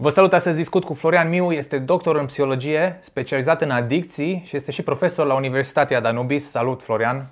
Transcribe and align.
Vă 0.00 0.10
salut, 0.10 0.32
astăzi 0.32 0.56
discut 0.56 0.84
cu 0.84 0.94
Florian 0.94 1.28
Miu, 1.28 1.52
este 1.52 1.78
doctor 1.78 2.16
în 2.16 2.26
psihologie, 2.26 2.98
specializat 3.00 3.62
în 3.62 3.70
adicții 3.70 4.42
și 4.46 4.56
este 4.56 4.70
și 4.70 4.82
profesor 4.82 5.26
la 5.26 5.34
Universitatea 5.34 6.00
Danubis. 6.00 6.50
Salut, 6.50 6.82
Florian! 6.82 7.26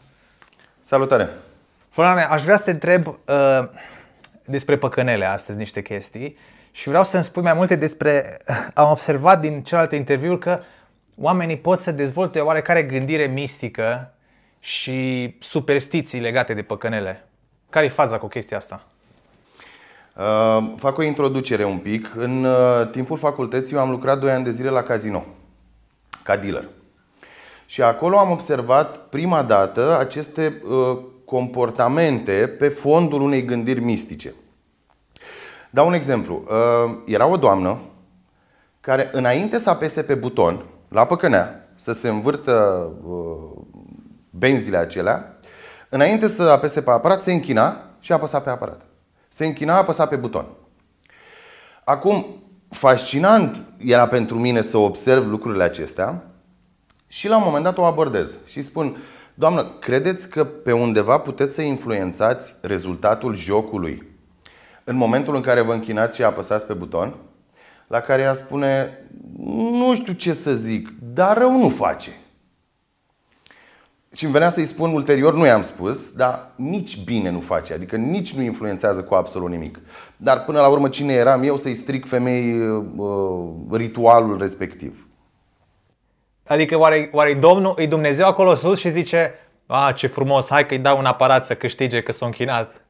Salutare! 0.80 1.28
Florian, 1.90 2.18
aș 2.18 2.42
vrea 2.42 2.56
să 2.56 2.64
te 2.64 2.70
întreb 2.70 3.06
uh, 3.06 3.16
despre 4.44 4.76
păcănele 4.76 5.24
astăzi, 5.24 5.58
niște 5.58 5.82
chestii 5.82 6.36
și 6.70 6.88
vreau 6.88 7.04
să-mi 7.04 7.24
spui 7.24 7.42
mai 7.42 7.54
multe 7.54 7.76
despre... 7.76 8.38
Am 8.74 8.90
observat 8.90 9.40
din 9.40 9.62
celelalte 9.62 9.96
interviuri 9.96 10.38
că 10.38 10.60
oamenii 11.16 11.58
pot 11.58 11.78
să 11.78 11.92
dezvolte 11.92 12.40
oarecare 12.40 12.82
gândire 12.82 13.26
mistică 13.26 14.12
și 14.60 15.36
superstiții 15.40 16.20
legate 16.20 16.54
de 16.54 16.62
păcănele. 16.62 17.24
Care 17.70 17.84
e 17.84 17.88
faza 17.88 18.18
cu 18.18 18.26
chestia 18.26 18.56
asta? 18.56 18.84
Uh, 20.18 20.72
fac 20.76 20.98
o 20.98 21.02
introducere 21.02 21.64
un 21.64 21.78
pic. 21.78 22.12
În 22.14 22.44
uh, 22.44 22.88
timpul 22.90 23.18
facultății 23.18 23.74
eu 23.74 23.80
am 23.80 23.90
lucrat 23.90 24.18
2 24.18 24.30
ani 24.30 24.44
de 24.44 24.50
zile 24.50 24.68
la 24.68 24.82
casino, 24.82 25.24
ca 26.22 26.36
dealer. 26.36 26.68
Și 27.66 27.82
acolo 27.82 28.18
am 28.18 28.30
observat 28.30 28.96
prima 28.96 29.42
dată 29.42 29.98
aceste 29.98 30.62
uh, 30.66 30.98
comportamente 31.24 32.54
pe 32.58 32.68
fondul 32.68 33.20
unei 33.20 33.44
gândiri 33.44 33.80
mistice. 33.80 34.34
Dau 35.70 35.86
un 35.86 35.92
exemplu. 35.92 36.44
Uh, 36.46 36.98
era 37.06 37.26
o 37.26 37.36
doamnă 37.36 37.78
care 38.80 39.08
înainte 39.12 39.58
să 39.58 39.70
apese 39.70 40.02
pe 40.02 40.14
buton, 40.14 40.64
la 40.88 41.06
păcănea, 41.06 41.68
să 41.74 41.92
se 41.92 42.08
învârtă 42.08 42.88
uh, 43.04 43.62
benzile 44.30 44.76
acelea, 44.76 45.38
înainte 45.88 46.26
să 46.26 46.42
apese 46.42 46.82
pe 46.82 46.90
aparat, 46.90 47.22
se 47.22 47.32
închina 47.32 47.80
și 48.00 48.12
apăsa 48.12 48.40
pe 48.40 48.50
aparat. 48.50 48.80
Se 49.36 49.46
închina, 49.46 49.76
apăsa 49.76 50.06
pe 50.06 50.16
buton. 50.16 50.46
Acum, 51.84 52.42
fascinant 52.68 53.64
era 53.78 54.08
pentru 54.08 54.38
mine 54.38 54.62
să 54.62 54.76
observ 54.76 55.26
lucrurile 55.26 55.62
acestea 55.62 56.22
și 57.06 57.28
la 57.28 57.36
un 57.36 57.42
moment 57.44 57.64
dat 57.64 57.78
o 57.78 57.84
abordez 57.84 58.36
și 58.46 58.62
spun, 58.62 58.96
Doamnă, 59.34 59.76
credeți 59.80 60.28
că 60.28 60.44
pe 60.44 60.72
undeva 60.72 61.18
puteți 61.18 61.54
să 61.54 61.62
influențați 61.62 62.54
rezultatul 62.60 63.34
jocului 63.34 64.08
în 64.84 64.96
momentul 64.96 65.34
în 65.34 65.42
care 65.42 65.60
vă 65.60 65.72
închinați 65.72 66.16
și 66.16 66.22
apăsați 66.22 66.66
pe 66.66 66.72
buton? 66.72 67.14
La 67.86 68.00
care 68.00 68.22
ea 68.22 68.34
spune, 68.34 68.98
nu 69.70 69.94
știu 69.94 70.12
ce 70.12 70.32
să 70.32 70.54
zic, 70.54 70.88
dar 71.12 71.38
rău 71.38 71.58
nu 71.58 71.68
face. 71.68 72.10
Și 74.16 74.24
îmi 74.24 74.32
venea 74.32 74.48
să-i 74.48 74.64
spun 74.64 74.92
ulterior, 74.92 75.34
nu 75.34 75.46
i-am 75.46 75.62
spus, 75.62 76.10
dar 76.10 76.50
nici 76.54 77.04
bine 77.04 77.30
nu 77.30 77.40
face, 77.40 77.72
adică 77.72 77.96
nici 77.96 78.34
nu 78.34 78.42
influențează 78.42 79.02
cu 79.02 79.14
absolut 79.14 79.50
nimic. 79.50 79.78
Dar 80.16 80.44
până 80.44 80.60
la 80.60 80.68
urmă 80.68 80.88
cine 80.88 81.12
eram 81.12 81.42
eu 81.42 81.56
să-i 81.56 81.74
stric 81.74 82.06
femei 82.06 82.58
uh, 82.58 83.50
ritualul 83.70 84.38
respectiv? 84.38 85.06
Adică 86.46 86.78
oare, 86.78 87.10
oare 87.12 87.34
Domnul, 87.34 87.74
e 87.78 87.86
Dumnezeu 87.86 88.26
acolo 88.26 88.54
sus 88.54 88.78
și 88.78 88.90
zice 88.90 89.34
a, 89.66 89.92
ce 89.92 90.06
frumos, 90.06 90.48
hai 90.48 90.66
că-i 90.66 90.78
dau 90.78 90.98
un 90.98 91.04
aparat 91.04 91.44
să 91.44 91.54
câștige 91.54 92.02
că 92.02 92.12
s-a 92.12 92.26
închinat. 92.26 92.84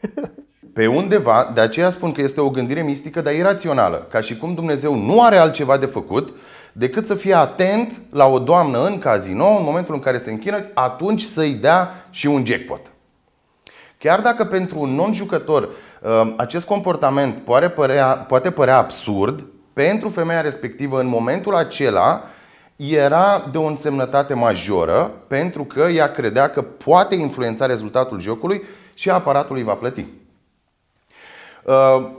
Pe 0.72 0.86
undeva, 0.86 1.50
de 1.54 1.60
aceea 1.60 1.90
spun 1.90 2.12
că 2.12 2.20
este 2.20 2.40
o 2.40 2.50
gândire 2.50 2.82
mistică, 2.82 3.20
dar 3.20 3.34
irațională. 3.34 4.06
Ca 4.10 4.20
și 4.20 4.36
cum 4.36 4.54
Dumnezeu 4.54 4.94
nu 4.94 5.22
are 5.22 5.36
altceva 5.36 5.76
de 5.76 5.86
făcut 5.86 6.34
decât 6.72 7.06
să 7.06 7.14
fie 7.14 7.34
atent 7.34 8.00
la 8.10 8.26
o 8.26 8.38
doamnă 8.38 8.84
în 8.84 8.98
casino, 8.98 9.46
în 9.46 9.64
momentul 9.64 9.94
în 9.94 10.00
care 10.00 10.18
se 10.18 10.30
închină, 10.30 10.64
atunci 10.74 11.20
să-i 11.20 11.52
dea 11.52 12.06
și 12.10 12.26
un 12.26 12.44
jackpot. 12.44 12.80
Chiar 13.98 14.20
dacă 14.20 14.44
pentru 14.44 14.80
un 14.80 14.94
non-jucător 14.94 15.62
uh, 16.02 16.34
acest 16.36 16.66
comportament 16.66 17.38
poate 17.44 17.68
părea, 17.68 18.06
poate 18.06 18.50
părea 18.50 18.76
absurd, 18.76 19.46
pentru 19.72 20.08
femeia 20.08 20.40
respectivă 20.40 21.00
în 21.00 21.06
momentul 21.06 21.54
acela 21.54 22.22
era 22.76 23.48
de 23.52 23.58
o 23.58 23.66
însemnătate 23.66 24.34
majoră 24.34 25.10
pentru 25.26 25.64
că 25.64 25.80
ea 25.80 26.12
credea 26.12 26.48
că 26.48 26.62
poate 26.62 27.14
influența 27.14 27.66
rezultatul 27.66 28.20
jocului 28.20 28.62
și 28.94 29.10
aparatul 29.10 29.56
îi 29.56 29.62
va 29.62 29.74
plăti. 29.74 30.06
Uh, 31.62 32.10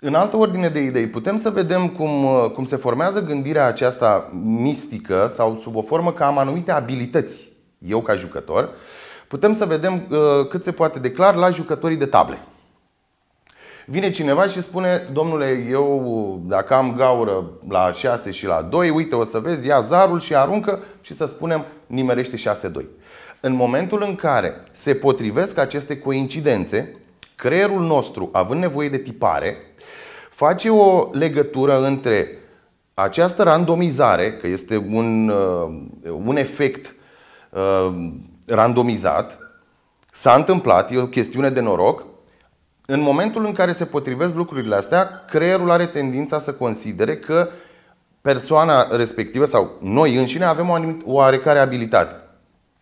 în 0.00 0.14
altă 0.14 0.36
ordine 0.36 0.68
de 0.68 0.80
idei, 0.80 1.06
putem 1.06 1.36
să 1.36 1.50
vedem 1.50 1.88
cum, 1.88 2.24
uh, 2.24 2.50
cum 2.54 2.64
se 2.64 2.76
formează 2.76 3.22
gândirea 3.22 3.66
aceasta 3.66 4.30
mistică 4.42 5.26
sau 5.34 5.58
sub 5.60 5.76
o 5.76 5.82
formă 5.82 6.12
că 6.12 6.24
am 6.24 6.38
anumite 6.38 6.72
abilități, 6.72 7.48
eu 7.78 8.00
ca 8.00 8.14
jucător, 8.14 8.70
putem 9.28 9.52
să 9.52 9.64
vedem 9.64 9.94
uh, 10.10 10.48
cât 10.48 10.62
se 10.62 10.72
poate 10.72 10.98
de 10.98 11.10
clar 11.10 11.34
la 11.34 11.50
jucătorii 11.50 11.96
de 11.96 12.06
table. 12.06 12.38
Vine 13.86 14.10
cineva 14.10 14.46
și 14.46 14.62
spune, 14.62 15.08
domnule, 15.12 15.66
eu 15.70 16.42
dacă 16.46 16.74
am 16.74 16.94
gaură 16.96 17.50
la 17.68 17.92
6 17.92 18.30
și 18.30 18.46
la 18.46 18.62
2, 18.62 18.90
uite, 18.90 19.14
o 19.14 19.24
să 19.24 19.38
vezi, 19.38 19.66
ia 19.66 19.80
zarul 19.80 20.20
și 20.20 20.34
aruncă 20.34 20.82
și 21.00 21.16
să 21.16 21.24
spunem, 21.24 21.64
nimerește 21.86 22.36
6-2. 22.36 22.84
În 23.40 23.52
momentul 23.52 24.02
în 24.06 24.14
care 24.14 24.60
se 24.72 24.94
potrivesc 24.94 25.58
aceste 25.58 25.98
coincidențe, 25.98 26.96
creierul 27.36 27.80
nostru, 27.80 28.28
având 28.32 28.60
nevoie 28.60 28.88
de 28.88 28.98
tipare, 28.98 29.56
face 30.30 30.70
o 30.70 31.08
legătură 31.12 31.84
între 31.84 32.38
această 32.94 33.42
randomizare, 33.42 34.32
că 34.32 34.46
este 34.46 34.86
un, 34.90 35.28
uh, 35.28 36.12
un 36.24 36.36
efect 36.36 36.94
uh, 37.50 38.12
randomizat, 38.46 39.38
s-a 40.12 40.34
întâmplat, 40.34 40.92
e 40.92 40.98
o 40.98 41.06
chestiune 41.06 41.50
de 41.50 41.60
noroc, 41.60 42.04
în 42.86 43.00
momentul 43.00 43.44
în 43.44 43.52
care 43.52 43.72
se 43.72 43.84
potrivesc 43.84 44.34
lucrurile 44.34 44.74
astea, 44.74 45.24
creierul 45.30 45.70
are 45.70 45.86
tendința 45.86 46.38
să 46.38 46.52
considere 46.52 47.16
că 47.16 47.48
persoana 48.20 48.96
respectivă 48.96 49.44
sau 49.44 49.78
noi 49.80 50.16
înșine 50.16 50.44
avem 50.44 50.68
o 50.68 50.72
anumit, 50.72 51.02
oarecare 51.04 51.58
abilitate. 51.58 52.14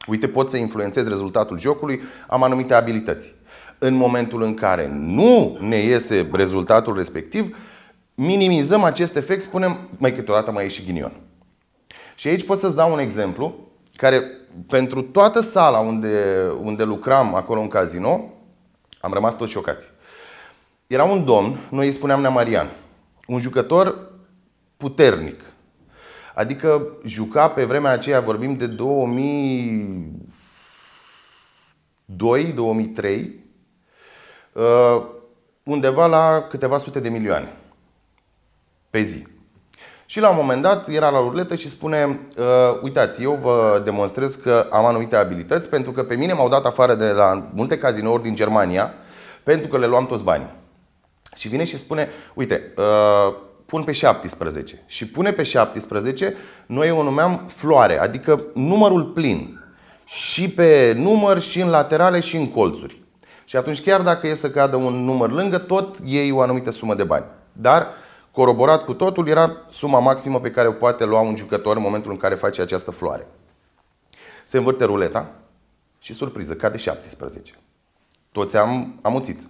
Uite, 0.07 0.29
pot 0.29 0.51
să 0.51 0.57
influențez 0.57 1.09
rezultatul 1.09 1.59
jocului, 1.59 2.03
am 2.29 2.43
anumite 2.43 2.75
abilități. 2.75 3.34
În 3.79 3.95
momentul 3.95 4.43
în 4.43 4.55
care 4.55 4.89
nu 4.93 5.57
ne 5.61 5.77
iese 5.77 6.29
rezultatul 6.33 6.97
respectiv, 6.97 7.57
minimizăm 8.15 8.83
acest 8.83 9.17
efect, 9.17 9.43
spunem, 9.43 9.89
mai 9.99 10.15
câteodată 10.15 10.53
mai 10.53 10.65
e 10.65 10.69
și 10.69 10.85
ghinion. 10.85 11.13
Și 12.15 12.29
aici 12.29 12.45
pot 12.45 12.59
să-ți 12.59 12.77
dau 12.77 12.93
un 12.93 12.99
exemplu 12.99 13.55
care 13.97 14.23
pentru 14.69 15.03
toată 15.03 15.41
sala 15.41 15.79
unde, 15.79 16.35
unde 16.63 16.85
lucram 16.85 17.35
acolo 17.35 17.61
în 17.61 17.69
casino, 17.69 18.33
am 19.01 19.13
rămas 19.13 19.37
toți 19.37 19.53
șocați. 19.53 19.91
Era 20.87 21.05
un 21.05 21.25
domn, 21.25 21.59
noi 21.71 21.87
îi 21.87 21.93
spuneam 21.93 22.33
Marian, 22.33 22.71
un 23.27 23.39
jucător 23.39 24.13
puternic. 24.77 25.41
Adică 26.35 26.87
juca 27.05 27.49
pe 27.49 27.65
vremea 27.65 27.91
aceea, 27.91 28.21
vorbim 28.21 28.57
de 28.57 28.67
2002-2003, 28.67 28.77
uh, 32.07 33.33
undeva 35.65 36.07
la 36.07 36.47
câteva 36.51 36.79
sute 36.79 37.01
de 37.01 37.09
milioane 37.09 37.53
pe 38.91 39.03
zi. 39.03 39.27
Și 40.07 40.21
la 40.21 40.29
un 40.29 40.37
moment 40.37 40.63
dat 40.63 40.89
era 40.89 41.09
la 41.09 41.19
ruletă 41.19 41.55
și 41.55 41.71
spune 41.71 42.21
uh, 42.37 42.45
Uitați, 42.83 43.23
eu 43.23 43.39
vă 43.43 43.81
demonstrez 43.85 44.35
că 44.35 44.67
am 44.71 44.85
anumite 44.85 45.17
abilități 45.17 45.69
Pentru 45.69 45.93
că 45.93 46.05
pe 46.05 46.17
mine 46.17 46.33
m-au 46.33 46.49
dat 46.49 46.65
afară 46.65 46.95
de 46.95 47.09
la 47.09 47.51
multe 47.55 47.79
cazinouri 47.79 48.23
din 48.23 48.35
Germania 48.35 48.95
Pentru 49.43 49.69
că 49.69 49.79
le 49.79 49.87
luam 49.87 50.07
toți 50.07 50.23
banii. 50.23 50.51
Și 51.37 51.49
vine 51.49 51.65
și 51.65 51.79
spune 51.79 52.09
Uite, 52.35 52.73
uh, 52.77 53.35
pun 53.67 53.85
pe 53.85 53.93
17 53.93 54.83
Și 54.87 55.09
pune 55.09 55.33
pe 55.33 55.43
17 55.43 56.37
Noi 56.67 56.91
o 56.91 57.03
numeam 57.03 57.45
floare 57.47 58.01
Adică 58.01 58.45
numărul 58.55 59.05
plin. 59.05 59.61
Și 60.05 60.51
pe 60.51 60.93
număr, 60.97 61.41
și 61.41 61.61
în 61.61 61.69
laterale, 61.69 62.21
și 62.21 62.37
în 62.37 62.51
colțuri 62.51 63.04
Și 63.55 63.61
atunci 63.61 63.83
chiar 63.83 64.03
dacă 64.03 64.27
e 64.27 64.35
să 64.35 64.51
cadă 64.51 64.77
un 64.77 65.05
număr 65.05 65.31
lângă 65.31 65.59
Tot 65.59 65.97
iei 66.05 66.31
o 66.31 66.41
anumită 66.41 66.71
sumă 66.71 66.95
de 66.95 67.05
bani 67.05 67.25
Dar 67.53 67.87
Coroborat 68.31 68.85
cu 68.85 68.95
totul 68.95 69.29
era 69.29 69.57
suma 69.69 69.99
maximă 69.99 70.41
pe 70.41 70.51
care 70.51 70.69
o 70.69 70.73
poate 70.73 71.05
lua 71.05 71.21
un 71.21 71.37
jucător 71.37 71.77
în 71.77 71.83
momentul 71.83 72.11
în 72.11 72.17
care 72.17 72.35
face 72.35 72.63
această 72.63 72.91
floare. 72.91 73.27
Se 74.45 74.59
învârte 74.59 74.85
ruleta 74.85 75.31
și 75.99 76.15
surpriză, 76.15 76.55
cade 76.55 76.77
17. 76.77 77.55
Toți 78.33 78.57
am 78.57 78.99
amuțit. 79.03 79.41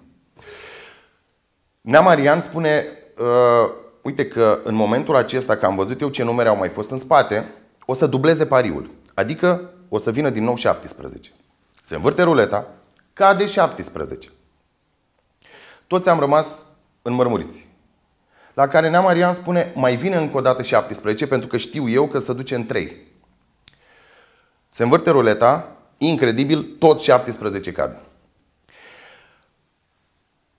Nea 1.81 2.01
Marian 2.01 2.41
spune, 2.41 2.85
uh, 3.19 3.71
uite 4.03 4.29
că 4.29 4.61
în 4.65 4.75
momentul 4.75 5.17
acesta, 5.17 5.57
că 5.57 5.67
am 5.67 5.77
văzut 5.77 6.01
eu 6.01 6.09
ce 6.09 6.23
numere 6.23 6.49
au 6.49 6.57
mai 6.57 6.69
fost 6.69 6.91
în 6.91 6.99
spate, 6.99 7.55
o 7.87 7.95
să 7.95 8.07
dubleze 8.07 8.47
pariul. 8.47 8.91
Adică 9.15 9.71
o 9.89 9.99
să 9.99 10.11
vină 10.11 10.31
din 10.31 10.45
nou 10.45 10.57
17. 10.57 11.33
Se 11.83 11.95
învârte 11.95 12.23
ruleta, 12.23 12.67
cade 13.15 13.47
17. 13.47 14.31
Toți 15.87 16.09
am 16.09 16.19
rămas 16.19 16.63
înmărmuriți. 17.03 17.67
La 18.55 18.69
care 18.69 18.91
Nea 18.91 19.01
Marian 19.01 19.35
spune, 19.35 19.73
mai 19.75 19.97
vine 19.97 20.17
încă 20.17 20.37
o 20.37 20.41
dată 20.41 20.63
17, 20.63 21.27
pentru 21.27 21.49
că 21.49 21.57
știu 21.57 21.89
eu 21.89 22.07
că 22.07 22.19
se 22.19 22.33
duce 22.33 22.55
în 22.55 22.67
3. 22.67 22.97
Se 24.71 24.83
învârte 24.83 25.11
ruleta, 25.11 25.69
incredibil, 25.99 26.63
tot 26.79 27.01
17 27.01 27.73
cade. 27.73 28.01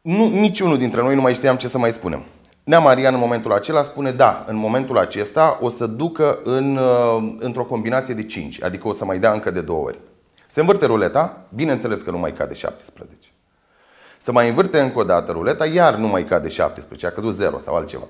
Nu, 0.01 0.29
niciunul 0.29 0.77
dintre 0.77 1.01
noi 1.01 1.15
nu 1.15 1.21
mai 1.21 1.33
știam 1.33 1.55
ce 1.55 1.67
să 1.67 1.77
mai 1.77 1.91
spunem. 1.91 2.23
Nea 2.63 2.79
Marian 2.79 3.13
în 3.13 3.19
momentul 3.19 3.53
acela 3.53 3.81
spune 3.81 4.11
da, 4.11 4.45
în 4.47 4.55
momentul 4.55 4.97
acesta 4.97 5.57
o 5.61 5.69
să 5.69 5.85
ducă 5.85 6.39
în, 6.43 6.77
uh, 6.77 7.35
într-o 7.39 7.63
combinație 7.63 8.13
de 8.13 8.25
5, 8.25 8.63
adică 8.63 8.87
o 8.87 8.93
să 8.93 9.05
mai 9.05 9.19
dea 9.19 9.31
încă 9.31 9.51
de 9.51 9.61
două 9.61 9.83
ori. 9.83 9.99
Se 10.47 10.59
învârte 10.59 10.85
ruleta, 10.85 11.47
bineînțeles 11.53 12.01
că 12.01 12.11
nu 12.11 12.17
mai 12.17 12.33
cade 12.33 12.53
17. 12.53 13.29
Să 14.17 14.31
mai 14.31 14.49
învârte 14.49 14.79
încă 14.79 14.99
o 14.99 15.03
dată 15.03 15.31
ruleta, 15.31 15.65
iar 15.65 15.95
nu 15.95 16.07
mai 16.07 16.25
cade 16.25 16.47
17, 16.47 17.07
a 17.07 17.11
căzut 17.11 17.33
0 17.33 17.59
sau 17.59 17.75
altceva. 17.75 18.07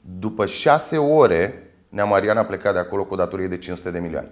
După 0.00 0.46
6 0.46 0.98
ore, 0.98 1.62
Nea 1.88 2.04
Marian 2.04 2.36
a 2.36 2.44
plecat 2.44 2.72
de 2.72 2.78
acolo 2.78 3.04
cu 3.04 3.12
o 3.12 3.16
datorie 3.16 3.46
de 3.46 3.58
500 3.58 3.90
de 3.90 3.98
milioane. 3.98 4.30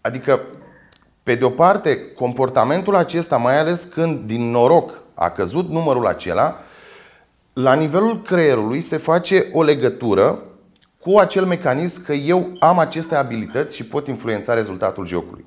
Adică, 0.00 0.40
pe 1.22 1.34
de 1.34 1.44
o 1.44 1.50
parte, 1.50 2.12
comportamentul 2.12 2.94
acesta, 2.94 3.36
mai 3.36 3.58
ales 3.58 3.84
când 3.84 4.26
din 4.26 4.50
noroc 4.50 5.02
a 5.14 5.30
căzut 5.30 5.68
numărul 5.68 6.06
acela, 6.06 6.56
la 7.52 7.74
nivelul 7.74 8.22
creierului 8.22 8.80
se 8.80 8.96
face 8.96 9.48
o 9.52 9.62
legătură 9.62 10.42
cu 11.06 11.18
acel 11.18 11.44
mecanism 11.44 12.04
că 12.04 12.12
eu 12.12 12.56
am 12.58 12.78
aceste 12.78 13.14
abilități 13.14 13.76
și 13.76 13.84
pot 13.84 14.06
influența 14.06 14.54
rezultatul 14.54 15.06
jocului. 15.06 15.44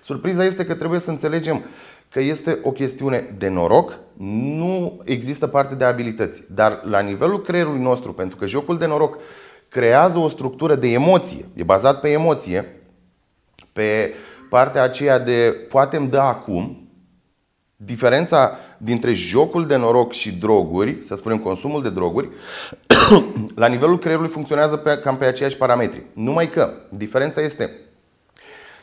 Surpriza 0.00 0.44
este 0.44 0.66
că 0.66 0.74
trebuie 0.74 1.00
să 1.00 1.10
înțelegem 1.10 1.64
că 2.10 2.20
este 2.20 2.58
o 2.62 2.70
chestiune 2.70 3.34
de 3.38 3.48
noroc, 3.48 3.98
nu 4.16 5.00
există 5.04 5.46
parte 5.46 5.74
de 5.74 5.84
abilități. 5.84 6.42
Dar 6.54 6.80
la 6.84 7.00
nivelul 7.00 7.42
creierului 7.42 7.80
nostru, 7.80 8.12
pentru 8.12 8.36
că 8.36 8.46
jocul 8.46 8.78
de 8.78 8.86
noroc 8.86 9.18
creează 9.68 10.18
o 10.18 10.28
structură 10.28 10.74
de 10.74 10.88
emoție, 10.88 11.44
e 11.54 11.62
bazat 11.62 12.00
pe 12.00 12.10
emoție, 12.10 12.82
pe 13.72 14.14
partea 14.48 14.82
aceea 14.82 15.18
de 15.18 15.56
poate 15.68 15.96
îmi 15.96 16.08
dă 16.08 16.20
acum, 16.20 16.88
diferența 17.76 18.56
dintre 18.82 19.12
jocul 19.12 19.66
de 19.66 19.76
noroc 19.76 20.12
și 20.12 20.32
droguri, 20.32 20.98
să 21.02 21.14
spunem 21.14 21.38
consumul 21.38 21.82
de 21.82 21.90
droguri, 21.90 22.28
la 23.54 23.66
nivelul 23.66 23.98
creierului 23.98 24.30
funcționează 24.30 24.76
pe, 24.76 24.98
cam 24.98 25.16
pe 25.16 25.24
aceiași 25.24 25.56
parametri. 25.56 26.02
Numai 26.12 26.50
că 26.50 26.70
diferența 26.90 27.40
este 27.40 27.70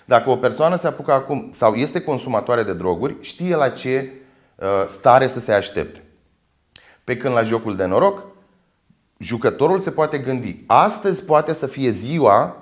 dacă 0.05 0.29
o 0.29 0.35
persoană 0.35 0.75
se 0.75 0.87
apucă 0.87 1.11
acum 1.11 1.49
sau 1.53 1.73
este 1.73 2.01
consumatoare 2.01 2.63
de 2.63 2.73
droguri, 2.73 3.15
știe 3.19 3.55
la 3.55 3.69
ce 3.69 4.11
uh, 4.55 4.67
stare 4.85 5.27
să 5.27 5.39
se 5.39 5.53
aștepte. 5.53 6.03
Pe 7.03 7.17
când 7.17 7.33
la 7.33 7.43
jocul 7.43 7.75
de 7.75 7.85
noroc, 7.85 8.25
jucătorul 9.17 9.79
se 9.79 9.91
poate 9.91 10.17
gândi, 10.17 10.63
astăzi 10.67 11.23
poate 11.23 11.53
să 11.53 11.67
fie 11.67 11.89
ziua 11.89 12.57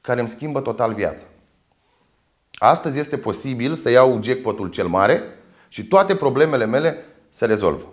care 0.00 0.20
îmi 0.20 0.28
schimbă 0.28 0.60
total 0.60 0.94
viața. 0.94 1.24
Astăzi 2.54 2.98
este 2.98 3.18
posibil 3.18 3.74
să 3.74 3.90
iau 3.90 4.20
jackpotul 4.22 4.68
cel 4.68 4.86
mare 4.86 5.22
și 5.72 5.84
toate 5.84 6.14
problemele 6.14 6.64
mele 6.66 7.04
se 7.28 7.46
rezolvă. 7.46 7.92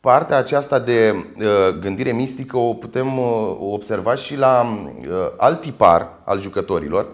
Partea 0.00 0.36
aceasta 0.36 0.78
de 0.78 1.14
uh, 1.38 1.78
gândire 1.80 2.12
mistică 2.12 2.56
o 2.56 2.74
putem 2.74 3.18
uh, 3.18 3.56
observa 3.60 4.14
și 4.14 4.36
la 4.36 4.62
uh, 4.62 5.06
alt 5.36 5.60
tipar 5.60 6.08
al 6.24 6.40
jucătorilor. 6.40 7.06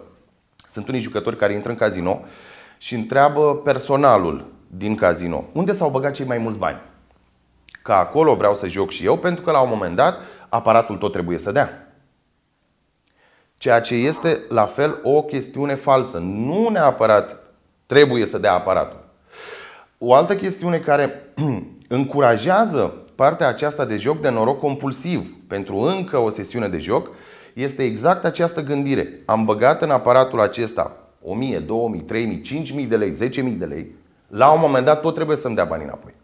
Sunt 0.68 0.88
unii 0.88 1.00
jucători 1.00 1.36
care 1.36 1.52
intră 1.52 1.70
în 1.70 1.76
casino 1.76 2.20
și 2.78 2.94
întreabă 2.94 3.56
personalul 3.56 4.46
din 4.66 4.94
casino 4.94 5.44
unde 5.52 5.72
s-au 5.72 5.90
băgat 5.90 6.12
cei 6.12 6.26
mai 6.26 6.38
mulți 6.38 6.58
bani. 6.58 6.80
Că 7.82 7.92
acolo 7.92 8.34
vreau 8.34 8.54
să 8.54 8.68
joc 8.68 8.90
și 8.90 9.04
eu 9.04 9.16
pentru 9.16 9.44
că 9.44 9.50
la 9.50 9.60
un 9.60 9.68
moment 9.68 9.96
dat 9.96 10.18
aparatul 10.48 10.96
tot 10.96 11.12
trebuie 11.12 11.38
să 11.38 11.52
dea. 11.52 11.92
Ceea 13.56 13.80
ce 13.80 13.94
este 13.94 14.40
la 14.48 14.64
fel 14.64 15.00
o 15.02 15.22
chestiune 15.22 15.74
falsă. 15.74 16.18
Nu 16.18 16.68
neapărat 16.68 17.36
trebuie 17.86 18.26
să 18.26 18.38
dea 18.38 18.54
aparatul. 18.54 19.06
O 19.98 20.14
altă 20.14 20.36
chestiune 20.36 20.78
care 20.78 21.22
încurajează 21.88 22.94
partea 23.14 23.48
aceasta 23.48 23.84
de 23.84 23.96
joc 23.96 24.20
de 24.20 24.28
noroc 24.28 24.58
compulsiv 24.58 25.36
pentru 25.48 25.76
încă 25.76 26.18
o 26.18 26.30
sesiune 26.30 26.68
de 26.68 26.78
joc 26.78 27.10
este 27.52 27.82
exact 27.82 28.24
această 28.24 28.62
gândire. 28.62 29.08
Am 29.24 29.44
băgat 29.44 29.82
în 29.82 29.90
aparatul 29.90 30.40
acesta 30.40 30.96
1000, 31.22 31.58
2000, 31.58 32.00
3000, 32.00 32.40
5000 32.40 32.86
de 32.86 32.96
lei, 32.96 33.10
10000 33.10 33.52
de 33.52 33.64
lei, 33.64 33.94
la 34.26 34.50
un 34.50 34.60
moment 34.60 34.84
dat 34.84 35.00
tot 35.00 35.14
trebuie 35.14 35.36
să-mi 35.36 35.54
dea 35.54 35.64
bani 35.64 35.82
înapoi. 35.82 36.14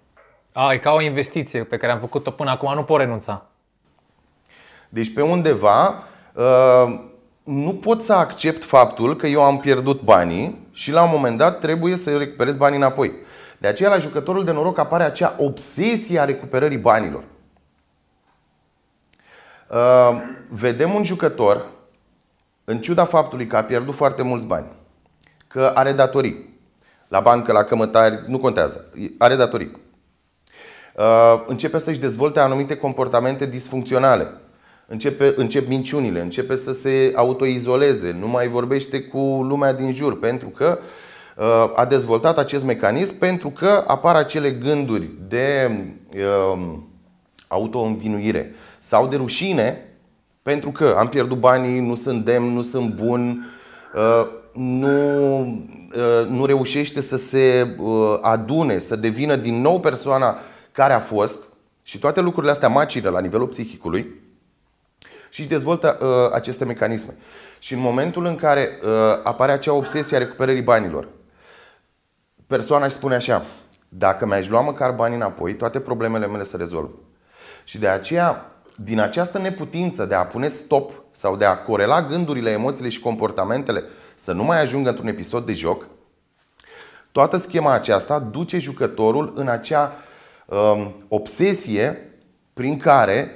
A, 0.52 0.72
e 0.72 0.78
ca 0.78 0.92
o 0.92 1.00
investiție 1.00 1.64
pe 1.64 1.76
care 1.76 1.92
am 1.92 1.98
făcut-o 1.98 2.30
până 2.30 2.50
acum, 2.50 2.74
nu 2.74 2.82
pot 2.82 2.98
renunța. 2.98 3.46
Deci 4.88 5.12
pe 5.12 5.22
undeva 5.22 6.02
uh, 6.34 7.00
nu 7.42 7.74
pot 7.74 8.02
să 8.02 8.12
accept 8.12 8.64
faptul 8.64 9.16
că 9.16 9.26
eu 9.26 9.42
am 9.42 9.58
pierdut 9.58 10.00
banii 10.00 10.68
și 10.72 10.92
la 10.92 11.02
un 11.02 11.10
moment 11.12 11.38
dat 11.38 11.58
trebuie 11.58 11.96
să 11.96 12.16
recuperez 12.16 12.56
banii 12.56 12.78
înapoi. 12.78 13.12
De 13.64 13.70
aceea 13.70 13.90
la 13.90 13.98
jucătorul 13.98 14.44
de 14.44 14.52
noroc 14.52 14.78
apare 14.78 15.04
acea 15.04 15.36
obsesie 15.38 16.18
a 16.18 16.24
recuperării 16.24 16.78
banilor. 16.78 17.24
Uh, 19.70 20.22
vedem 20.48 20.94
un 20.94 21.02
jucător, 21.02 21.66
în 22.64 22.80
ciuda 22.80 23.04
faptului 23.04 23.46
că 23.46 23.56
a 23.56 23.62
pierdut 23.62 23.94
foarte 23.94 24.22
mulți 24.22 24.46
bani, 24.46 24.66
că 25.48 25.72
are 25.74 25.92
datorii, 25.92 26.58
la 27.08 27.20
bancă, 27.20 27.52
la 27.52 27.62
cămătari, 27.62 28.24
nu 28.26 28.38
contează, 28.38 28.84
are 29.18 29.36
datorii. 29.36 29.80
Uh, 30.96 31.44
începe 31.46 31.78
să-și 31.78 32.00
dezvolte 32.00 32.40
anumite 32.40 32.76
comportamente 32.76 33.46
disfuncționale. 33.46 34.26
Începe, 34.86 35.32
încep 35.36 35.68
minciunile, 35.68 36.20
începe 36.20 36.54
să 36.54 36.72
se 36.72 37.12
autoizoleze, 37.16 38.16
nu 38.18 38.28
mai 38.28 38.48
vorbește 38.48 39.02
cu 39.02 39.18
lumea 39.18 39.72
din 39.72 39.92
jur, 39.92 40.18
pentru 40.18 40.48
că 40.48 40.78
uh, 40.80 40.86
a 41.74 41.84
dezvoltat 41.84 42.38
acest 42.38 42.64
mecanism 42.64 43.18
pentru 43.18 43.50
că 43.50 43.84
apar 43.86 44.16
acele 44.16 44.50
gânduri 44.50 45.10
de 45.28 45.70
um, 46.52 46.88
auto-învinuire 47.48 48.54
sau 48.78 49.06
de 49.06 49.16
rușine 49.16 49.94
pentru 50.44 50.70
că 50.70 50.94
am 50.98 51.08
pierdut 51.08 51.38
banii, 51.38 51.80
nu 51.80 51.94
sunt 51.94 52.24
demn, 52.24 52.52
nu 52.52 52.62
sunt 52.62 52.94
bun, 52.94 53.52
uh, 53.94 54.26
nu, 54.52 55.40
uh, 55.40 56.26
nu 56.28 56.46
reușește 56.46 57.00
să 57.00 57.16
se 57.16 57.74
uh, 57.78 58.18
adune, 58.20 58.78
să 58.78 58.96
devină 58.96 59.36
din 59.36 59.60
nou 59.60 59.80
persoana 59.80 60.38
care 60.72 60.92
a 60.92 61.00
fost 61.00 61.38
și 61.82 61.98
toate 61.98 62.20
lucrurile 62.20 62.52
astea 62.52 62.68
macire 62.68 63.08
la 63.08 63.20
nivelul 63.20 63.46
psihicului 63.46 64.22
și 65.30 65.40
își 65.40 65.48
dezvoltă 65.48 65.98
aceste 66.32 66.64
mecanisme. 66.64 67.16
Și 67.58 67.72
în 67.72 67.80
momentul 67.80 68.24
în 68.26 68.34
care 68.34 68.68
apare 69.22 69.52
acea 69.52 69.72
obsesie 69.72 70.16
a 70.16 70.20
recuperării 70.20 70.62
banilor, 70.62 71.08
persoana 72.46 72.84
își 72.84 72.94
spune 72.94 73.14
așa, 73.14 73.44
dacă 73.88 74.26
mi-aș 74.26 74.48
lua 74.48 74.60
măcar 74.60 74.90
banii 74.90 75.16
înapoi, 75.16 75.54
toate 75.54 75.80
problemele 75.80 76.26
mele 76.26 76.44
se 76.44 76.56
rezolvă. 76.56 76.94
Și 77.64 77.78
de 77.78 77.88
aceea, 77.88 78.52
din 78.76 79.00
această 79.00 79.38
neputință 79.38 80.04
de 80.04 80.14
a 80.14 80.26
pune 80.26 80.48
stop 80.48 80.92
sau 81.10 81.36
de 81.36 81.44
a 81.44 81.56
corela 81.56 82.02
gândurile, 82.02 82.50
emoțiile 82.50 82.88
și 82.88 83.00
comportamentele 83.00 83.82
să 84.14 84.32
nu 84.32 84.44
mai 84.44 84.60
ajungă 84.60 84.88
într-un 84.88 85.08
episod 85.08 85.46
de 85.46 85.52
joc, 85.52 85.86
toată 87.12 87.36
schema 87.36 87.72
aceasta 87.72 88.18
duce 88.18 88.58
jucătorul 88.58 89.32
în 89.36 89.48
acea 89.48 89.92
um, 90.46 90.94
obsesie 91.08 92.10
prin 92.54 92.78
care 92.78 93.30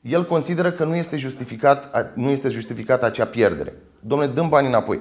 el 0.00 0.26
consideră 0.26 0.72
că 0.72 0.84
nu 0.84 0.94
este 0.94 1.16
justificat, 1.16 2.12
nu 2.14 2.28
este 2.28 2.48
justificat 2.48 3.02
acea 3.02 3.24
pierdere. 3.24 3.74
Domnule, 4.00 4.30
dăm 4.30 4.48
bani 4.48 4.66
înapoi 4.66 5.00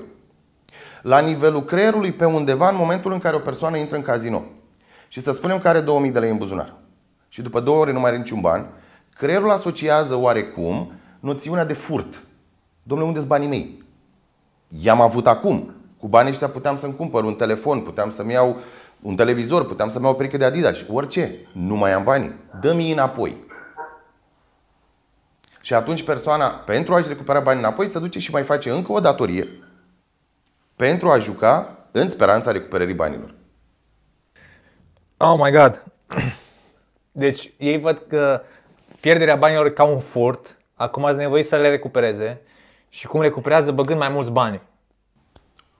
la 1.04 1.20
nivelul 1.20 1.64
creierului 1.64 2.12
pe 2.12 2.26
undeva 2.26 2.70
în 2.70 2.76
momentul 2.76 3.12
în 3.12 3.20
care 3.20 3.36
o 3.36 3.40
persoană 3.40 3.78
intră 3.78 3.96
în 3.96 4.02
casino 4.02 4.44
și 5.08 5.22
să 5.22 5.32
spunem 5.32 5.60
că 5.60 5.68
are 5.68 5.80
2000 5.80 6.12
de 6.12 6.20
lei 6.20 6.30
în 6.30 6.38
buzunar 6.38 6.74
și 7.30 7.42
după 7.42 7.60
două 7.60 7.80
ore 7.80 7.92
nu 7.92 8.00
mai 8.00 8.10
are 8.10 8.18
niciun 8.18 8.42
ban, 8.42 8.68
creierul 9.16 9.52
asociază 9.52 10.16
oarecum 10.16 10.92
noțiunea 11.20 11.66
de 11.66 11.74
furt. 11.74 12.24
Domnule, 12.84 13.08
unde 13.08 13.20
sunt 13.20 13.32
banii 13.32 13.48
mei? 13.48 13.84
I-am 14.82 15.02
avut 15.02 15.28
acum. 15.28 15.74
Cu 16.00 16.08
banii 16.08 16.32
ăștia 16.32 16.48
puteam 16.48 16.78
să-mi 16.78 16.96
cumpăr 16.96 17.24
un 17.24 17.34
telefon, 17.34 17.80
puteam 17.80 18.10
să-mi 18.10 18.32
iau 18.32 18.58
un 19.02 19.16
televizor, 19.16 19.66
puteam 19.66 19.90
să-mi 19.90 20.04
iau 20.04 20.14
o 20.14 20.18
pereche 20.18 20.38
de 20.38 20.46
Adidas, 20.46 20.78
orice. 20.92 21.36
Nu 21.52 21.76
mai 21.76 21.94
am 21.94 22.04
banii. 22.04 22.36
Dă-mi 22.62 22.92
înapoi. 22.92 23.38
Și 25.62 25.74
atunci 25.74 26.04
persoana, 26.04 26.48
pentru 26.48 26.94
a-și 26.94 27.08
recupera 27.08 27.40
banii 27.40 27.64
înapoi, 27.64 27.88
se 27.88 28.00
duce 28.00 28.20
și 28.20 28.32
mai 28.32 28.44
face 28.44 28.70
încă 28.70 28.92
o 28.92 29.00
datorie 29.00 29.63
pentru 30.76 31.10
a 31.10 31.20
juca 31.20 31.78
în 31.92 32.10
speranța 32.10 32.52
recuperării 32.52 32.94
banilor. 32.94 33.34
Oh 35.18 35.40
my 35.44 35.52
god! 35.52 35.84
Deci 37.12 37.52
ei 37.58 37.80
văd 37.80 38.04
că 38.08 38.42
pierderea 39.00 39.36
banilor 39.36 39.66
e 39.66 39.70
ca 39.70 39.84
un 39.84 40.00
furt, 40.00 40.58
acum 40.76 41.06
ați 41.06 41.18
nevoie 41.18 41.44
să 41.44 41.58
le 41.58 41.70
recupereze 41.70 42.42
și 42.90 43.08
cum 43.08 43.22
recuperează 43.22 43.72
băgând 43.72 44.00
mai 44.00 44.10
mulți 44.10 44.32
bani. 44.32 44.62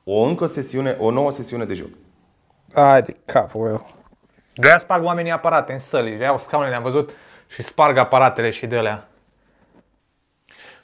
O 0.04 0.22
încă 0.22 0.46
sesiune, 0.46 0.96
o 1.00 1.12
nouă 1.12 1.32
sesiune 1.32 1.66
de 1.66 1.74
joc. 1.74 1.90
Ai 2.74 3.02
de 3.02 3.16
capul 3.26 3.62
meu. 3.62 3.92
De-aia 4.56 4.78
sparg 4.78 5.04
oamenii 5.04 5.32
aparate 5.32 5.74
în 5.74 5.80
săli, 5.80 6.20
iau 6.20 6.40
scaunele, 6.40 6.76
am 6.76 6.84
văzut 6.84 7.10
și 7.48 7.62
sparg 7.62 7.98
aparatele 7.98 8.50
și 8.50 8.68
de 8.68 8.78
alea. 8.78 9.08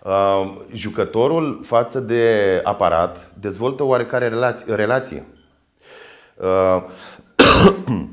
Uh, 0.03 0.58
jucătorul 0.74 1.63
față 1.63 2.00
de 2.00 2.62
aparat 2.63 3.32
dezvoltă 3.39 3.84
oarecare 3.84 4.27
relație. 4.27 4.75
relație. 4.75 5.25
Uh, 6.36 6.84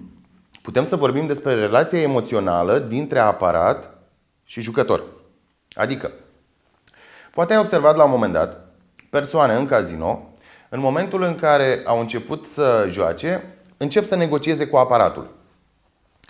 Putem 0.63 0.85
să 0.85 0.97
vorbim 0.97 1.27
despre 1.27 1.55
relația 1.55 2.01
emoțională 2.01 2.79
dintre 2.79 3.19
aparat 3.19 3.91
și 4.45 4.61
jucător. 4.61 5.03
Adică, 5.75 6.13
poate 7.35 7.53
ai 7.53 7.59
observat 7.59 7.97
la 7.97 8.05
un 8.05 8.11
moment 8.11 8.33
dat 8.33 8.67
persoane 9.11 9.55
în 9.55 9.67
casino, 9.67 10.35
în 10.69 10.81
momentul 10.81 11.23
în 11.23 11.35
care 11.35 11.83
au 11.85 12.01
început 12.01 12.47
să 12.47 12.87
joace, 12.91 13.59
încep 13.77 14.05
să 14.05 14.17
negocieze 14.17 14.67
cu 14.67 14.77
aparatul. 14.77 15.31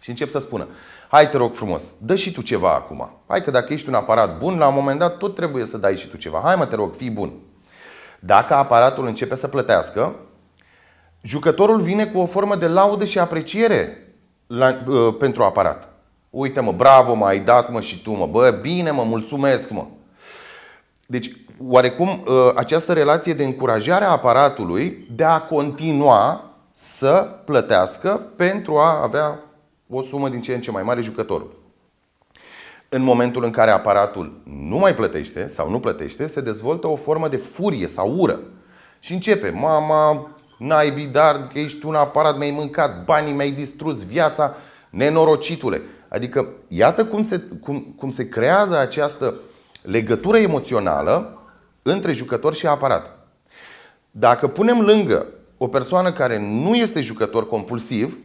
Și 0.01 0.11
încep 0.11 0.29
să 0.29 0.39
spună, 0.39 0.69
hai 1.16 1.28
te 1.28 1.37
rog 1.37 1.54
frumos, 1.54 1.94
dă 1.99 2.14
și 2.14 2.32
tu 2.32 2.42
ceva 2.42 2.75
acum. 2.75 3.11
Hai 3.26 3.42
că 3.42 3.50
dacă 3.50 3.73
ești 3.73 3.88
un 3.88 3.94
aparat 3.94 4.38
bun, 4.38 4.58
la 4.58 4.68
un 4.68 4.75
moment 4.75 4.99
dat 4.99 5.16
tot 5.16 5.35
trebuie 5.35 5.64
să 5.64 5.78
dai 5.78 5.96
și 5.96 6.08
tu 6.08 6.16
ceva. 6.16 6.40
Hai 6.44 6.56
mă 6.56 6.66
te 6.66 6.75
rog, 6.75 6.94
fii 6.94 7.11
bun. 7.11 7.32
Dacă 8.20 8.54
aparatul 8.54 9.06
începe 9.06 9.35
să 9.35 9.49
plătească, 9.49 10.14
jucătorul 11.23 11.80
vine 11.80 12.06
cu 12.06 12.18
o 12.18 12.26
formă 12.26 12.56
de 12.56 12.66
laudă 12.66 13.04
și 13.04 13.18
apreciere 13.18 14.14
la, 14.46 14.82
uh, 14.88 15.14
pentru 15.18 15.42
aparat. 15.42 15.88
Uite 16.30 16.61
mă, 16.61 16.73
bravo, 16.73 17.14
mă, 17.14 17.26
ai 17.26 17.40
dat 17.40 17.70
mă 17.70 17.80
și 17.80 18.02
tu 18.02 18.11
mă, 18.11 18.26
bă, 18.26 18.58
bine 18.61 18.90
mă, 18.90 19.02
mulțumesc 19.02 19.70
mă. 19.70 19.85
Deci, 21.06 21.30
oarecum, 21.66 22.08
uh, 22.08 22.52
această 22.54 22.92
relație 22.92 23.35
de 23.35 23.44
încurajare 23.44 24.04
a 24.04 24.11
aparatului 24.11 25.08
de 25.14 25.25
a 25.25 25.40
continua 25.40 26.50
să 26.73 27.28
plătească 27.44 28.23
pentru 28.37 28.76
a 28.76 29.02
avea 29.02 29.40
o 29.88 30.02
sumă 30.02 30.28
din 30.28 30.40
ce 30.40 30.55
în 30.55 30.61
ce 30.61 30.71
mai 30.71 30.83
mare 30.83 31.00
jucătorul. 31.00 31.64
În 32.88 33.02
momentul 33.02 33.45
în 33.45 33.50
care 33.50 33.71
aparatul 33.71 34.40
nu 34.45 34.76
mai 34.76 34.95
plătește 34.95 35.49
sau 35.49 35.71
nu 35.71 35.81
plătește, 35.81 36.26
se 36.26 36.40
dezvoltă 36.40 36.87
o 36.87 36.97
formă 36.97 37.28
de 37.28 37.37
furie 37.37 37.87
sau 37.87 38.14
ură. 38.19 38.40
Și 39.00 39.12
începe, 39.12 39.50
mama, 39.50 40.31
naibii, 40.59 41.07
dar 41.07 41.49
că 41.52 41.59
ești 41.59 41.87
un 41.87 41.95
aparat, 41.95 42.38
mi-ai 42.38 42.50
mâncat 42.50 43.05
banii, 43.05 43.33
mi-ai 43.33 43.50
distrus 43.50 44.05
viața, 44.05 44.55
nenorocitule. 44.90 45.83
Adică, 46.09 46.49
iată 46.69 47.05
cum 47.05 47.23
se, 47.23 47.40
cum, 47.61 47.95
cum 47.99 48.11
se 48.11 48.28
creează 48.28 48.78
această 48.78 49.35
legătură 49.83 50.38
emoțională 50.38 51.43
între 51.83 52.12
jucător 52.12 52.55
și 52.55 52.66
aparat. 52.66 53.19
Dacă 54.11 54.49
punem 54.49 54.81
lângă 54.81 55.26
o 55.57 55.69
persoană 55.69 56.12
care 56.12 56.38
nu 56.38 56.75
este 56.75 57.00
jucător 57.00 57.49
compulsiv, 57.49 58.19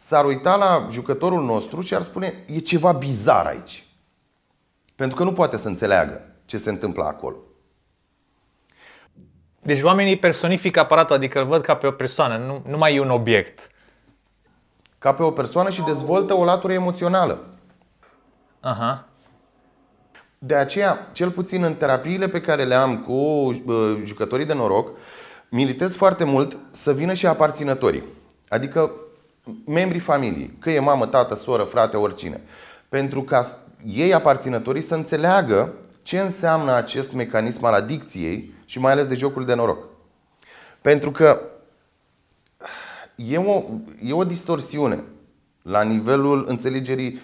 s-ar 0.00 0.24
uita 0.24 0.56
la 0.56 0.86
jucătorul 0.90 1.44
nostru 1.44 1.80
și 1.80 1.94
ar 1.94 2.02
spune 2.02 2.44
e 2.46 2.58
ceva 2.58 2.92
bizar 2.92 3.46
aici. 3.46 3.86
Pentru 4.94 5.16
că 5.16 5.24
nu 5.24 5.32
poate 5.32 5.56
să 5.56 5.68
înțeleagă 5.68 6.20
ce 6.44 6.58
se 6.58 6.70
întâmplă 6.70 7.04
acolo. 7.04 7.36
Deci 9.62 9.82
oamenii 9.82 10.18
personifică 10.18 10.80
aparatul, 10.80 11.14
adică 11.14 11.38
îl 11.38 11.46
văd 11.46 11.62
ca 11.62 11.76
pe 11.76 11.86
o 11.86 11.90
persoană, 11.90 12.36
nu, 12.36 12.62
nu 12.70 12.78
mai 12.78 12.94
e 12.94 13.00
un 13.00 13.10
obiect. 13.10 13.70
Ca 14.98 15.14
pe 15.14 15.22
o 15.22 15.30
persoană 15.30 15.70
și 15.70 15.82
dezvoltă 15.82 16.34
o 16.34 16.44
latură 16.44 16.72
emoțională. 16.72 17.54
Aha. 18.60 19.08
De 20.38 20.54
aceea, 20.54 21.08
cel 21.12 21.30
puțin 21.30 21.62
în 21.62 21.74
terapiile 21.74 22.28
pe 22.28 22.40
care 22.40 22.64
le 22.64 22.74
am 22.74 22.98
cu 22.98 23.12
uh, 23.12 24.02
jucătorii 24.04 24.46
de 24.46 24.54
noroc, 24.54 24.90
militez 25.48 25.94
foarte 25.94 26.24
mult 26.24 26.58
să 26.70 26.92
vină 26.92 27.12
și 27.12 27.26
aparținătorii. 27.26 28.02
Adică 28.48 28.92
membrii 29.64 30.00
familiei, 30.00 30.56
că 30.58 30.70
e 30.70 30.80
mamă, 30.80 31.06
tată, 31.06 31.34
soră, 31.34 31.62
frate, 31.62 31.96
oricine. 31.96 32.40
Pentru 32.88 33.22
ca 33.22 33.58
ei, 33.86 34.14
aparținătorii, 34.14 34.82
să 34.82 34.94
înțeleagă 34.94 35.72
ce 36.02 36.20
înseamnă 36.20 36.72
acest 36.72 37.12
mecanism 37.12 37.64
al 37.64 37.72
adicției 37.72 38.54
și 38.64 38.78
mai 38.78 38.92
ales 38.92 39.06
de 39.06 39.14
jocul 39.14 39.44
de 39.44 39.54
noroc. 39.54 39.84
Pentru 40.80 41.10
că 41.10 41.40
e 43.14 43.38
o, 43.38 43.62
e 44.02 44.12
o 44.12 44.24
distorsiune 44.24 45.04
la 45.62 45.82
nivelul 45.82 46.44
înțelegerii 46.48 47.20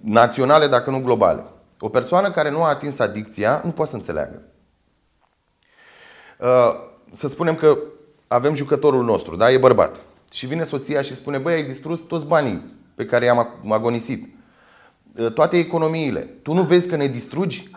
naționale, 0.00 0.66
dacă 0.66 0.90
nu 0.90 1.02
globale. 1.02 1.44
O 1.78 1.88
persoană 1.88 2.30
care 2.30 2.50
nu 2.50 2.62
a 2.62 2.68
atins 2.68 2.98
adicția 2.98 3.60
nu 3.64 3.70
poate 3.70 3.90
să 3.90 3.96
înțeleagă. 3.96 4.42
Uh, 6.38 6.74
să 7.12 7.28
spunem 7.28 7.54
că 7.54 7.78
avem 8.26 8.54
jucătorul 8.54 9.04
nostru, 9.04 9.36
da? 9.36 9.50
E 9.50 9.58
bărbat. 9.58 10.04
Și 10.32 10.46
vine 10.46 10.62
soția 10.62 11.02
și 11.02 11.14
spune, 11.14 11.38
băi, 11.38 11.54
ai 11.54 11.62
distrus 11.62 12.00
toți 12.00 12.26
banii 12.26 12.76
pe 12.94 13.04
care 13.04 13.24
i-am 13.24 13.48
agonisit. 13.68 14.34
Uh, 15.18 15.32
toate 15.32 15.58
economiile. 15.58 16.20
Tu 16.20 16.52
nu 16.52 16.62
vezi 16.62 16.88
că 16.88 16.96
ne 16.96 17.06
distrugi? 17.06 17.70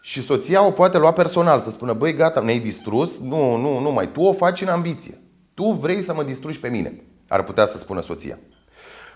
Și 0.00 0.22
soția 0.22 0.62
o 0.62 0.70
poate 0.70 0.98
lua 0.98 1.12
personal, 1.12 1.60
să 1.60 1.70
spună, 1.70 1.92
băi, 1.92 2.14
gata, 2.14 2.40
ne-ai 2.40 2.58
distrus? 2.58 3.18
Nu, 3.18 3.56
nu, 3.56 3.78
nu 3.78 3.90
mai. 3.90 4.08
Tu 4.12 4.20
o 4.20 4.32
faci 4.32 4.60
în 4.60 4.68
ambiție. 4.68 5.18
Tu 5.54 5.70
vrei 5.70 6.02
să 6.02 6.14
mă 6.14 6.22
distrugi 6.22 6.60
pe 6.60 6.68
mine, 6.68 7.02
ar 7.28 7.42
putea 7.42 7.66
să 7.66 7.78
spună 7.78 8.00
soția. 8.00 8.38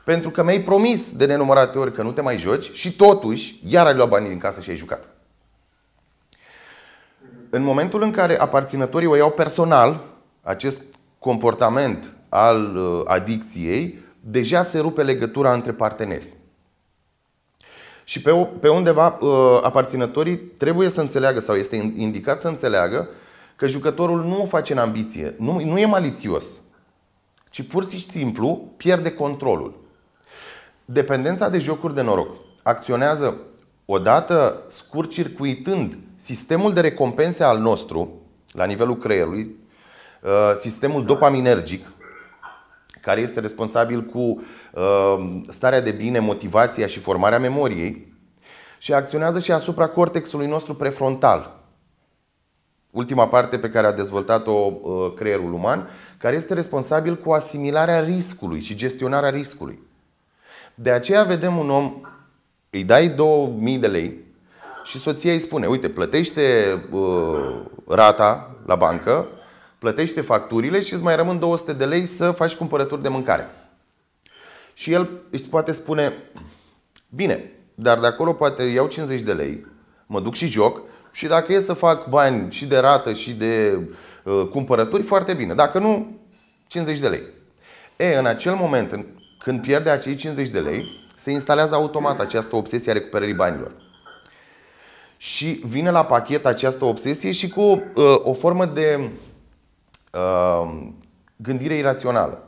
Pentru 0.04 0.30
că 0.30 0.42
mi-ai 0.42 0.60
promis 0.60 1.12
de 1.12 1.26
nenumărate 1.26 1.78
ori 1.78 1.92
că 1.92 2.02
nu 2.02 2.12
te 2.12 2.20
mai 2.20 2.38
joci 2.38 2.72
și 2.72 2.96
totuși 2.96 3.60
iar 3.66 3.86
ai 3.86 3.94
luat 3.94 4.08
banii 4.08 4.28
din 4.28 4.38
casă 4.38 4.60
și 4.60 4.70
ai 4.70 4.76
jucat. 4.76 5.08
În 7.50 7.62
momentul 7.62 8.02
în 8.02 8.10
care 8.10 8.40
aparținătorii 8.40 9.08
o 9.08 9.16
iau 9.16 9.30
personal, 9.30 10.04
acest 10.42 10.80
comportament 11.22 12.14
al 12.28 12.76
uh, 12.76 13.00
adicției, 13.04 13.98
deja 14.20 14.62
se 14.62 14.78
rupe 14.78 15.02
legătura 15.02 15.52
între 15.52 15.72
parteneri. 15.72 16.32
Și 18.04 18.22
pe, 18.22 18.48
pe 18.60 18.68
undeva 18.68 19.18
uh, 19.20 19.60
aparținătorii 19.62 20.36
trebuie 20.36 20.88
să 20.88 21.00
înțeleagă 21.00 21.40
sau 21.40 21.54
este 21.54 21.92
indicat 21.96 22.40
să 22.40 22.48
înțeleagă 22.48 23.08
că 23.56 23.66
jucătorul 23.66 24.24
nu 24.24 24.42
o 24.42 24.46
face 24.46 24.72
în 24.72 24.78
ambiție, 24.78 25.34
nu, 25.38 25.64
nu 25.64 25.78
e 25.78 25.86
malițios, 25.86 26.44
ci 27.50 27.62
pur 27.62 27.88
și 27.88 28.10
simplu 28.10 28.72
pierde 28.76 29.10
controlul. 29.10 29.74
Dependența 30.84 31.48
de 31.48 31.58
jocuri 31.58 31.94
de 31.94 32.02
noroc 32.02 32.36
acționează 32.62 33.36
odată 33.84 34.62
scurt-circuitând 34.68 35.98
sistemul 36.16 36.72
de 36.72 36.80
recompense 36.80 37.44
al 37.44 37.58
nostru 37.58 38.20
la 38.52 38.64
nivelul 38.64 38.96
creierului, 38.96 39.42
uh, 39.42 39.61
sistemul 40.58 41.04
dopaminergic, 41.04 41.86
care 43.02 43.20
este 43.20 43.40
responsabil 43.40 44.02
cu 44.02 44.18
uh, 44.72 45.40
starea 45.48 45.80
de 45.80 45.90
bine, 45.90 46.18
motivația 46.18 46.86
și 46.86 46.98
formarea 46.98 47.38
memoriei 47.38 48.12
și 48.78 48.92
acționează 48.92 49.38
și 49.38 49.52
asupra 49.52 49.86
cortexului 49.86 50.46
nostru 50.46 50.74
prefrontal. 50.74 51.60
Ultima 52.90 53.28
parte 53.28 53.58
pe 53.58 53.70
care 53.70 53.86
a 53.86 53.92
dezvoltat-o 53.92 54.52
uh, 54.52 55.12
creierul 55.16 55.52
uman, 55.52 55.88
care 56.18 56.36
este 56.36 56.54
responsabil 56.54 57.16
cu 57.16 57.32
asimilarea 57.32 58.00
riscului 58.00 58.60
și 58.60 58.74
gestionarea 58.74 59.30
riscului. 59.30 59.78
De 60.74 60.90
aceea 60.90 61.22
vedem 61.22 61.56
un 61.56 61.70
om, 61.70 62.00
îi 62.70 62.84
dai 62.84 63.08
2000 63.08 63.78
de 63.78 63.86
lei 63.86 64.18
și 64.84 64.98
soția 64.98 65.32
îi 65.32 65.38
spune, 65.38 65.66
uite, 65.66 65.88
plătește 65.88 66.74
uh, 66.90 67.60
rata 67.88 68.56
la 68.66 68.74
bancă, 68.74 69.26
plătește 69.82 70.20
facturile 70.20 70.80
și 70.80 70.92
îți 70.92 71.02
mai 71.02 71.16
rămân 71.16 71.38
200 71.38 71.72
de 71.72 71.84
lei 71.84 72.06
să 72.06 72.30
faci 72.30 72.54
cumpărături 72.54 73.02
de 73.02 73.08
mâncare. 73.08 73.50
Și 74.74 74.92
el 74.92 75.10
își 75.30 75.42
poate 75.42 75.72
spune, 75.72 76.12
bine, 77.08 77.52
dar 77.74 77.98
de 77.98 78.06
acolo 78.06 78.32
poate 78.32 78.62
iau 78.62 78.86
50 78.86 79.20
de 79.20 79.32
lei, 79.32 79.66
mă 80.06 80.20
duc 80.20 80.34
și 80.34 80.46
joc 80.46 80.80
și 81.12 81.26
dacă 81.26 81.52
e 81.52 81.60
să 81.60 81.72
fac 81.72 82.08
bani 82.08 82.52
și 82.52 82.66
de 82.66 82.78
rată 82.78 83.12
și 83.12 83.32
de 83.32 83.78
uh, 84.24 84.46
cumpărături, 84.50 85.02
foarte 85.02 85.34
bine. 85.34 85.54
Dacă 85.54 85.78
nu, 85.78 86.20
50 86.66 86.98
de 86.98 87.08
lei. 87.08 87.22
E, 87.96 88.16
în 88.16 88.26
acel 88.26 88.54
moment, 88.54 89.06
când 89.38 89.60
pierde 89.60 89.90
acei 89.90 90.14
50 90.14 90.48
de 90.48 90.60
lei, 90.60 90.86
se 91.16 91.30
instalează 91.30 91.74
automat 91.74 92.20
această 92.20 92.56
obsesie 92.56 92.90
a 92.90 92.94
recuperării 92.94 93.34
banilor. 93.34 93.72
Și 95.16 95.62
vine 95.66 95.90
la 95.90 96.04
pachet 96.04 96.46
această 96.46 96.84
obsesie 96.84 97.32
și 97.32 97.48
cu 97.48 97.60
uh, 97.60 97.82
o 98.22 98.32
formă 98.32 98.64
de 98.64 98.98
uh, 98.98 99.10
gândire 101.36 101.74
irațională. 101.74 102.46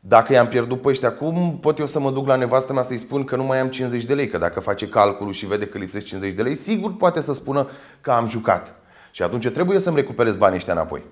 Dacă 0.00 0.32
i-am 0.32 0.48
pierdut 0.48 0.80
pe 0.80 0.88
ăștia, 0.88 1.12
cum 1.12 1.58
pot 1.60 1.78
eu 1.78 1.86
să 1.86 2.00
mă 2.00 2.10
duc 2.10 2.26
la 2.26 2.36
nevastă 2.36 2.72
mea 2.72 2.82
să-i 2.82 2.98
spun 2.98 3.24
că 3.24 3.36
nu 3.36 3.44
mai 3.44 3.60
am 3.60 3.68
50 3.68 4.04
de 4.04 4.14
lei? 4.14 4.28
Că 4.28 4.38
dacă 4.38 4.60
face 4.60 4.88
calculul 4.88 5.32
și 5.32 5.46
vede 5.46 5.66
că 5.66 5.78
lipsesc 5.78 6.06
50 6.06 6.34
de 6.34 6.42
lei, 6.42 6.54
sigur 6.54 6.96
poate 6.96 7.20
să 7.20 7.32
spună 7.32 7.68
că 8.00 8.10
am 8.10 8.26
jucat. 8.26 8.74
Și 9.10 9.22
atunci 9.22 9.48
trebuie 9.48 9.78
să-mi 9.78 9.96
recuperez 9.96 10.36
banii 10.36 10.56
ăștia 10.56 10.72
înapoi. 10.72 11.04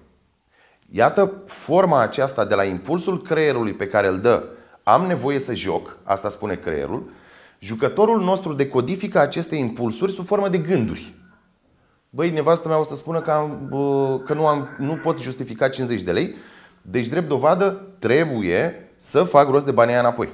Iată 0.90 1.32
forma 1.46 2.00
aceasta 2.00 2.44
de 2.44 2.54
la 2.54 2.64
impulsul 2.64 3.22
creierului 3.22 3.72
pe 3.72 3.86
care 3.86 4.06
îl 4.08 4.20
dă 4.20 4.42
am 4.82 5.06
nevoie 5.06 5.38
să 5.38 5.54
joc, 5.54 5.96
asta 6.02 6.28
spune 6.28 6.54
creierul, 6.54 7.10
jucătorul 7.58 8.20
nostru 8.22 8.52
decodifică 8.52 9.18
aceste 9.18 9.56
impulsuri 9.56 10.12
sub 10.12 10.26
formă 10.26 10.48
de 10.48 10.58
gânduri. 10.58 11.14
Băi, 12.16 12.30
nevastă 12.30 12.68
mea 12.68 12.78
o 12.78 12.84
să 12.84 12.94
spună 12.94 13.20
că, 13.20 13.30
am, 13.30 13.68
că 14.26 14.34
nu, 14.34 14.46
am, 14.46 14.68
nu 14.78 14.96
pot 14.96 15.20
justifica 15.20 15.68
50 15.68 16.02
de 16.02 16.12
lei, 16.12 16.34
deci 16.82 17.08
drept 17.08 17.28
dovadă 17.28 17.86
trebuie 17.98 18.90
să 18.96 19.22
fac 19.22 19.48
rost 19.48 19.64
de 19.64 19.70
banii 19.70 19.92
aia 19.92 20.02
înapoi. 20.02 20.28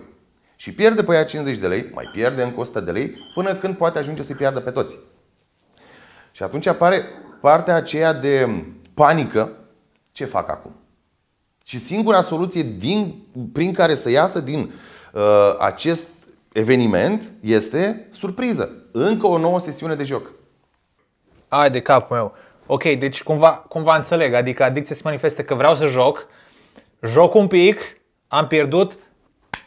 Și 0.57 0.73
pierde 0.73 1.03
pe 1.05 1.15
ea 1.15 1.25
50 1.25 1.59
de 1.59 1.67
lei, 1.67 1.91
mai 1.95 2.11
pierde 2.13 2.43
încă 2.43 2.61
100 2.61 2.81
de 2.81 2.91
lei, 2.91 3.15
până 3.35 3.55
când 3.57 3.77
poate 3.77 3.99
ajunge 3.99 4.23
să-i 4.23 4.35
piardă 4.35 4.61
pe 4.61 4.71
toți. 4.71 4.99
Și 6.33 6.43
atunci 6.43 6.67
apare 6.67 7.03
partea 7.41 7.75
aceea 7.75 8.13
de 8.13 8.65
panică. 8.95 9.53
Ce 10.13 10.25
fac 10.25 10.51
acum? 10.51 10.75
Și 11.65 11.79
singura 11.79 12.21
soluție 12.21 12.63
din, 12.63 13.27
prin 13.53 13.73
care 13.73 13.95
să 13.95 14.11
iasă 14.11 14.41
din 14.41 14.73
uh, 15.13 15.21
acest 15.59 16.07
eveniment 16.53 17.33
este 17.41 18.09
surpriză. 18.11 18.71
Încă 18.93 19.27
o 19.27 19.39
nouă 19.39 19.61
sesiune 19.61 19.95
de 19.95 20.05
joc. 20.05 20.41
Ai 21.53 21.71
de 21.71 21.81
capul 21.81 22.17
meu. 22.17 22.35
Ok, 22.67 22.83
deci 22.83 23.23
cumva, 23.23 23.51
cumva 23.51 23.97
înțeleg. 23.97 24.35
Adică 24.35 24.65
adicția 24.65 24.95
se 24.95 25.01
manifestă 25.05 25.43
că 25.43 25.55
vreau 25.55 25.75
să 25.75 25.87
joc, 25.87 26.27
joc 27.03 27.35
un 27.35 27.47
pic, 27.47 28.01
am 28.29 28.47
pierdut, 28.47 28.99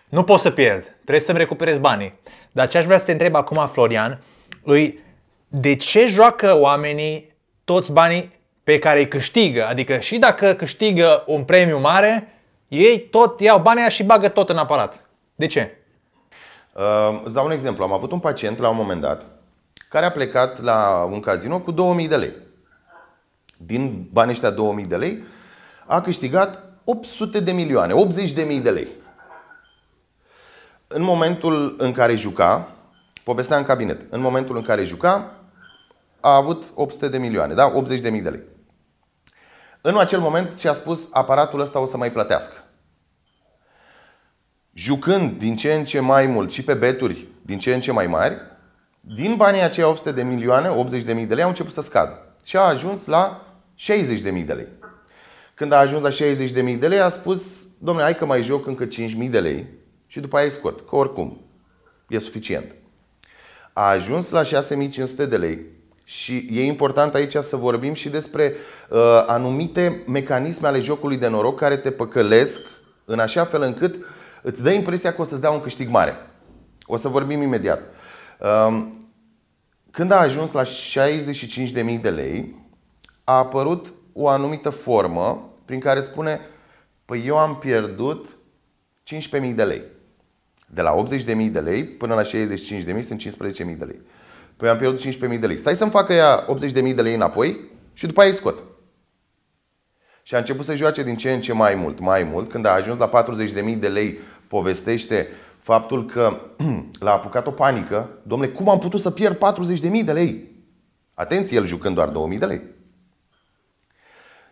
nu 0.09 0.23
pot 0.23 0.39
să 0.39 0.51
pierd. 0.51 0.83
Trebuie 0.83 1.19
să-mi 1.19 1.37
recuperez 1.37 1.79
banii. 1.79 2.19
Dar 2.51 2.67
ce 2.67 2.77
aș 2.77 2.85
vrea 2.85 2.97
să 2.97 3.05
te 3.05 3.11
întreb 3.11 3.35
acum, 3.35 3.67
Florian, 3.67 4.21
îi 4.63 4.99
de 5.47 5.75
ce 5.75 6.05
joacă 6.05 6.57
oamenii 6.59 7.35
toți 7.63 7.91
banii 7.91 8.39
pe 8.63 8.79
care 8.79 8.99
îi 8.99 9.07
câștigă? 9.07 9.65
Adică 9.65 9.97
și 9.97 10.17
dacă 10.17 10.53
câștigă 10.53 11.23
un 11.25 11.43
premiu 11.43 11.79
mare, 11.79 12.27
ei 12.67 12.99
tot 12.99 13.39
iau 13.39 13.59
banii 13.59 13.89
și 13.89 14.03
bagă 14.03 14.27
tot 14.27 14.49
în 14.49 14.57
aparat. 14.57 15.05
De 15.35 15.47
ce? 15.47 15.77
Uh, 16.73 17.21
îți 17.23 17.33
dau 17.33 17.45
un 17.45 17.51
exemplu. 17.51 17.83
Am 17.83 17.93
avut 17.93 18.11
un 18.11 18.19
pacient 18.19 18.57
la 18.57 18.69
un 18.69 18.75
moment 18.75 19.01
dat 19.01 19.34
care 19.89 20.05
a 20.05 20.11
plecat 20.11 20.61
la 20.61 21.07
un 21.11 21.19
casino 21.19 21.59
cu 21.59 21.71
2000 21.71 22.07
de 22.07 22.15
lei. 22.15 22.33
Din 23.57 24.07
banii 24.11 24.31
ăștia 24.31 24.49
2000 24.49 24.85
de 24.85 24.97
lei 24.97 25.23
a 25.85 26.01
câștigat 26.01 26.63
800 26.83 27.39
de 27.39 27.51
milioane, 27.51 27.93
80 27.93 28.31
de 28.31 28.43
mii 28.43 28.61
de 28.61 28.69
lei. 28.69 28.87
În 30.87 31.01
momentul 31.01 31.75
în 31.77 31.91
care 31.91 32.15
juca, 32.15 32.71
povestea 33.23 33.57
în 33.57 33.63
cabinet, 33.63 34.13
în 34.13 34.19
momentul 34.21 34.55
în 34.57 34.63
care 34.63 34.83
juca, 34.83 35.31
a 36.19 36.35
avut 36.35 36.63
800 36.73 37.07
de 37.07 37.17
milioane, 37.17 37.53
da? 37.53 37.71
80 37.73 37.99
de 37.99 38.09
mii 38.09 38.21
de 38.21 38.29
lei. 38.29 38.43
În 39.81 39.97
acel 39.97 40.19
moment 40.19 40.57
și-a 40.57 40.73
spus, 40.73 41.07
aparatul 41.11 41.59
ăsta 41.59 41.79
o 41.79 41.85
să 41.85 41.97
mai 41.97 42.11
plătească. 42.11 42.63
Jucând 44.73 45.39
din 45.39 45.55
ce 45.55 45.73
în 45.73 45.85
ce 45.85 45.99
mai 45.99 46.25
mult 46.25 46.51
și 46.51 46.63
pe 46.63 46.73
beturi 46.73 47.27
din 47.41 47.59
ce 47.59 47.73
în 47.73 47.81
ce 47.81 47.91
mai 47.91 48.07
mari, 48.07 48.37
din 49.07 49.35
banii 49.35 49.61
aceia 49.61 49.87
800 49.87 50.11
de 50.11 50.23
milioane, 50.23 50.69
80 50.69 51.03
de 51.03 51.13
mii 51.13 51.25
de 51.25 51.33
lei 51.33 51.43
au 51.43 51.49
început 51.49 51.73
să 51.73 51.81
scadă. 51.81 52.35
Și 52.45 52.57
a 52.57 52.61
ajuns 52.61 53.05
la 53.05 53.45
60 53.75 54.19
de 54.19 54.31
mii 54.31 54.43
de 54.43 54.53
lei. 54.53 54.67
Când 55.53 55.71
a 55.71 55.77
ajuns 55.77 56.01
la 56.01 56.09
60 56.09 56.51
de 56.51 56.61
mii 56.61 56.75
de 56.75 56.87
lei, 56.87 56.99
a 56.99 57.09
spus, 57.09 57.65
domnule, 57.77 58.05
hai 58.05 58.17
că 58.17 58.25
mai 58.25 58.43
joc 58.43 58.67
încă 58.67 58.85
5 58.85 59.13
mii 59.13 59.29
de 59.29 59.39
lei 59.39 59.67
și 60.07 60.19
după 60.19 60.35
aia 60.35 60.45
îi 60.45 60.51
scot, 60.51 60.89
că 60.89 60.95
oricum 60.95 61.41
e 62.07 62.19
suficient. 62.19 62.75
A 63.73 63.89
ajuns 63.89 64.29
la 64.29 64.43
6500 64.43 65.25
de 65.25 65.37
lei 65.37 65.65
și 66.03 66.47
e 66.51 66.63
important 66.63 67.13
aici 67.13 67.35
să 67.35 67.55
vorbim 67.55 67.93
și 67.93 68.09
despre 68.09 68.53
uh, 68.89 68.97
anumite 69.27 70.03
mecanisme 70.07 70.67
ale 70.67 70.79
jocului 70.79 71.17
de 71.17 71.27
noroc 71.27 71.59
care 71.59 71.77
te 71.77 71.91
păcălesc 71.91 72.59
în 73.05 73.19
așa 73.19 73.45
fel 73.45 73.61
încât 73.61 74.05
îți 74.41 74.63
dă 74.63 74.69
impresia 74.69 75.13
că 75.13 75.21
o 75.21 75.23
să-ți 75.23 75.41
dea 75.41 75.51
un 75.51 75.61
câștig 75.61 75.89
mare. 75.89 76.15
O 76.85 76.95
să 76.95 77.07
vorbim 77.07 77.41
imediat. 77.41 77.79
Uh, 77.79 78.04
când 79.91 80.11
a 80.11 80.19
ajuns 80.19 80.51
la 80.51 80.63
65.000 80.63 82.01
de 82.01 82.09
lei, 82.09 82.55
a 83.23 83.37
apărut 83.37 83.93
o 84.13 84.27
anumită 84.27 84.69
formă 84.69 85.53
prin 85.65 85.79
care 85.79 85.99
spune 85.99 86.39
Păi 87.05 87.23
eu 87.25 87.37
am 87.37 87.57
pierdut 87.57 88.37
15.000 89.13 89.53
de 89.55 89.63
lei. 89.63 89.81
De 90.67 90.81
la 90.81 91.03
80.000 91.03 91.51
de 91.51 91.59
lei 91.59 91.85
până 91.85 92.13
la 92.13 92.21
65.000 92.21 92.99
sunt 92.99 93.21
15.000 93.21 93.77
de 93.77 93.85
lei. 93.85 94.01
Păi 94.57 94.69
am 94.69 94.77
pierdut 94.77 95.01
15.000 95.01 95.39
de 95.39 95.47
lei. 95.47 95.57
Stai 95.57 95.75
să-mi 95.75 95.91
facă 95.91 96.13
ea 96.13 96.45
80.000 96.45 96.93
de 96.95 97.01
lei 97.01 97.13
înapoi 97.13 97.59
și 97.93 98.05
după 98.05 98.19
aia 98.19 98.29
îi 98.29 98.35
scot. 98.35 98.63
Și 100.23 100.35
a 100.35 100.37
început 100.37 100.65
să 100.65 100.75
joace 100.75 101.03
din 101.03 101.17
ce 101.17 101.33
în 101.33 101.41
ce 101.41 101.53
mai 101.53 101.75
mult, 101.75 101.99
mai 101.99 102.23
mult. 102.23 102.49
Când 102.49 102.65
a 102.65 102.71
ajuns 102.71 102.97
la 102.97 103.09
40.000 103.09 103.77
de 103.77 103.87
lei, 103.87 104.17
povestește 104.47 105.27
faptul 105.65 106.05
că 106.05 106.39
l-a 107.05 107.11
apucat 107.11 107.47
o 107.47 107.51
panică. 107.51 108.09
Domnule, 108.23 108.51
cum 108.51 108.69
am 108.69 108.79
putut 108.79 108.99
să 108.99 109.11
pierd 109.11 109.35
40.000 109.35 110.05
de 110.05 110.11
lei? 110.11 110.51
Atenție, 111.13 111.57
el 111.57 111.65
jucând 111.65 111.95
doar 111.95 112.09
2.000 112.09 112.37
de 112.37 112.45
lei. 112.45 112.61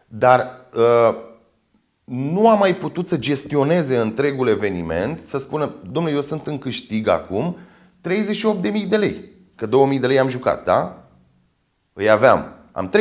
Dar 0.07 0.67
uh, 0.75 1.15
nu 2.03 2.49
a 2.49 2.55
mai 2.55 2.75
putut 2.75 3.07
să 3.07 3.17
gestioneze 3.17 3.97
întregul 3.97 4.47
eveniment, 4.47 5.19
să 5.25 5.37
spună, 5.37 5.75
domnule, 5.91 6.15
eu 6.15 6.21
sunt 6.21 6.47
în 6.47 6.57
câștig 6.57 7.07
acum 7.07 7.57
38.000 8.09 8.87
de 8.87 8.97
lei. 8.97 9.31
Că 9.55 9.67
2.000 9.67 9.99
de 9.99 10.07
lei 10.07 10.19
am 10.19 10.27
jucat, 10.27 10.63
da? 10.63 11.07
Îi 11.93 12.09
aveam. 12.09 12.55
Am 12.71 12.91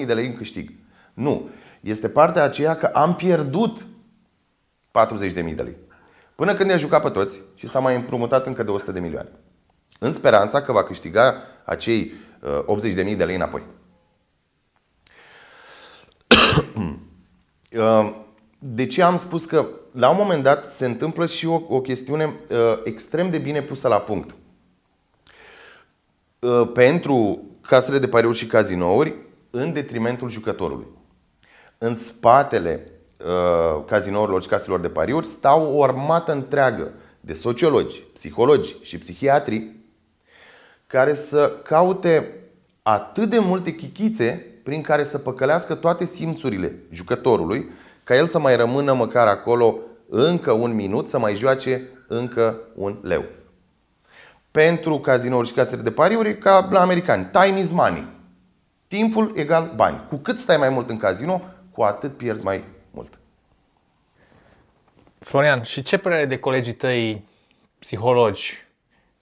38.000 0.00 0.06
de 0.06 0.14
lei 0.14 0.26
în 0.26 0.36
câștig. 0.36 0.70
Nu. 1.14 1.48
Este 1.80 2.08
partea 2.08 2.42
aceea 2.42 2.76
că 2.76 2.86
am 2.86 3.14
pierdut 3.14 3.86
40.000 4.90 5.32
de 5.32 5.62
lei. 5.62 5.76
Până 6.36 6.54
când 6.54 6.70
i-a 6.70 6.76
jucat 6.76 7.02
pe 7.02 7.08
toți 7.08 7.40
și 7.54 7.66
s-a 7.66 7.78
mai 7.78 7.94
împrumutat 7.94 8.46
încă 8.46 8.62
de 8.62 8.70
100 8.70 8.92
de 8.92 9.00
milioane. 9.00 9.28
În 9.98 10.12
speranța 10.12 10.62
că 10.62 10.72
va 10.72 10.84
câștiga 10.84 11.34
acei 11.64 12.12
uh, 12.66 12.82
80.000 12.82 13.16
de 13.16 13.24
lei 13.24 13.34
înapoi. 13.34 13.62
Uh, 17.76 18.14
de 18.58 18.86
ce 18.86 19.02
am 19.02 19.16
spus 19.16 19.44
că 19.44 19.68
la 19.92 20.10
un 20.10 20.16
moment 20.16 20.42
dat 20.42 20.72
se 20.72 20.86
întâmplă 20.86 21.26
și 21.26 21.46
o, 21.46 21.62
o 21.68 21.80
chestiune 21.80 22.24
uh, 22.24 22.56
extrem 22.84 23.30
de 23.30 23.38
bine 23.38 23.62
pusă 23.62 23.88
la 23.88 24.00
punct. 24.00 24.34
Uh, 26.38 26.70
pentru 26.72 27.44
casele 27.60 27.98
de 27.98 28.08
pariuri 28.08 28.36
și 28.36 28.46
cazinouri, 28.46 29.14
în 29.50 29.72
detrimentul 29.72 30.30
jucătorului. 30.30 30.86
În 31.78 31.94
spatele 31.94 32.80
uh, 32.84 32.95
cazinourilor 33.86 34.42
și 34.42 34.48
caselor 34.48 34.80
de 34.80 34.88
pariuri 34.88 35.26
stau 35.26 35.74
o 35.74 35.82
armată 35.82 36.32
întreagă 36.32 36.92
de 37.20 37.32
sociologi, 37.32 38.02
psihologi 38.12 38.76
și 38.82 38.98
psihiatri 38.98 39.74
care 40.86 41.14
să 41.14 41.52
caute 41.64 42.34
atât 42.82 43.30
de 43.30 43.38
multe 43.38 43.74
chichițe 43.74 44.46
prin 44.62 44.82
care 44.82 45.04
să 45.04 45.18
păcălească 45.18 45.74
toate 45.74 46.04
simțurile 46.04 46.76
jucătorului, 46.90 47.70
ca 48.04 48.16
el 48.16 48.26
să 48.26 48.38
mai 48.38 48.56
rămână 48.56 48.92
măcar 48.92 49.26
acolo 49.26 49.78
încă 50.08 50.52
un 50.52 50.74
minut, 50.74 51.08
să 51.08 51.18
mai 51.18 51.34
joace 51.34 51.88
încă 52.08 52.60
un 52.74 52.98
leu. 53.02 53.24
Pentru 54.50 54.98
cazinouri 54.98 55.48
și 55.48 55.54
casele 55.54 55.82
de 55.82 55.90
pariuri, 55.90 56.38
ca 56.38 56.68
la 56.70 56.80
americani, 56.80 57.28
time 57.30 57.58
is 57.60 57.72
money. 57.72 58.06
Timpul 58.86 59.32
egal 59.34 59.72
bani. 59.76 60.04
Cu 60.08 60.16
cât 60.16 60.38
stai 60.38 60.56
mai 60.56 60.68
mult 60.68 60.90
în 60.90 60.98
casino, 60.98 61.42
cu 61.70 61.82
atât 61.82 62.16
pierzi 62.16 62.42
mai 62.42 62.56
mult. 62.56 62.75
Florian, 65.26 65.62
și 65.62 65.82
ce 65.82 65.96
părere 65.96 66.24
de 66.24 66.38
colegii 66.38 66.72
tăi 66.74 67.24
psihologi 67.78 68.66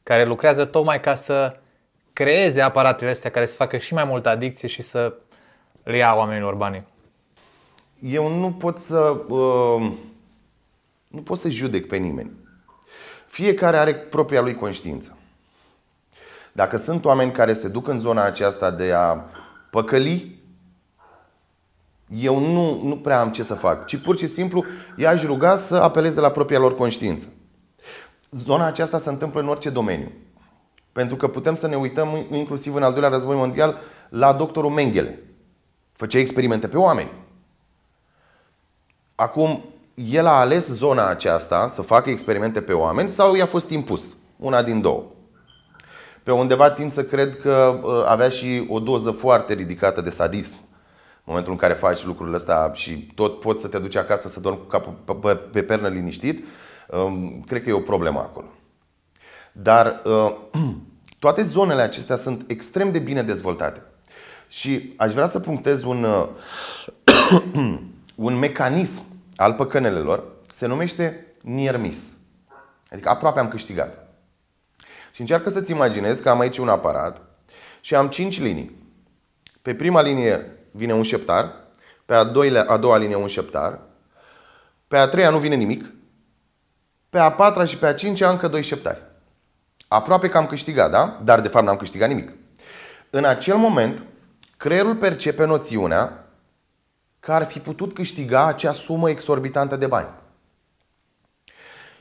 care 0.03 0.25
lucrează 0.25 0.65
tocmai 0.65 1.01
ca 1.01 1.15
să 1.15 1.57
creeze 2.13 2.61
aparatele 2.61 3.11
astea 3.11 3.31
care 3.31 3.47
să 3.47 3.55
facă 3.55 3.79
și 3.79 3.95
mai 3.95 4.05
multă 4.05 4.29
adicție 4.29 4.69
și 4.69 4.83
să 4.83 5.15
le 5.83 5.97
ia 5.97 6.15
oamenilor 6.15 6.55
banii? 6.55 6.87
Eu 8.03 8.29
nu 8.29 8.53
pot 8.53 8.79
să 8.79 9.01
uh, 9.29 9.93
nu 11.09 11.23
pot 11.23 11.39
să 11.39 11.49
judec 11.49 11.87
pe 11.87 11.97
nimeni. 11.97 12.31
Fiecare 13.27 13.77
are 13.77 13.95
propria 13.95 14.41
lui 14.41 14.55
conștiință. 14.55 15.19
Dacă 16.53 16.77
sunt 16.77 17.05
oameni 17.05 17.33
care 17.33 17.53
se 17.53 17.69
duc 17.69 17.89
în 17.89 17.99
zona 17.99 18.25
aceasta 18.25 18.71
de 18.71 18.93
a 18.93 19.25
păcăli, 19.71 20.34
eu 22.09 22.39
nu, 22.39 22.81
nu 22.83 22.97
prea 22.97 23.21
am 23.21 23.31
ce 23.31 23.43
să 23.43 23.55
fac, 23.55 23.87
ci 23.87 23.97
pur 23.97 24.17
și 24.17 24.27
simplu 24.27 24.65
i-aș 24.97 25.23
ruga 25.23 25.57
să 25.57 25.77
apeleze 25.77 26.21
la 26.21 26.31
propria 26.31 26.59
lor 26.59 26.75
conștiință. 26.75 27.29
Zona 28.31 28.67
aceasta 28.67 28.99
se 28.99 29.09
întâmplă 29.09 29.41
în 29.41 29.49
orice 29.49 29.71
domeniu. 29.71 30.13
Pentru 30.93 31.17
că 31.17 31.29
putem 31.29 31.55
să 31.55 31.67
ne 31.67 31.77
uităm 31.77 32.27
inclusiv 32.31 32.75
în 32.75 32.83
al 32.83 32.93
doilea 32.93 33.11
război 33.11 33.37
mondial 33.37 33.79
la 34.09 34.33
doctorul 34.33 34.71
Mengele. 34.71 35.23
Făcea 35.93 36.19
experimente 36.19 36.69
pe 36.69 36.77
oameni. 36.77 37.11
Acum, 39.15 39.65
el 39.95 40.27
a 40.27 40.41
ales 40.41 40.69
zona 40.69 41.09
aceasta 41.09 41.67
să 41.67 41.83
facă 41.83 42.11
experimente 42.11 42.61
pe 42.61 42.73
oameni 42.73 43.09
sau 43.09 43.35
i-a 43.35 43.47
fost 43.47 43.71
impus? 43.71 44.17
Una 44.37 44.63
din 44.63 44.81
două. 44.81 45.05
Pe 46.23 46.33
undeva 46.33 46.71
tind 46.71 46.93
să 46.93 47.05
cred 47.05 47.41
că 47.41 47.81
uh, 47.83 48.05
avea 48.07 48.29
și 48.29 48.67
o 48.69 48.81
doză 48.81 49.11
foarte 49.11 49.55
ridicată 49.55 50.01
de 50.01 50.11
sadism. 50.11 50.59
În 51.27 51.33
momentul 51.33 51.53
în 51.53 51.59
care 51.59 51.75
faci 51.75 52.05
lucrurile 52.05 52.37
astea 52.37 52.71
și 52.73 52.93
tot 53.15 53.41
poți 53.41 53.61
să 53.61 53.69
te 53.69 53.79
duci 53.79 53.95
acasă 53.95 54.29
să 54.29 54.41
dormi 54.41 54.59
cu 54.59 54.65
capul 54.65 54.93
pe, 54.93 55.35
pe 55.35 55.63
pernă 55.63 55.89
liniștit, 55.89 56.45
um, 56.89 57.45
cred 57.47 57.63
că 57.63 57.69
e 57.69 57.73
o 57.73 57.81
problemă 57.81 58.19
acolo. 58.19 58.47
Dar 59.53 60.03
uh, 60.05 60.35
toate 61.19 61.43
zonele 61.43 61.83
acestea 61.83 62.17
sunt 62.17 62.51
extrem 62.51 62.93
de 62.93 62.99
bine 62.99 63.23
dezvoltate. 63.23 63.83
Și 64.49 64.95
aș 64.97 65.13
vrea 65.13 65.27
să 65.27 65.41
punctez 65.41 65.83
un, 65.83 66.05
uh, 66.05 66.29
un 68.27 68.39
mecanism 68.39 69.03
al 69.37 69.53
păcănelelor, 69.53 70.25
se 70.53 70.67
numește 70.67 71.27
near 71.43 71.77
miss. 71.77 72.13
Adică 72.91 73.09
aproape 73.09 73.39
am 73.39 73.49
câștigat. 73.49 74.07
Și 75.13 75.21
încearcă 75.21 75.51
să-ți 75.51 75.71
imaginezi 75.71 76.23
că 76.23 76.31
am 76.31 76.41
aici 76.41 76.59
un 76.59 76.69
aparat 76.69 77.23
și 77.81 77.95
am 77.95 78.09
5 78.09 78.41
linii. 78.41 78.83
Pe 79.63 79.75
prima 79.75 80.01
linie 80.01 80.54
vine 80.77 80.95
un 80.95 81.03
șeptar, 81.03 81.53
pe 82.05 82.15
a, 82.15 82.25
doilea, 82.25 82.65
a 82.69 82.77
doua 82.77 82.97
linie 82.97 83.17
un 83.17 83.27
șeptar, 83.27 83.81
Pe 84.89 84.97
a 84.97 85.09
treia 85.09 85.31
nu 85.31 85.39
vine 85.39 85.55
nimic. 85.55 85.93
Pe 87.11 87.19
a 87.19 87.33
patra 87.33 87.65
și 87.65 87.79
pe 87.79 87.87
a 87.87 87.95
cincea 87.95 88.31
încă 88.31 88.49
doi 88.49 88.63
șeptari. 88.63 89.03
Aproape 89.89 90.29
că 90.29 90.37
am 90.37 90.47
câștigat, 90.47 90.91
da? 90.91 91.19
Dar 91.23 91.41
de 91.41 91.49
fapt 91.49 91.65
n-am 91.65 91.77
câștigat 91.77 92.09
nimic. 92.09 92.33
În 93.11 93.25
acel 93.25 93.57
moment, 93.57 94.03
creierul 94.57 94.97
percepe 94.97 95.45
noțiunea 95.45 96.27
că 97.21 97.33
ar 97.33 97.45
fi 97.45 97.59
putut 97.59 97.95
câștiga 97.95 98.47
acea 98.47 98.73
sumă 98.73 99.11
exorbitantă 99.11 99.77
de 99.77 99.87
bani. 99.87 100.09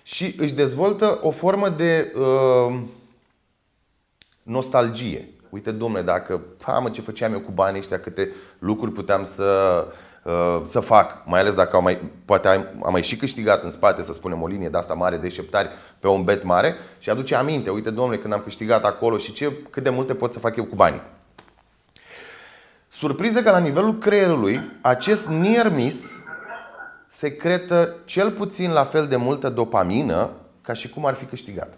Și 0.04 0.36
își 0.38 0.54
dezvoltă 0.54 1.20
o 1.22 1.32
formă 1.32 1.70
de 1.70 2.14
uh, 2.16 2.82
nostalgie. 4.44 5.33
Uite, 5.54 5.72
domne, 5.72 6.02
dacă, 6.02 6.42
famă 6.58 6.90
ce 6.90 7.02
făceam 7.02 7.34
eu 7.34 7.40
cu 7.40 7.52
banii 7.52 7.80
ăștia, 7.80 8.00
câte 8.00 8.30
lucruri 8.60 8.92
puteam 8.92 9.24
să, 9.24 9.86
uh, 10.24 10.62
să 10.64 10.80
fac, 10.80 11.26
mai 11.26 11.40
ales 11.40 11.54
dacă 11.54 11.76
am 11.76 11.84
mai, 11.84 12.12
poate 12.26 12.48
am, 12.48 12.68
am 12.84 12.92
mai 12.92 13.04
și 13.04 13.16
câștigat 13.16 13.64
în 13.64 13.70
spate, 13.70 14.04
să 14.04 14.14
spunem, 14.14 14.42
o 14.42 14.48
linie 14.48 14.70
de 14.70 14.78
asta 14.78 14.94
mare 14.94 15.18
de 15.18 15.30
șeptari 15.30 15.70
pe 16.00 16.08
un 16.08 16.24
bet 16.24 16.44
mare 16.44 16.76
și 17.00 17.10
aduce 17.10 17.36
aminte, 17.36 17.70
uite, 17.70 17.90
domnule, 17.90 18.18
când 18.18 18.34
am 18.34 18.42
câștigat 18.44 18.84
acolo 18.84 19.18
și 19.18 19.34
ce, 19.34 19.52
cât 19.70 19.84
de 19.84 19.90
multe 19.90 20.16
pot 20.16 20.34
să 20.34 20.40
fac 20.40 20.56
eu 20.56 20.66
cu 20.66 20.76
banii. 20.76 21.02
Surpriză 22.90 23.42
că 23.42 23.52
la 23.52 23.60
nivelul 23.60 23.98
creierului, 23.98 24.72
acest 24.82 25.28
near 25.28 25.70
miss 25.70 26.12
secretă 27.08 27.96
cel 28.06 28.32
puțin 28.32 28.72
la 28.72 28.84
fel 28.84 29.08
de 29.08 29.16
multă 29.16 29.50
dopamină 29.50 30.30
ca 30.62 30.74
și 30.74 30.90
cum 30.90 31.06
ar 31.06 31.14
fi 31.14 31.26
câștigat. 31.26 31.74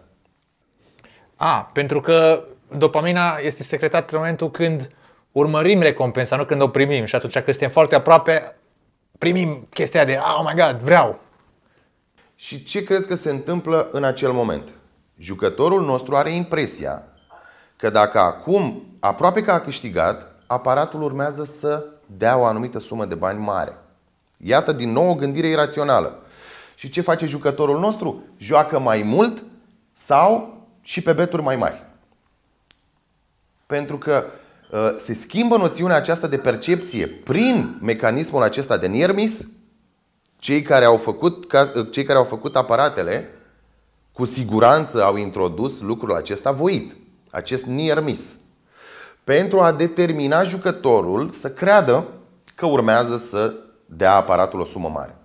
A, 1.35 1.69
pentru 1.73 2.01
că 2.01 2.43
dopamina 2.77 3.37
este 3.37 3.63
secretată 3.63 4.05
în 4.15 4.17
momentul 4.17 4.51
când 4.51 4.89
urmărim 5.31 5.81
recompensa, 5.81 6.35
nu 6.35 6.45
când 6.45 6.61
o 6.61 6.67
primim. 6.67 7.05
Și 7.05 7.15
atunci 7.15 7.33
când 7.33 7.45
suntem 7.49 7.69
foarte 7.69 7.95
aproape, 7.95 8.55
primim 9.17 9.67
chestia 9.69 10.05
de 10.05 10.19
oh 10.19 10.51
my 10.51 10.61
god, 10.61 10.79
vreau. 10.81 11.19
Și 12.35 12.63
ce 12.63 12.83
crezi 12.83 13.07
că 13.07 13.15
se 13.15 13.29
întâmplă 13.29 13.89
în 13.91 14.03
acel 14.03 14.31
moment? 14.31 14.69
Jucătorul 15.17 15.85
nostru 15.85 16.15
are 16.15 16.33
impresia 16.33 17.03
că 17.75 17.89
dacă 17.89 18.19
acum 18.19 18.83
aproape 18.99 19.43
că 19.43 19.51
a 19.51 19.59
câștigat, 19.59 20.35
aparatul 20.47 21.01
urmează 21.01 21.43
să 21.43 21.85
dea 22.05 22.37
o 22.37 22.45
anumită 22.45 22.79
sumă 22.79 23.05
de 23.05 23.15
bani 23.15 23.39
mare. 23.39 23.77
Iată 24.37 24.71
din 24.71 24.91
nou 24.91 25.09
o 25.09 25.15
gândire 25.15 25.47
irațională. 25.47 26.19
Și 26.75 26.89
ce 26.89 27.01
face 27.01 27.25
jucătorul 27.25 27.79
nostru? 27.79 28.23
Joacă 28.37 28.79
mai 28.79 29.01
mult 29.01 29.43
sau 29.93 30.57
și 30.81 31.01
pe 31.01 31.13
beturi 31.13 31.41
mai 31.41 31.55
mari. 31.55 31.84
Pentru 33.65 33.97
că 33.97 34.25
uh, 34.71 34.95
se 34.97 35.13
schimbă 35.13 35.57
noțiunea 35.57 35.95
aceasta 35.95 36.27
de 36.27 36.37
percepție 36.37 37.07
prin 37.07 37.77
mecanismul 37.81 38.43
acesta 38.43 38.77
de 38.77 38.87
near 38.87 39.11
miss. 39.11 39.47
Cei 40.37 40.61
care 40.61 40.85
au 40.85 40.97
făcut, 40.97 41.51
uh, 41.53 41.87
cei 41.91 42.03
care 42.03 42.17
au 42.17 42.23
făcut 42.23 42.55
aparatele 42.55 43.29
cu 44.11 44.25
siguranță 44.25 45.03
au 45.03 45.15
introdus 45.15 45.81
lucrul 45.81 46.15
acesta 46.15 46.51
voit, 46.51 46.95
acest 47.31 47.65
near 47.65 47.99
miss, 47.99 48.35
pentru 49.23 49.59
a 49.59 49.71
determina 49.71 50.43
jucătorul 50.43 51.29
să 51.29 51.49
creadă 51.49 52.05
că 52.55 52.65
urmează 52.65 53.17
să 53.17 53.53
dea 53.85 54.15
aparatul 54.15 54.59
o 54.59 54.65
sumă 54.65 54.89
mare. 54.89 55.15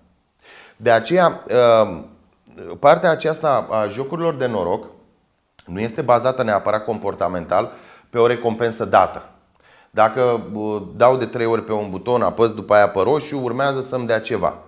De 0.76 0.90
aceea, 0.90 1.44
uh, 1.46 2.02
partea 2.78 3.10
aceasta 3.10 3.66
a 3.70 3.88
jocurilor 3.88 4.34
de 4.34 4.46
noroc 4.46 4.86
nu 5.66 5.80
este 5.80 6.02
bazată 6.02 6.42
neapărat 6.42 6.84
comportamental 6.84 7.72
pe 8.10 8.18
o 8.18 8.26
recompensă 8.26 8.84
dată. 8.84 9.24
Dacă 9.90 10.46
dau 10.96 11.16
de 11.16 11.26
trei 11.26 11.46
ori 11.46 11.64
pe 11.64 11.72
un 11.72 11.90
buton, 11.90 12.22
apăs 12.22 12.52
după 12.52 12.74
aia 12.74 12.88
pe 12.88 13.00
roșu, 13.00 13.40
urmează 13.42 13.80
să-mi 13.80 14.06
dea 14.06 14.20
ceva. 14.20 14.58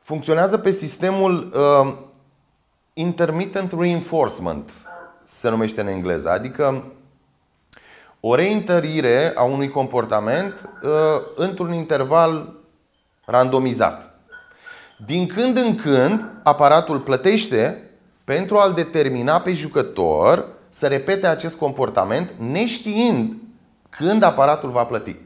Funcționează 0.00 0.58
pe 0.58 0.70
sistemul 0.70 1.52
uh, 1.54 1.92
intermittent 2.92 3.72
reinforcement, 3.78 4.70
se 5.24 5.48
numește 5.48 5.80
în 5.80 5.86
engleză, 5.86 6.30
adică 6.30 6.84
o 8.20 8.34
reîntărire 8.34 9.32
a 9.34 9.42
unui 9.42 9.68
comportament 9.68 10.70
uh, 10.82 10.90
într-un 11.36 11.72
interval 11.72 12.54
randomizat. 13.24 14.14
Din 15.06 15.26
când 15.26 15.56
în 15.56 15.76
când, 15.76 16.30
aparatul 16.42 17.00
plătește 17.00 17.90
pentru 18.24 18.56
a-l 18.56 18.72
determina 18.72 19.40
pe 19.40 19.52
jucător 19.52 20.48
să 20.72 20.86
repete 20.86 21.26
acest 21.26 21.56
comportament 21.56 22.32
neștiind 22.38 23.36
când 23.90 24.22
aparatul 24.22 24.70
va 24.70 24.84
plăti. 24.84 25.16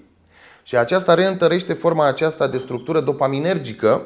Și 0.63 0.77
aceasta 0.77 1.15
reîntărește 1.15 1.73
forma 1.73 2.07
aceasta 2.07 2.47
de 2.47 2.59
structură 2.59 3.01
dopaminergică 3.01 4.03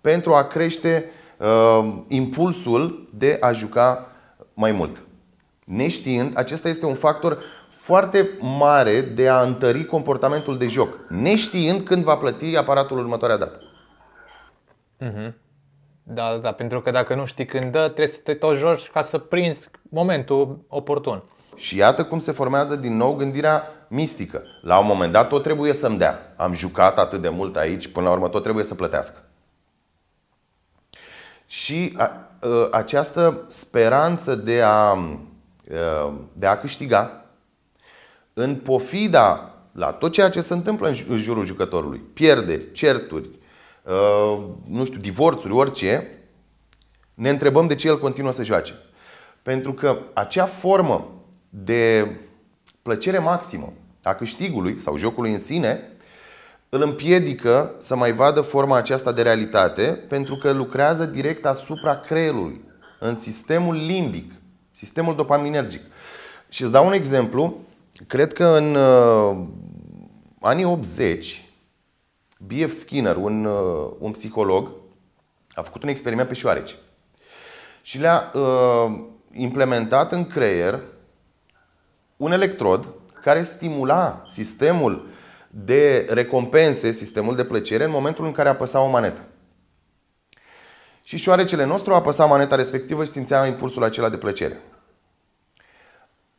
pentru 0.00 0.34
a 0.34 0.44
crește 0.44 1.10
uh, 1.36 1.94
impulsul 2.08 3.08
de 3.14 3.36
a 3.40 3.52
juca 3.52 4.10
mai 4.54 4.72
mult. 4.72 5.02
Neștiind, 5.64 6.38
acesta 6.38 6.68
este 6.68 6.86
un 6.86 6.94
factor 6.94 7.38
foarte 7.68 8.30
mare 8.40 9.00
de 9.00 9.28
a 9.28 9.40
întări 9.40 9.84
comportamentul 9.84 10.58
de 10.58 10.66
joc, 10.66 10.98
neștiind 11.08 11.82
când 11.82 12.04
va 12.04 12.16
plăti 12.16 12.56
aparatul 12.56 12.98
următoarea 12.98 13.36
dată. 13.36 13.60
Uh-huh. 15.00 15.32
Da, 16.08 16.30
da, 16.30 16.36
da, 16.38 16.52
pentru 16.52 16.80
că 16.80 16.90
dacă 16.90 17.14
nu 17.14 17.26
știi 17.26 17.46
când 17.46 17.72
dă, 17.72 17.84
trebuie 17.84 18.06
să 18.06 18.20
te 18.20 18.34
tot 18.34 18.56
joci 18.56 18.90
ca 18.90 19.02
să 19.02 19.18
prinzi 19.18 19.68
momentul 19.82 20.64
oportun. 20.68 21.22
Și 21.56 21.76
iată 21.76 22.04
cum 22.04 22.18
se 22.18 22.32
formează 22.32 22.76
din 22.76 22.96
nou 22.96 23.14
gândirea 23.14 23.62
mistică. 23.88 24.42
La 24.62 24.78
un 24.78 24.86
moment 24.86 25.12
dat 25.12 25.28
tot 25.28 25.42
trebuie 25.42 25.72
să-mi 25.72 25.98
dea. 25.98 26.34
Am 26.36 26.52
jucat 26.52 26.98
atât 26.98 27.20
de 27.20 27.28
mult 27.28 27.56
aici, 27.56 27.88
până 27.88 28.06
la 28.06 28.12
urmă 28.12 28.28
tot 28.28 28.42
trebuie 28.42 28.64
să 28.64 28.74
plătească. 28.74 29.18
Și 31.46 31.94
a, 31.96 32.02
a, 32.02 32.68
această 32.70 33.44
speranță 33.48 34.34
de 34.34 34.62
a, 34.62 34.68
a, 34.68 34.98
de 36.32 36.46
a 36.46 36.58
câștiga 36.58 37.24
în 38.32 38.56
pofida 38.56 39.50
la 39.72 39.92
tot 39.92 40.12
ceea 40.12 40.30
ce 40.30 40.40
se 40.40 40.52
întâmplă 40.52 40.88
în 41.08 41.16
jurul 41.16 41.44
jucătorului, 41.44 41.98
pierderi, 41.98 42.72
certuri, 42.72 43.28
Uh, 43.28 43.44
nu 44.66 44.84
știu, 44.84 45.00
divorțuri, 45.00 45.52
orice, 45.52 46.06
ne 47.14 47.30
întrebăm 47.30 47.66
de 47.66 47.74
ce 47.74 47.88
el 47.88 47.98
continuă 47.98 48.32
să 48.32 48.44
joace. 48.44 48.72
Pentru 49.42 49.72
că 49.72 49.98
acea 50.14 50.46
formă 50.46 51.10
de 51.48 52.10
plăcere 52.82 53.18
maximă 53.18 53.72
a 54.02 54.14
câștigului 54.14 54.80
sau 54.80 54.96
jocului 54.96 55.32
în 55.32 55.38
sine 55.38 55.90
îl 56.68 56.82
împiedică 56.82 57.74
să 57.78 57.96
mai 57.96 58.12
vadă 58.12 58.40
forma 58.40 58.76
aceasta 58.76 59.12
de 59.12 59.22
realitate 59.22 59.82
pentru 60.08 60.36
că 60.36 60.52
lucrează 60.52 61.04
direct 61.04 61.44
asupra 61.46 62.00
creierului, 62.00 62.60
în 63.00 63.16
sistemul 63.16 63.74
limbic, 63.74 64.32
sistemul 64.70 65.14
dopaminergic. 65.14 65.80
Și 66.48 66.62
îți 66.62 66.72
dau 66.72 66.86
un 66.86 66.92
exemplu. 66.92 67.56
Cred 68.06 68.32
că 68.32 68.44
în 68.44 68.74
uh, 68.74 69.36
anii 70.40 70.64
80 70.64 71.45
B.F. 72.38 72.72
Skinner, 72.72 73.16
un, 73.16 73.44
uh, 73.44 73.90
un 73.98 74.10
psiholog, 74.10 74.70
a 75.54 75.62
făcut 75.62 75.82
un 75.82 75.88
experiment 75.88 76.28
pe 76.28 76.34
șoareci 76.34 76.76
și 77.82 77.98
le-a 77.98 78.32
uh, 78.34 78.98
implementat 79.32 80.12
în 80.12 80.26
creier 80.26 80.80
un 82.16 82.32
electrod 82.32 82.88
care 83.22 83.42
stimula 83.42 84.22
sistemul 84.30 85.06
de 85.50 86.06
recompense, 86.10 86.92
sistemul 86.92 87.36
de 87.36 87.44
plăcere, 87.44 87.84
în 87.84 87.90
momentul 87.90 88.24
în 88.24 88.32
care 88.32 88.48
apăsa 88.48 88.80
o 88.80 88.90
manetă. 88.90 89.22
Și 91.02 91.16
șoarecele 91.16 91.64
nostru 91.64 91.94
apăsa 91.94 92.24
maneta 92.24 92.56
respectivă 92.56 93.04
și 93.04 93.10
simțea 93.10 93.46
impulsul 93.46 93.84
acela 93.84 94.08
de 94.08 94.16
plăcere. 94.16 94.60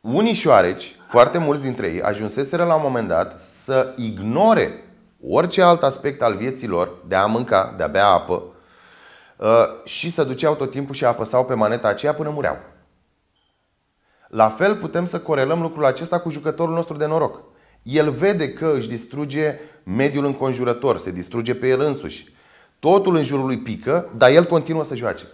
Unii 0.00 0.32
șoareci, 0.32 0.96
foarte 1.06 1.38
mulți 1.38 1.62
dintre 1.62 1.86
ei, 1.86 2.02
ajunseseră 2.02 2.64
la 2.64 2.74
un 2.74 2.82
moment 2.82 3.08
dat 3.08 3.40
să 3.40 3.94
ignore 3.96 4.87
orice 5.22 5.62
alt 5.62 5.82
aspect 5.82 6.22
al 6.22 6.36
vieților, 6.36 6.90
de 7.06 7.14
a 7.14 7.26
mânca, 7.26 7.74
de 7.76 7.82
a 7.82 7.86
bea 7.86 8.06
apă, 8.06 8.42
uh, 9.36 9.46
și 9.84 10.10
se 10.10 10.24
duceau 10.24 10.54
tot 10.54 10.70
timpul 10.70 10.94
și 10.94 11.04
apăsau 11.04 11.44
pe 11.44 11.54
maneta 11.54 11.88
aceea 11.88 12.14
până 12.14 12.30
mureau. 12.30 12.58
La 14.28 14.48
fel 14.48 14.76
putem 14.76 15.04
să 15.04 15.20
corelăm 15.20 15.60
lucrul 15.60 15.84
acesta 15.84 16.20
cu 16.20 16.30
jucătorul 16.30 16.74
nostru 16.74 16.96
de 16.96 17.06
noroc. 17.06 17.40
El 17.82 18.10
vede 18.10 18.52
că 18.52 18.72
își 18.76 18.88
distruge 18.88 19.58
mediul 19.82 20.24
înconjurător, 20.24 20.98
se 20.98 21.10
distruge 21.10 21.54
pe 21.54 21.68
el 21.68 21.80
însuși. 21.80 22.36
Totul 22.78 23.16
în 23.16 23.22
jurul 23.22 23.46
lui 23.46 23.58
pică, 23.58 24.10
dar 24.16 24.30
el 24.30 24.44
continuă 24.44 24.84
să 24.84 24.94
joace. 24.94 25.24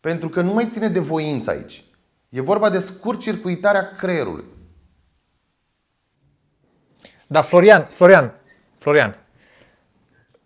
Pentru 0.00 0.28
că 0.28 0.40
nu 0.40 0.52
mai 0.52 0.68
ține 0.70 0.88
de 0.88 0.98
voință 0.98 1.50
aici. 1.50 1.84
E 2.28 2.40
vorba 2.40 2.70
de 2.70 2.78
scurt 2.78 3.20
circuitarea 3.20 3.94
creierului. 3.96 4.44
Da, 7.26 7.42
Florian, 7.42 7.88
Florian, 7.92 8.34
Florian, 8.78 9.18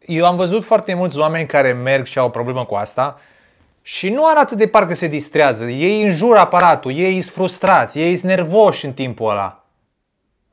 eu 0.00 0.26
am 0.26 0.36
văzut 0.36 0.64
foarte 0.64 0.94
mulți 0.94 1.18
oameni 1.18 1.46
care 1.46 1.72
merg 1.72 2.06
și 2.06 2.18
au 2.18 2.26
o 2.26 2.30
problemă 2.30 2.64
cu 2.64 2.74
asta 2.74 3.20
și 3.82 4.10
nu 4.10 4.26
arată 4.26 4.54
de 4.54 4.66
parcă 4.66 4.94
se 4.94 5.06
distrează. 5.06 5.64
Ei 5.64 6.02
înjură 6.02 6.38
aparatul, 6.38 6.92
ei 6.92 7.20
sunt 7.20 7.34
frustrați, 7.34 7.98
ei 7.98 8.16
sunt 8.16 8.30
nervoși 8.30 8.84
în 8.84 8.92
timpul 8.92 9.30
ăla. 9.30 9.64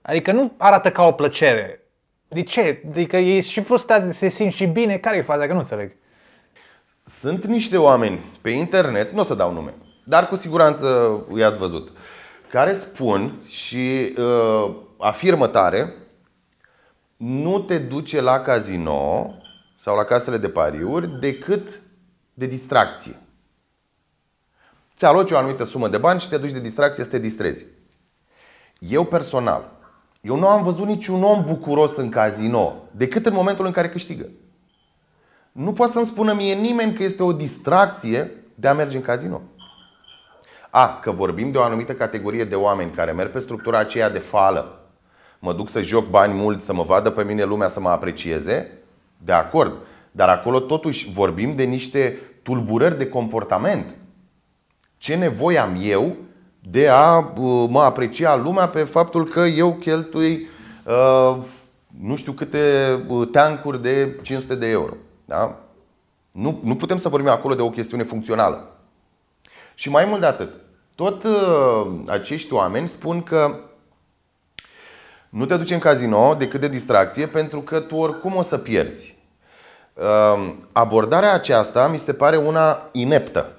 Adică 0.01 0.31
nu 0.31 0.53
arată 0.57 0.91
ca 0.91 1.03
o 1.03 1.11
plăcere. 1.11 1.81
De 2.27 2.43
ce? 2.43 2.81
Adică 2.87 3.17
ei 3.17 3.41
sunt 3.41 3.51
și 3.51 3.61
frustrați, 3.61 4.17
se 4.17 4.29
simt 4.29 4.51
și 4.51 4.65
bine. 4.65 4.97
Care 4.97 5.17
e 5.17 5.21
faza? 5.21 5.45
Că 5.45 5.53
nu 5.53 5.59
înțeleg. 5.59 5.91
Sunt 7.05 7.45
niște 7.45 7.77
oameni 7.77 8.19
pe 8.41 8.49
internet, 8.49 9.11
nu 9.11 9.19
o 9.19 9.23
să 9.23 9.35
dau 9.35 9.53
nume, 9.53 9.73
dar 10.03 10.27
cu 10.27 10.35
siguranță 10.35 11.17
i-ați 11.37 11.57
văzut, 11.57 11.91
care 12.49 12.73
spun 12.73 13.33
și 13.47 14.15
uh, 14.17 14.75
afirmă 14.97 15.47
tare 15.47 15.93
nu 17.17 17.59
te 17.59 17.77
duce 17.77 18.21
la 18.21 18.39
casino 18.39 19.33
sau 19.75 19.95
la 19.95 20.03
casele 20.03 20.37
de 20.37 20.49
pariuri 20.49 21.19
decât 21.19 21.81
de 22.33 22.45
distracție. 22.45 23.15
Ți 24.95 25.05
aloci 25.05 25.31
o 25.31 25.37
anumită 25.37 25.63
sumă 25.63 25.87
de 25.87 25.97
bani 25.97 26.19
și 26.19 26.29
te 26.29 26.37
duci 26.37 26.51
de 26.51 26.59
distracție 26.59 27.03
să 27.03 27.09
te 27.09 27.19
distrezi. 27.19 27.65
Eu 28.79 29.05
personal, 29.05 29.71
eu 30.21 30.35
nu 30.35 30.47
am 30.47 30.63
văzut 30.63 30.85
niciun 30.85 31.23
om 31.23 31.43
bucuros 31.43 31.95
în 31.95 32.09
casino 32.09 32.75
decât 32.91 33.25
în 33.25 33.33
momentul 33.33 33.65
în 33.65 33.71
care 33.71 33.89
câștigă. 33.89 34.29
Nu 35.51 35.73
poate 35.73 35.91
să-mi 35.91 36.05
spună 36.05 36.33
mie 36.33 36.53
nimeni 36.53 36.93
că 36.93 37.03
este 37.03 37.23
o 37.23 37.33
distracție 37.33 38.31
de 38.55 38.67
a 38.67 38.73
merge 38.73 38.97
în 38.97 39.03
casino. 39.03 39.41
A, 40.69 40.99
că 40.99 41.11
vorbim 41.11 41.51
de 41.51 41.57
o 41.57 41.63
anumită 41.63 41.93
categorie 41.93 42.43
de 42.43 42.55
oameni 42.55 42.91
care 42.91 43.11
merg 43.11 43.31
pe 43.31 43.39
structura 43.39 43.77
aceea 43.77 44.09
de 44.09 44.19
fală. 44.19 44.76
Mă 45.39 45.53
duc 45.53 45.69
să 45.69 45.81
joc 45.81 46.09
bani 46.09 46.33
mulți, 46.33 46.65
să 46.65 46.73
mă 46.73 46.83
vadă 46.83 47.09
pe 47.09 47.23
mine 47.23 47.43
lumea, 47.43 47.67
să 47.67 47.79
mă 47.79 47.89
aprecieze. 47.89 48.71
De 49.17 49.31
acord. 49.31 49.77
Dar 50.11 50.29
acolo 50.29 50.59
totuși 50.59 51.11
vorbim 51.11 51.55
de 51.55 51.63
niște 51.63 52.17
tulburări 52.43 52.97
de 52.97 53.07
comportament. 53.07 53.85
Ce 54.97 55.15
nevoie 55.15 55.57
am 55.57 55.77
eu 55.81 56.15
de 56.61 56.87
a 56.87 57.17
uh, 57.17 57.65
mă 57.69 57.81
aprecia 57.81 58.35
lumea 58.35 58.67
pe 58.67 58.83
faptul 58.83 59.27
că 59.27 59.39
eu 59.39 59.73
cheltui 59.73 60.47
uh, 60.85 61.37
nu 62.01 62.15
știu 62.15 62.31
câte 62.31 62.59
uh, 63.07 63.27
teancuri 63.31 63.81
de 63.81 64.19
500 64.21 64.55
de 64.55 64.69
euro. 64.69 64.93
Da? 65.25 65.59
Nu, 66.31 66.59
nu 66.63 66.75
putem 66.75 66.97
să 66.97 67.09
vorbim 67.09 67.29
acolo 67.29 67.55
de 67.55 67.61
o 67.61 67.69
chestiune 67.69 68.03
funcțională. 68.03 68.77
Și 69.75 69.89
mai 69.89 70.05
mult 70.05 70.19
de 70.19 70.25
atât, 70.25 70.49
tot 70.95 71.23
uh, 71.23 71.87
acești 72.07 72.53
oameni 72.53 72.87
spun 72.87 73.21
că 73.23 73.55
nu 75.29 75.45
te 75.45 75.57
duci 75.57 75.71
în 75.71 75.79
casino 75.79 76.35
decât 76.35 76.59
de 76.59 76.67
distracție 76.67 77.25
pentru 77.25 77.61
că 77.61 77.79
tu 77.79 77.95
oricum 77.95 78.35
o 78.35 78.41
să 78.41 78.57
pierzi. 78.57 79.17
Uh, 79.93 80.53
abordarea 80.71 81.33
aceasta 81.33 81.87
mi 81.87 81.97
se 81.97 82.13
pare 82.13 82.37
una 82.37 82.89
ineptă. 82.91 83.51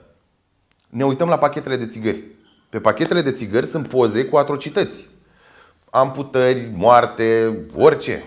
Ne 0.88 1.04
uităm 1.04 1.28
la 1.28 1.38
pachetele 1.38 1.76
de 1.76 1.86
țigări. 1.86 2.24
Pe 2.68 2.80
pachetele 2.80 3.20
de 3.20 3.32
țigări 3.32 3.66
sunt 3.66 3.88
poze 3.88 4.24
cu 4.24 4.36
atrocități. 4.36 5.08
Amputări, 5.90 6.70
moarte, 6.74 7.58
orice. 7.76 8.22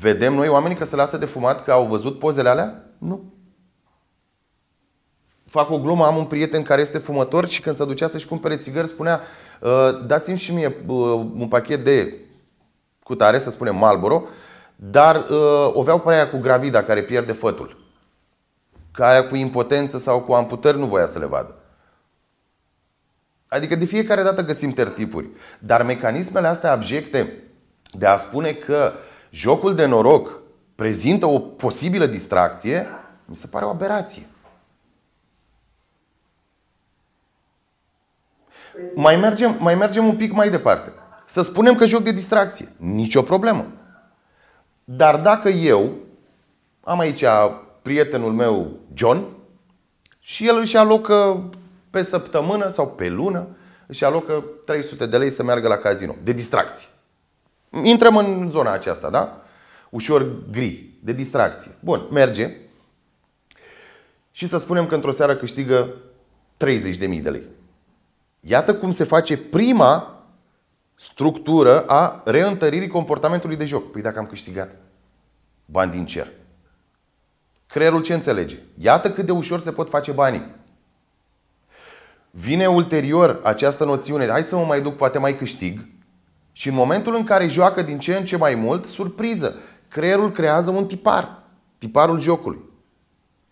Vedem 0.00 0.34
noi 0.34 0.48
oamenii 0.48 0.76
că 0.76 0.84
se 0.84 0.96
lasă 0.96 1.16
de 1.16 1.26
fumat, 1.26 1.64
că 1.64 1.72
au 1.72 1.84
văzut 1.84 2.18
pozele 2.18 2.48
alea? 2.48 2.84
Nu. 2.98 3.32
Fac 5.46 5.70
o 5.70 5.80
glumă, 5.80 6.04
am 6.04 6.16
un 6.16 6.24
prieten 6.24 6.62
care 6.62 6.80
este 6.80 6.98
fumător 6.98 7.48
și 7.48 7.60
când 7.60 7.74
se 7.74 7.84
ducea 7.84 8.06
să-și 8.06 8.26
cumpere 8.26 8.56
țigări 8.56 8.86
spunea 8.86 9.20
ă, 9.62 9.90
dați-mi 10.06 10.38
și 10.38 10.54
mie 10.54 10.76
un 11.38 11.46
pachet 11.48 11.84
de 11.84 12.14
cutare, 13.08 13.38
să 13.38 13.50
spunem 13.50 13.76
Marlboro, 13.76 14.24
dar 14.76 15.16
ă, 15.30 15.70
oveau 15.74 16.00
pe 16.00 16.12
aia 16.12 16.30
cu 16.30 16.38
gravida 16.38 16.82
care 16.82 17.02
pierde 17.02 17.32
fătul. 17.32 17.76
Ca 18.92 19.06
aia 19.06 19.28
cu 19.28 19.36
impotență 19.36 19.98
sau 19.98 20.20
cu 20.20 20.32
amputări 20.32 20.78
nu 20.78 20.86
voia 20.86 21.06
să 21.06 21.18
le 21.18 21.26
vadă. 21.26 21.54
Adică 23.48 23.74
de 23.74 23.84
fiecare 23.84 24.22
dată 24.22 24.42
găsim 24.42 24.72
tertipuri. 24.72 25.28
Dar 25.58 25.82
mecanismele 25.82 26.46
astea 26.46 26.72
abjecte 26.72 27.42
de 27.92 28.06
a 28.06 28.16
spune 28.16 28.52
că 28.52 28.92
jocul 29.30 29.74
de 29.74 29.86
noroc 29.86 30.40
prezintă 30.74 31.26
o 31.26 31.38
posibilă 31.38 32.06
distracție, 32.06 32.86
mi 33.24 33.36
se 33.36 33.46
pare 33.46 33.64
o 33.64 33.68
aberație. 33.68 34.26
Mai 38.94 39.16
mergem, 39.16 39.56
mai 39.58 39.74
mergem 39.74 40.06
un 40.06 40.16
pic 40.16 40.32
mai 40.32 40.50
departe. 40.50 40.92
Să 41.28 41.42
spunem 41.42 41.74
că 41.74 41.84
joc 41.84 42.02
de 42.02 42.12
distracție. 42.12 42.72
Nicio 42.76 43.22
problemă. 43.22 43.66
Dar 44.84 45.20
dacă 45.20 45.48
eu 45.48 45.96
am 46.80 46.98
aici 46.98 47.24
prietenul 47.82 48.32
meu 48.32 48.78
John 48.94 49.26
și 50.20 50.46
el 50.46 50.58
își 50.58 50.76
alocă 50.76 51.48
pe 51.90 52.02
săptămână 52.02 52.68
sau 52.68 52.86
pe 52.86 53.08
lună 53.08 53.46
își 53.86 54.04
alocă 54.04 54.44
300 54.64 55.06
de 55.06 55.18
lei 55.18 55.30
să 55.30 55.42
meargă 55.42 55.68
la 55.68 55.76
casino, 55.76 56.14
de 56.22 56.32
distracție. 56.32 56.88
Intrăm 57.82 58.16
în 58.16 58.48
zona 58.50 58.72
aceasta, 58.72 59.10
da? 59.10 59.42
Ușor 59.90 60.26
gri, 60.50 60.90
de 61.00 61.12
distracție. 61.12 61.70
Bun, 61.80 62.06
merge. 62.10 62.56
Și 64.30 64.48
să 64.48 64.58
spunem 64.58 64.86
că 64.86 64.94
într-o 64.94 65.10
seară 65.10 65.36
câștigă 65.36 65.94
30.000 66.64 67.22
de 67.22 67.30
lei. 67.30 67.46
Iată 68.40 68.74
cum 68.74 68.90
se 68.90 69.04
face 69.04 69.36
prima 69.36 70.17
structură 70.98 71.80
a 71.86 72.22
reîntăririi 72.24 72.88
comportamentului 72.88 73.56
de 73.56 73.64
joc. 73.64 73.90
Păi 73.90 74.02
dacă 74.02 74.18
am 74.18 74.26
câștigat 74.26 74.76
bani 75.64 75.90
din 75.90 76.06
cer. 76.06 76.28
Creierul 77.66 78.02
ce 78.02 78.14
înțelege? 78.14 78.58
Iată 78.78 79.10
cât 79.10 79.26
de 79.26 79.32
ușor 79.32 79.60
se 79.60 79.72
pot 79.72 79.88
face 79.88 80.12
banii. 80.12 80.54
Vine 82.30 82.66
ulterior 82.66 83.40
această 83.42 83.84
noțiune, 83.84 84.26
hai 84.26 84.42
să 84.42 84.56
mă 84.56 84.64
mai 84.64 84.82
duc, 84.82 84.96
poate 84.96 85.18
mai 85.18 85.36
câștig. 85.36 85.86
Și 86.52 86.68
în 86.68 86.74
momentul 86.74 87.14
în 87.14 87.24
care 87.24 87.46
joacă 87.46 87.82
din 87.82 87.98
ce 87.98 88.16
în 88.16 88.24
ce 88.24 88.36
mai 88.36 88.54
mult, 88.54 88.84
surpriză, 88.84 89.56
creierul 89.88 90.30
creează 90.30 90.70
un 90.70 90.86
tipar, 90.86 91.42
tiparul 91.78 92.20
jocului. 92.20 92.60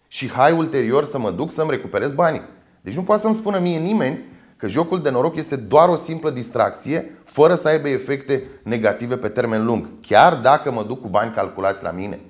Și 0.08 0.30
hai 0.30 0.52
ulterior 0.52 1.04
să 1.04 1.18
mă 1.18 1.30
duc 1.30 1.50
să-mi 1.50 1.70
recuperez 1.70 2.12
banii. 2.12 2.42
Deci 2.80 2.94
nu 2.94 3.02
poate 3.02 3.22
să-mi 3.22 3.34
spună 3.34 3.58
mie 3.58 3.78
nimeni 3.78 4.24
că 4.56 4.66
jocul 4.66 5.02
de 5.02 5.10
noroc 5.10 5.36
este 5.36 5.56
doar 5.56 5.88
o 5.88 5.94
simplă 5.94 6.30
distracție, 6.30 7.10
fără 7.24 7.54
să 7.54 7.68
aibă 7.68 7.88
efecte 7.88 8.42
negative 8.62 9.16
pe 9.16 9.28
termen 9.28 9.64
lung. 9.64 9.88
Chiar 10.00 10.34
dacă 10.34 10.72
mă 10.72 10.82
duc 10.82 11.00
cu 11.00 11.08
bani 11.08 11.34
calculați 11.34 11.82
la 11.82 11.90
mine. 11.90 12.20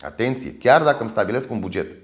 Atenție, 0.00 0.54
chiar 0.54 0.82
dacă 0.82 1.00
îmi 1.00 1.10
stabilesc 1.10 1.50
un 1.50 1.60
buget. 1.60 1.96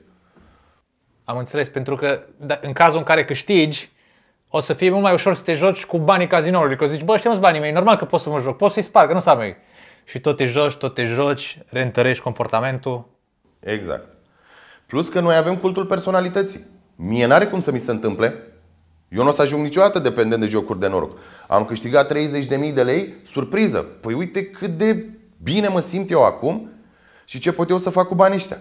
Am 1.25 1.39
înțeles, 1.39 1.69
pentru 1.69 1.97
că 1.97 2.23
da, 2.37 2.59
în 2.63 2.73
cazul 2.73 2.99
în 2.99 3.05
care 3.05 3.25
câștigi, 3.25 3.91
o 4.49 4.61
să 4.61 4.73
fie 4.73 4.91
mult 4.91 5.03
mai 5.03 5.13
ușor 5.13 5.35
să 5.35 5.43
te 5.43 5.55
joci 5.55 5.85
cu 5.85 5.99
banii 5.99 6.27
cazinoului. 6.27 6.77
Că 6.77 6.87
zici, 6.87 7.03
bă, 7.03 7.13
ăștia 7.13 7.35
banii 7.35 7.61
mei, 7.61 7.73
normal 7.73 7.97
că 7.97 8.05
pot 8.05 8.21
să 8.21 8.29
mă 8.29 8.41
joc, 8.41 8.57
pot 8.57 8.73
să-i 8.73 8.83
sparg, 8.83 9.13
nu 9.13 9.21
s 9.21 9.35
mei. 9.37 9.57
Și 10.05 10.21
tot 10.21 10.37
te 10.37 10.47
joci, 10.47 10.75
tot 10.75 10.95
te 10.95 11.05
joci, 11.05 11.59
reîntărești 11.69 12.23
comportamentul. 12.23 13.09
Exact. 13.61 14.09
Plus 14.87 15.09
că 15.09 15.21
noi 15.21 15.37
avem 15.37 15.57
cultul 15.57 15.87
personalității. 15.87 16.67
Mie 16.97 17.27
n-are 17.27 17.47
cum 17.47 17.61
să 17.61 17.71
mi 17.71 17.79
se 17.79 17.91
întâmple. 17.91 18.35
Eu 19.11 19.23
nu 19.23 19.29
o 19.29 19.33
să 19.33 19.43
ajung 19.43 19.63
niciodată 19.63 19.99
dependent 19.99 20.41
de 20.41 20.47
jocuri 20.47 20.79
de 20.79 20.87
noroc. 20.87 21.19
Am 21.49 21.65
câștigat 21.65 22.13
30.000 22.13 22.75
de 22.75 22.83
lei, 22.83 23.15
surpriză. 23.27 23.79
Păi 23.79 24.15
uite 24.15 24.47
cât 24.47 24.71
de 24.71 25.09
bine 25.43 25.69
mă 25.69 25.81
simt 25.81 26.11
eu 26.11 26.25
acum 26.25 26.71
și 27.25 27.39
ce 27.39 27.53
pot 27.53 27.71
eu 27.71 27.79
să 27.79 27.91
fac 27.91 28.07
cu 28.07 28.15
banii 28.15 28.37
ăștia. 28.37 28.59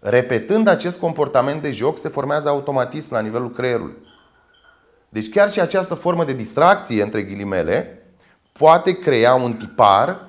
Repetând 0.00 0.66
acest 0.66 0.98
comportament 0.98 1.62
de 1.62 1.70
joc, 1.70 1.98
se 1.98 2.08
formează 2.08 2.48
automatism 2.48 3.14
la 3.14 3.20
nivelul 3.20 3.50
creierului. 3.50 3.96
Deci 5.08 5.28
chiar 5.28 5.52
și 5.52 5.60
această 5.60 5.94
formă 5.94 6.24
de 6.24 6.32
distracție, 6.32 7.02
între 7.02 7.22
ghilimele, 7.22 8.02
poate 8.52 8.98
crea 8.98 9.34
un 9.34 9.54
tipar 9.54 10.20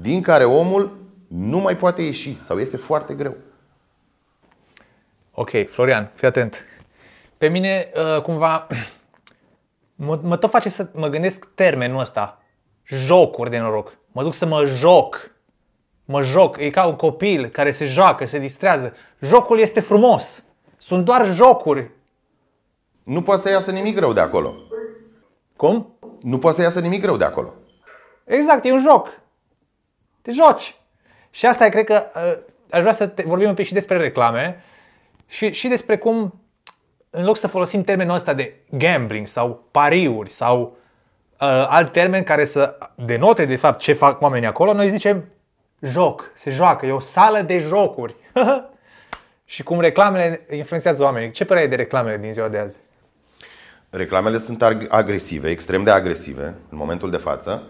din 0.00 0.22
care 0.22 0.44
omul 0.44 0.96
nu 1.26 1.58
mai 1.58 1.76
poate 1.76 2.02
ieși 2.02 2.38
sau 2.42 2.58
iese 2.58 2.76
foarte 2.76 3.14
greu. 3.14 3.36
Ok, 5.32 5.50
Florian, 5.68 6.10
fii 6.14 6.26
atent. 6.26 6.64
Pe 7.38 7.48
mine, 7.48 7.90
uh, 7.96 8.22
cumva, 8.22 8.66
mă, 9.94 10.20
mă 10.22 10.36
tot 10.36 10.50
face 10.50 10.68
să 10.68 10.88
mă 10.92 11.08
gândesc 11.08 11.48
termenul 11.54 12.00
ăsta. 12.00 12.42
Jocuri 12.84 13.50
de 13.50 13.58
noroc. 13.58 13.96
Mă 14.12 14.22
duc 14.22 14.34
să 14.34 14.46
mă 14.46 14.64
joc 14.64 15.34
mă 16.04 16.22
joc, 16.22 16.56
e 16.58 16.70
ca 16.70 16.86
un 16.86 16.96
copil 16.96 17.48
care 17.48 17.72
se 17.72 17.84
joacă, 17.84 18.24
se 18.24 18.38
distrează. 18.38 18.94
Jocul 19.20 19.58
este 19.58 19.80
frumos. 19.80 20.44
Sunt 20.76 21.04
doar 21.04 21.26
jocuri. 21.26 21.90
Nu 23.02 23.22
poate 23.22 23.40
să 23.40 23.50
iasă 23.50 23.70
nimic 23.70 23.98
rău 23.98 24.12
de 24.12 24.20
acolo. 24.20 24.54
Cum? 25.56 25.96
Nu 26.20 26.38
poate 26.38 26.56
să 26.56 26.62
iasă 26.62 26.80
nimic 26.80 27.04
rău 27.04 27.16
de 27.16 27.24
acolo. 27.24 27.54
Exact, 28.24 28.64
e 28.64 28.72
un 28.72 28.80
joc. 28.80 29.20
Te 30.22 30.30
joci. 30.30 30.76
Și 31.30 31.46
asta 31.46 31.64
e, 31.66 31.68
cred 31.68 31.84
că, 31.84 32.04
uh, 32.14 32.52
aș 32.70 32.80
vrea 32.80 32.92
să 32.92 33.06
te, 33.06 33.22
vorbim 33.26 33.48
un 33.48 33.54
pic 33.54 33.66
și 33.66 33.72
despre 33.72 33.96
reclame 33.96 34.64
și, 35.26 35.52
și 35.52 35.68
despre 35.68 35.98
cum, 35.98 36.40
în 37.14 37.24
loc 37.24 37.36
să 37.36 37.46
folosim 37.46 37.82
termenul 37.82 38.14
ăsta 38.14 38.34
de 38.34 38.54
gambling 38.70 39.26
sau 39.26 39.64
pariuri 39.70 40.30
sau 40.30 40.76
uh, 41.40 41.66
alt 41.68 41.92
termen 41.92 42.22
care 42.22 42.44
să 42.44 42.78
denote 42.94 43.44
de 43.44 43.56
fapt 43.56 43.80
ce 43.80 43.92
fac 43.92 44.20
oamenii 44.20 44.48
acolo, 44.48 44.72
noi 44.72 44.88
zicem 44.88 45.24
joc, 45.80 46.30
se 46.34 46.50
joacă, 46.50 46.86
e 46.86 46.92
o 46.92 47.00
sală 47.00 47.40
de 47.40 47.58
jocuri. 47.58 48.14
și 49.44 49.62
cum 49.62 49.80
reclamele 49.80 50.46
influențează 50.50 51.02
oamenii. 51.02 51.30
Ce 51.30 51.44
părere 51.44 51.64
ai 51.64 51.70
de 51.70 51.76
reclamele 51.76 52.18
din 52.18 52.32
ziua 52.32 52.48
de 52.48 52.58
azi? 52.58 52.80
Reclamele 53.90 54.38
sunt 54.38 54.62
agresive, 54.88 55.50
extrem 55.50 55.82
de 55.82 55.90
agresive 55.90 56.54
în 56.70 56.78
momentul 56.78 57.10
de 57.10 57.16
față 57.16 57.62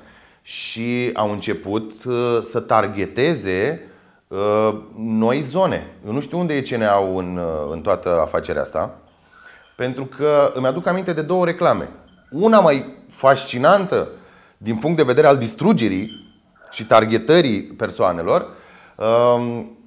și 0.42 1.10
au 1.14 1.30
început 1.30 2.04
uh, 2.04 2.38
să 2.42 2.60
targeteze 2.60 3.82
uh, 4.28 4.74
noi 4.96 5.40
zone. 5.40 5.86
Eu 6.06 6.12
nu 6.12 6.20
știu 6.20 6.38
unde 6.38 6.54
e 6.54 6.62
CNA-ul 6.62 7.22
în, 7.22 7.36
uh, 7.36 7.72
în 7.72 7.80
toată 7.80 8.20
afacerea 8.20 8.62
asta, 8.62 8.98
pentru 9.76 10.06
că 10.06 10.52
îmi 10.54 10.66
aduc 10.66 10.86
aminte 10.86 11.12
de 11.12 11.22
două 11.22 11.44
reclame. 11.44 11.88
Una 12.30 12.60
mai 12.60 13.04
fascinantă 13.08 14.08
din 14.56 14.76
punct 14.76 14.96
de 14.96 15.02
vedere 15.02 15.26
al 15.26 15.38
distrugerii 15.38 16.32
și 16.70 16.86
targetării 16.86 17.62
persoanelor, 17.62 18.46
um, 18.96 19.78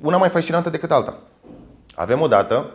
una 0.00 0.16
mai 0.16 0.28
fascinantă 0.28 0.70
decât 0.70 0.90
alta. 0.90 1.14
Avem 1.94 2.20
o 2.20 2.26
dată, 2.26 2.70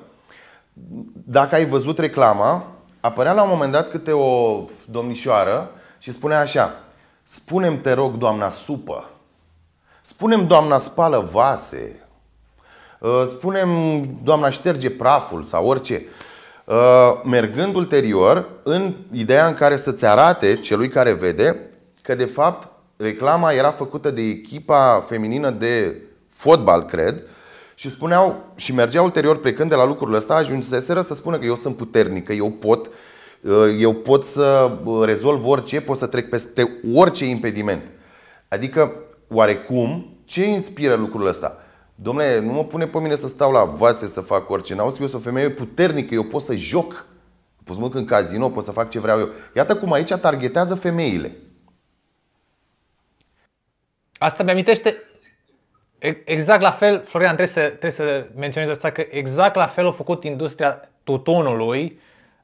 dacă 1.26 1.56
ai 1.56 1.66
văzut 1.66 1.98
reclama, 1.98 2.66
apărea 3.00 3.34
la 3.34 3.44
un 3.44 3.50
moment 3.50 3.72
dat 3.72 3.90
câte 3.90 4.12
o 4.12 4.64
domnișoară 4.86 5.72
și 6.00 6.12
spunea 6.12 6.40
așa 6.40 6.74
Spunem 7.24 7.78
te 7.78 7.92
rog, 7.92 8.14
doamna 8.18 8.50
supă, 8.50 9.10
spunem 10.02 10.48
doamna 10.48 10.78
spală 10.78 11.30
vase, 11.32 12.08
uh, 13.00 13.24
spunem 13.28 13.70
doamna 14.24 14.50
șterge 14.50 14.90
praful 14.90 15.44
sau 15.44 15.66
orice. 15.66 16.02
Uh, 16.66 17.22
mergând 17.24 17.76
ulterior 17.76 18.50
în 18.64 18.94
ideea 19.12 19.48
în 19.48 19.54
care 19.54 19.76
să-ți 19.76 20.06
arate 20.06 20.56
celui 20.56 20.88
care 20.88 21.14
vede 21.14 21.60
că 22.02 22.16
de 22.16 22.26
fapt 22.26 22.68
reclama 22.98 23.52
era 23.52 23.72
făcută 23.72 24.12
de 24.12 24.22
echipa 24.22 25.06
feminină 25.08 25.50
de 25.50 26.02
fotbal, 26.30 26.86
cred, 26.86 27.24
și 27.76 27.90
spuneau 27.90 28.46
și 28.56 28.74
mergeau 28.74 29.04
ulterior 29.04 29.40
plecând 29.40 29.70
de 29.70 29.76
la 29.76 29.86
lucrurile 29.86 30.18
astea, 30.18 30.36
ajunseseră 30.36 31.02
să 31.02 31.14
spună 31.14 31.38
că 31.38 31.46
eu 31.46 31.56
sunt 31.56 31.76
puternică, 31.76 32.34
eu 32.34 32.50
pot, 32.52 32.90
uh, 33.42 33.76
eu 33.80 33.94
pot 33.94 34.26
să 34.26 34.72
rezolv 35.04 35.48
orice, 35.48 35.82
pot 35.82 35.98
să 35.98 36.08
trec 36.08 36.30
peste 36.30 36.80
orice 36.94 37.26
impediment. 37.26 37.92
Adică, 38.48 38.94
oarecum, 39.28 40.18
ce 40.26 40.46
inspiră 40.46 40.96
lucrul 40.96 41.28
ăsta? 41.28 41.63
Domnule, 41.96 42.40
nu 42.40 42.52
mă 42.52 42.64
pune 42.64 42.88
pe 42.88 43.00
mine 43.00 43.16
să 43.16 43.28
stau 43.28 43.52
la 43.52 43.64
vase 43.64 44.08
să 44.08 44.22
fac 44.22 44.50
orice. 44.50 44.76
N-auzi 44.76 44.96
că 44.96 45.02
eu 45.02 45.08
sunt 45.08 45.22
o 45.22 45.26
femeie 45.26 45.50
puternică, 45.50 46.14
eu 46.14 46.24
pot 46.24 46.42
să 46.42 46.56
joc. 46.56 47.06
Pot 47.64 47.76
să 47.76 47.82
mă 47.82 47.90
în 47.94 48.06
casino, 48.06 48.50
pot 48.50 48.64
să 48.64 48.72
fac 48.72 48.90
ce 48.90 49.00
vreau 49.00 49.20
eu. 49.20 49.30
Iată 49.56 49.76
cum 49.76 49.92
aici 49.92 50.14
targetează 50.14 50.76
femeile. 50.76 51.32
Asta 54.18 54.44
mi-amintește 54.44 54.96
exact 56.24 56.62
la 56.62 56.72
fel, 56.72 57.04
Florian, 57.06 57.36
trebuie 57.36 57.56
să, 57.56 57.62
trebuie 57.62 57.92
să 57.92 58.28
menționez 58.36 58.70
asta, 58.70 58.90
că 58.90 59.06
exact 59.10 59.56
la 59.56 59.68
fel 59.68 59.88
a 59.88 59.92
făcut 59.92 60.24
industria 60.24 60.90
tutunului 61.04 62.00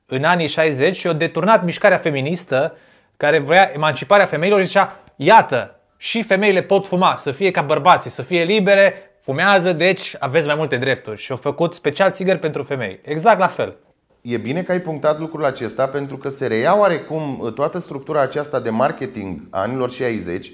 în 0.06 0.24
anii 0.24 0.48
60 0.48 0.96
și 0.96 1.08
a 1.08 1.14
deturnat 1.14 1.64
mișcarea 1.64 1.98
feministă 1.98 2.78
care 3.18 3.40
vrea 3.40 3.72
emanciparea 3.74 4.26
femeilor 4.26 4.60
și 4.60 4.66
zicea, 4.66 5.04
iată, 5.16 5.80
și 5.98 6.24
femeile 6.24 6.62
pot 6.62 6.88
fuma, 6.88 7.16
să 7.18 7.32
fie 7.32 7.52
ca 7.52 7.62
bărbații, 7.62 8.10
să 8.10 8.22
fie 8.22 8.44
libere, 8.44 9.09
fumează, 9.30 9.74
deci 9.74 10.16
aveți 10.20 10.48
mai 10.48 10.56
multe 10.56 10.78
drepturi. 10.78 11.22
Și 11.22 11.32
au 11.32 11.38
făcut 11.38 11.74
special 11.74 12.12
țigări 12.12 12.40
pentru 12.40 12.64
femei. 12.64 13.00
Exact 13.04 13.40
la 13.40 13.48
fel. 13.48 13.78
E 14.22 14.38
bine 14.38 14.64
că 14.64 14.72
ai 14.72 14.82
punctat 14.82 15.20
lucrul 15.20 15.46
acesta 15.46 15.88
pentru 15.88 16.18
că 16.18 16.30
se 16.30 16.48
reia 16.48 16.78
oarecum 16.78 17.52
toată 17.56 17.80
structura 17.80 18.22
aceasta 18.22 18.60
de 18.60 18.70
marketing 18.70 19.42
anilor 19.50 19.92
60 19.92 20.52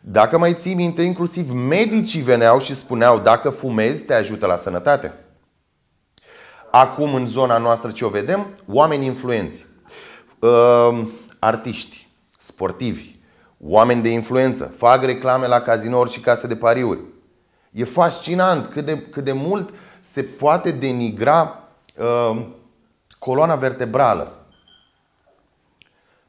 dacă 0.00 0.38
mai 0.38 0.54
ții 0.54 0.74
minte, 0.74 1.02
inclusiv 1.02 1.50
medicii 1.50 2.20
veneau 2.20 2.60
și 2.60 2.74
spuneau 2.74 3.18
dacă 3.18 3.50
fumezi 3.50 4.02
te 4.02 4.14
ajută 4.14 4.46
la 4.46 4.56
sănătate. 4.56 5.12
Acum 6.70 7.14
în 7.14 7.26
zona 7.26 7.58
noastră 7.58 7.90
ce 7.90 8.04
o 8.04 8.08
vedem? 8.08 8.46
Oameni 8.72 9.06
influenți, 9.06 9.66
uh, 10.38 11.06
artiști, 11.38 12.08
sportivi, 12.38 13.18
oameni 13.60 14.02
de 14.02 14.08
influență, 14.08 14.74
fac 14.76 15.04
reclame 15.04 15.46
la 15.46 15.60
cazinouri 15.60 16.10
și 16.10 16.20
case 16.20 16.46
de 16.46 16.56
pariuri. 16.56 17.14
E 17.76 17.84
fascinant 17.84 18.66
cât 18.66 18.84
de, 18.84 18.98
cât 18.98 19.24
de 19.24 19.32
mult 19.32 19.74
se 20.00 20.22
poate 20.22 20.70
denigra 20.70 21.68
uh, 21.96 22.46
coloana 23.18 23.54
vertebrală. 23.54 24.46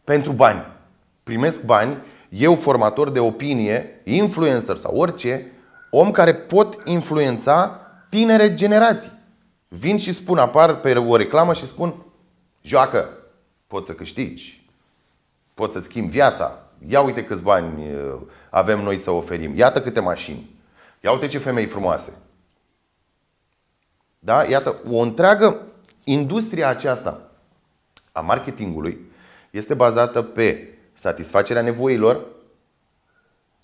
Pentru 0.03 0.31
bani. 0.31 0.65
Primesc 1.23 1.63
bani 1.63 1.97
eu 2.29 2.55
formator 2.55 3.09
de 3.09 3.19
opinie, 3.19 4.01
influencer 4.03 4.75
sau 4.75 4.95
orice, 4.95 5.51
om 5.89 6.11
care 6.11 6.33
pot 6.33 6.79
influența 6.85 7.79
tinere 8.09 8.53
generații. 8.53 9.11
Vin 9.67 9.97
și 9.97 10.13
spun, 10.13 10.37
apar 10.37 10.79
pe 10.79 10.93
o 10.93 11.15
reclamă 11.15 11.53
și 11.53 11.67
spun, 11.67 12.05
joacă, 12.61 13.09
poți 13.67 13.85
să 13.85 13.93
câștigi, 13.93 14.65
poți 15.53 15.73
să-ți 15.73 15.85
schimbi 15.85 16.11
viața, 16.11 16.59
ia 16.87 17.01
uite 17.01 17.25
câți 17.25 17.43
bani 17.43 17.91
uh, 17.91 18.21
avem 18.49 18.83
noi 18.83 18.97
să 18.97 19.11
oferim, 19.11 19.55
iată 19.55 19.81
câte 19.81 19.99
mașini, 19.99 20.56
ia 21.01 21.11
uite 21.11 21.27
ce 21.27 21.37
femei 21.37 21.65
frumoase. 21.65 22.13
Da? 24.19 24.43
Iată, 24.43 24.77
o 24.89 24.97
întreagă 24.97 25.61
industrie 26.03 26.63
aceasta 26.65 27.21
a 28.11 28.19
marketingului 28.19 29.11
este 29.51 29.73
bazată 29.73 30.21
pe 30.21 30.77
satisfacerea 30.93 31.61
nevoilor 31.61 32.25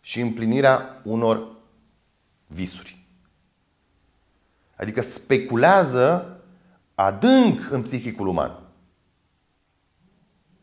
și 0.01 0.19
împlinirea 0.19 1.01
unor 1.03 1.47
visuri. 2.47 3.05
Adică 4.75 5.01
speculează 5.01 6.37
adânc 6.95 7.71
în 7.71 7.81
psihicul 7.81 8.27
uman. 8.27 8.59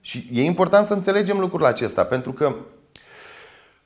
Și 0.01 0.29
e 0.33 0.43
important 0.43 0.87
să 0.87 0.95
înțelegem 0.95 1.39
lucrul 1.39 1.65
acesta, 1.65 2.05
pentru 2.05 2.33
că 2.33 2.57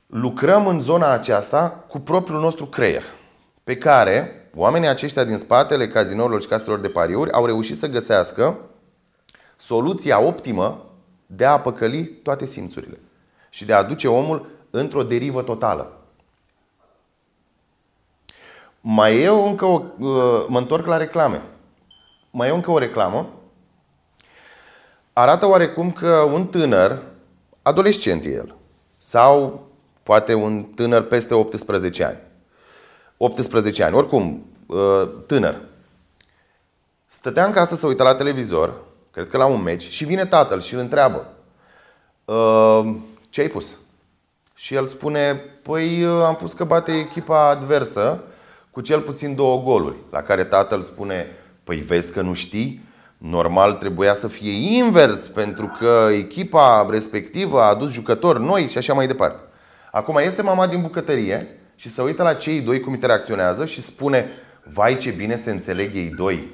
lucrăm 0.07 0.67
în 0.67 0.79
zona 0.79 1.11
aceasta 1.11 1.69
cu 1.87 1.99
propriul 1.99 2.39
nostru 2.39 2.65
creier, 2.65 3.03
pe 3.63 3.77
care 3.77 4.49
oamenii 4.55 4.87
aceștia 4.87 5.23
din 5.23 5.37
spatele 5.37 5.87
cazinourilor 5.87 6.41
și 6.41 6.47
caselor 6.47 6.79
de 6.79 6.89
pariuri 6.89 7.31
au 7.31 7.45
reușit 7.45 7.77
să 7.77 7.87
găsească 7.87 8.57
soluția 9.55 10.19
optimă 10.19 10.85
de 11.25 11.45
a 11.45 11.59
păcăli 11.59 12.03
toate 12.05 12.45
simțurile 12.45 12.99
și 13.49 13.65
de 13.65 13.73
a 13.73 13.77
aduce 13.77 14.07
omul 14.07 14.49
într-o 14.69 15.03
derivă 15.03 15.41
totală. 15.41 15.99
Mai 18.81 19.17
e 19.17 19.27
încă 19.27 19.65
o. 19.65 19.81
Uh, 19.99 20.45
mă 20.47 20.57
întorc 20.57 20.85
la 20.85 20.97
reclame. 20.97 21.41
Mai 22.31 22.47
e 22.47 22.51
încă 22.51 22.71
o 22.71 22.77
reclamă. 22.77 23.29
Arată 25.13 25.47
oarecum 25.47 25.91
că 25.91 26.29
un 26.33 26.47
tânăr, 26.47 27.01
adolescent 27.61 28.25
e 28.25 28.29
el, 28.29 28.55
sau 28.97 29.67
poate 30.05 30.33
un 30.33 30.63
tânăr 30.63 31.01
peste 31.01 31.33
18 31.33 32.03
ani. 32.03 32.17
18 33.17 33.83
ani, 33.83 33.95
oricum, 33.95 34.45
uh, 34.65 35.09
tânăr. 35.27 35.61
Stătea 37.07 37.45
în 37.45 37.51
casă 37.51 37.75
să 37.75 37.87
uită 37.87 38.03
la 38.03 38.15
televizor 38.15 38.83
cred 39.15 39.29
că 39.29 39.37
la 39.37 39.45
un 39.45 39.61
meci, 39.61 39.89
și 39.89 40.05
vine 40.05 40.25
tatăl 40.25 40.61
și 40.61 40.73
îl 40.73 40.79
întreabă 40.79 41.27
ă, 42.27 42.85
ce 43.29 43.41
ai 43.41 43.47
pus? 43.47 43.75
Și 44.55 44.75
el 44.75 44.87
spune, 44.87 45.33
păi 45.61 46.05
am 46.05 46.35
pus 46.35 46.53
că 46.53 46.63
bate 46.63 46.91
echipa 46.91 47.49
adversă 47.49 48.23
cu 48.71 48.81
cel 48.81 49.01
puțin 49.01 49.35
două 49.35 49.61
goluri. 49.61 49.95
La 50.11 50.21
care 50.21 50.43
tatăl 50.43 50.81
spune, 50.81 51.27
păi 51.63 51.77
vezi 51.77 52.11
că 52.11 52.21
nu 52.21 52.33
știi? 52.33 52.83
Normal 53.17 53.73
trebuia 53.73 54.13
să 54.13 54.27
fie 54.27 54.77
invers, 54.77 55.27
pentru 55.27 55.75
că 55.79 56.07
echipa 56.11 56.87
respectivă 56.89 57.61
a 57.61 57.69
adus 57.69 57.91
jucători 57.91 58.41
noi 58.41 58.67
și 58.67 58.77
așa 58.77 58.93
mai 58.93 59.07
departe. 59.07 59.39
Acum 59.95 60.19
iese 60.19 60.41
mama 60.41 60.67
din 60.67 60.81
bucătărie 60.81 61.59
și 61.75 61.89
se 61.89 62.01
uită 62.01 62.23
la 62.23 62.33
cei 62.33 62.61
doi 62.61 62.79
cum 62.79 62.93
interacționează 62.93 63.65
și 63.65 63.81
spune 63.81 64.29
Vai 64.63 64.97
ce 64.97 65.11
bine 65.11 65.35
se 65.35 65.51
înțeleg 65.51 65.95
ei 65.95 66.09
doi 66.09 66.53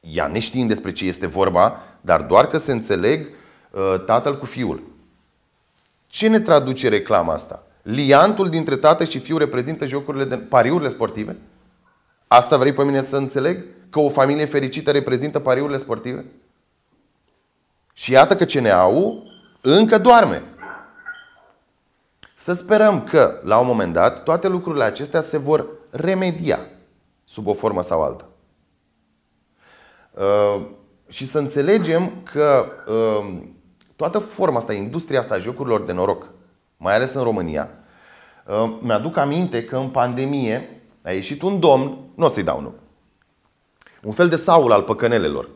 ea 0.00 0.26
neștiind 0.26 0.68
despre 0.68 0.92
ce 0.92 1.06
este 1.06 1.26
vorba, 1.26 1.82
dar 2.00 2.22
doar 2.22 2.46
că 2.46 2.58
se 2.58 2.72
înțeleg 2.72 3.26
uh, 3.70 4.04
tatăl 4.06 4.38
cu 4.38 4.46
fiul. 4.46 4.82
Ce 6.06 6.28
ne 6.28 6.40
traduce 6.40 6.88
reclama 6.88 7.32
asta? 7.32 7.62
Liantul 7.82 8.48
dintre 8.48 8.76
tată 8.76 9.04
și 9.04 9.18
fiu 9.18 9.36
reprezintă 9.36 9.86
jocurile 9.86 10.24
de 10.24 10.36
pariurile 10.36 10.88
sportive? 10.88 11.36
Asta 12.28 12.56
vrei 12.56 12.72
pe 12.72 12.84
mine 12.84 13.00
să 13.00 13.16
înțeleg? 13.16 13.64
Că 13.90 14.00
o 14.00 14.08
familie 14.08 14.44
fericită 14.44 14.90
reprezintă 14.90 15.38
pariurile 15.38 15.78
sportive? 15.78 16.24
Și 17.92 18.12
iată 18.12 18.36
că 18.36 18.44
CNA-ul 18.44 19.22
încă 19.60 19.98
doarme. 19.98 20.42
Să 22.42 22.52
sperăm 22.52 23.04
că, 23.04 23.40
la 23.44 23.58
un 23.58 23.66
moment 23.66 23.92
dat, 23.92 24.22
toate 24.22 24.48
lucrurile 24.48 24.84
acestea 24.84 25.20
se 25.20 25.38
vor 25.38 25.66
remedia 25.90 26.58
sub 27.24 27.46
o 27.46 27.54
formă 27.54 27.82
sau 27.82 28.02
alta. 28.02 28.28
Uh, 30.10 30.62
și 31.08 31.26
să 31.26 31.38
înțelegem 31.38 32.12
că 32.32 32.64
uh, 32.86 33.32
toată 33.96 34.18
forma 34.18 34.56
asta, 34.56 34.72
industria 34.72 35.18
asta 35.18 35.34
a 35.34 35.38
jocurilor 35.38 35.82
de 35.82 35.92
noroc, 35.92 36.28
mai 36.76 36.94
ales 36.94 37.14
în 37.14 37.22
România, 37.22 37.70
uh, 38.46 38.78
mi-aduc 38.80 39.16
aminte 39.16 39.64
că 39.64 39.76
în 39.76 39.88
pandemie 39.88 40.82
a 41.02 41.10
ieșit 41.10 41.42
un 41.42 41.60
domn, 41.60 41.98
nu 42.14 42.24
o 42.24 42.28
să-i 42.28 42.42
dau 42.42 42.60
nume, 42.60 42.78
un 44.02 44.12
fel 44.12 44.28
de 44.28 44.36
Saul 44.36 44.72
al 44.72 44.82
păcănelelor. 44.82 45.48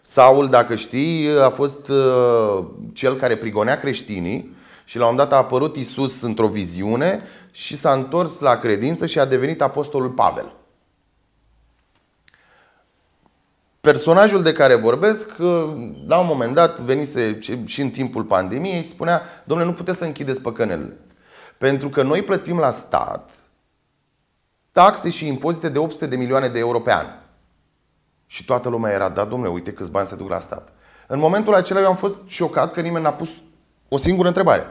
Saul, 0.00 0.48
dacă 0.48 0.74
știi, 0.74 1.28
a 1.40 1.50
fost 1.50 1.90
cel 2.92 3.14
care 3.14 3.36
prigonea 3.36 3.78
creștinii 3.78 4.55
Și 4.86 4.98
la 4.98 5.06
un 5.06 5.10
moment 5.10 5.28
dat 5.28 5.38
a 5.38 5.42
apărut 5.42 5.76
Isus 5.76 6.22
într-o 6.22 6.48
viziune 6.48 7.22
și 7.50 7.76
s-a 7.76 7.92
întors 7.92 8.38
la 8.38 8.58
credință 8.58 9.06
și 9.06 9.18
a 9.18 9.24
devenit 9.24 9.62
apostolul 9.62 10.10
Pavel. 10.10 10.54
Personajul 13.80 14.42
de 14.42 14.52
care 14.52 14.74
vorbesc, 14.74 15.36
la 16.06 16.18
un 16.18 16.26
moment 16.26 16.54
dat, 16.54 16.80
venise 16.80 17.38
și 17.64 17.80
în 17.80 17.90
timpul 17.90 18.24
pandemiei 18.24 18.82
și 18.82 18.88
spunea, 18.88 19.22
domnule, 19.44 19.70
nu 19.70 19.76
puteți 19.76 19.98
să 19.98 20.04
închideți 20.04 20.40
păcănelele. 20.40 20.96
Pentru 21.58 21.88
că 21.88 22.02
noi 22.02 22.22
plătim 22.22 22.58
la 22.58 22.70
stat 22.70 23.30
taxe 24.72 25.10
și 25.10 25.26
impozite 25.26 25.68
de 25.68 25.78
800 25.78 26.06
de 26.06 26.16
milioane 26.16 26.48
de 26.48 26.58
euro 26.58 26.80
pe 26.80 26.92
an. 26.92 27.06
Și 28.26 28.44
toată 28.44 28.68
lumea 28.68 28.92
era, 28.92 29.08
da, 29.08 29.24
domnule, 29.24 29.50
uite 29.50 29.72
câți 29.72 29.90
bani 29.90 30.06
se 30.06 30.16
duc 30.16 30.28
la 30.28 30.40
stat. 30.40 30.68
În 31.06 31.18
momentul 31.18 31.54
acela 31.54 31.80
eu 31.80 31.86
am 31.86 31.96
fost 31.96 32.14
șocat 32.26 32.72
că 32.72 32.80
nimeni 32.80 33.04
n-a 33.04 33.12
pus 33.12 33.30
o 33.88 33.96
singură 33.96 34.28
întrebare. 34.28 34.64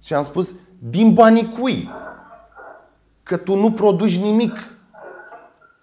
Și 0.00 0.14
am 0.14 0.22
spus, 0.22 0.54
din 0.78 1.14
banii 1.14 1.48
cui? 1.48 1.90
Că 3.22 3.36
tu 3.36 3.54
nu 3.54 3.72
produci 3.72 4.18
nimic. 4.18 4.56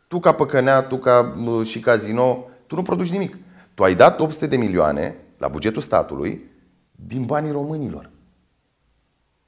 Tu 0.08 0.20
ca 0.20 0.32
păcănea, 0.32 0.82
tu 0.82 0.98
ca 0.98 1.36
și 1.64 1.80
casino, 1.80 2.46
tu 2.68 2.76
nu 2.76 2.82
produci 2.82 3.12
nimic. 3.12 3.38
Tu 3.74 3.84
ai 3.84 3.96
dat 3.96 4.20
800 4.20 4.48
de 4.48 4.58
milioane 4.58 5.16
la 5.38 5.48
bugetul 5.48 5.82
statului 5.82 6.50
din 6.92 7.26
banii 7.26 7.52
românilor. 7.52 8.10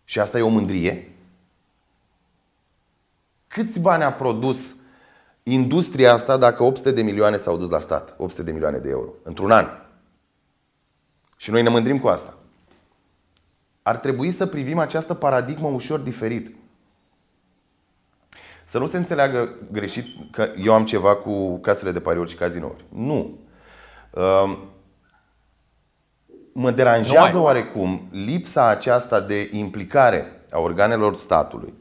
Și 0.04 0.20
asta 0.20 0.38
e 0.38 0.42
o 0.42 0.50
mândrie? 0.50 1.16
Câți 3.48 3.80
bani 3.80 4.04
a 4.04 4.14
produs 4.14 4.76
industria 5.44 6.14
asta 6.14 6.38
dacă 6.38 6.64
800 6.64 6.92
de 6.92 7.02
milioane 7.02 7.38
s-au 7.38 7.58
dus 7.58 7.70
la 7.70 7.80
stat? 7.80 8.16
800 8.18 8.44
de 8.44 8.52
milioane 8.52 8.78
de 8.78 8.90
euro. 8.90 9.10
Într-un 9.24 9.52
an. 9.52 9.68
Și 11.38 11.52
noi 11.52 11.62
ne 11.62 11.70
mândrim 11.70 12.00
cu 12.00 12.08
asta. 12.08 12.38
Ar 13.84 13.98
trebui 13.98 14.32
să 14.32 14.46
privim 14.46 14.78
această 14.78 15.14
paradigmă 15.14 15.68
ușor 15.68 16.00
diferit. 16.00 16.56
Să 18.66 18.78
nu 18.78 18.86
se 18.86 18.98
înțeleagă 18.98 19.56
greșit 19.72 20.06
că 20.32 20.50
eu 20.58 20.74
am 20.74 20.86
ceva 20.86 21.16
cu 21.16 21.58
casele 21.58 21.92
de 21.92 22.00
pariuri 22.00 22.30
și 22.30 22.36
cazinouri. 22.36 22.86
Nu. 22.90 23.40
Ehm, 24.16 24.58
mă 26.54 26.72
deranjează 26.72 27.38
oarecum 27.38 28.08
lipsa 28.12 28.68
aceasta 28.68 29.20
de 29.20 29.50
implicare 29.52 30.46
a 30.52 30.60
organelor 30.60 31.16
statului, 31.16 31.74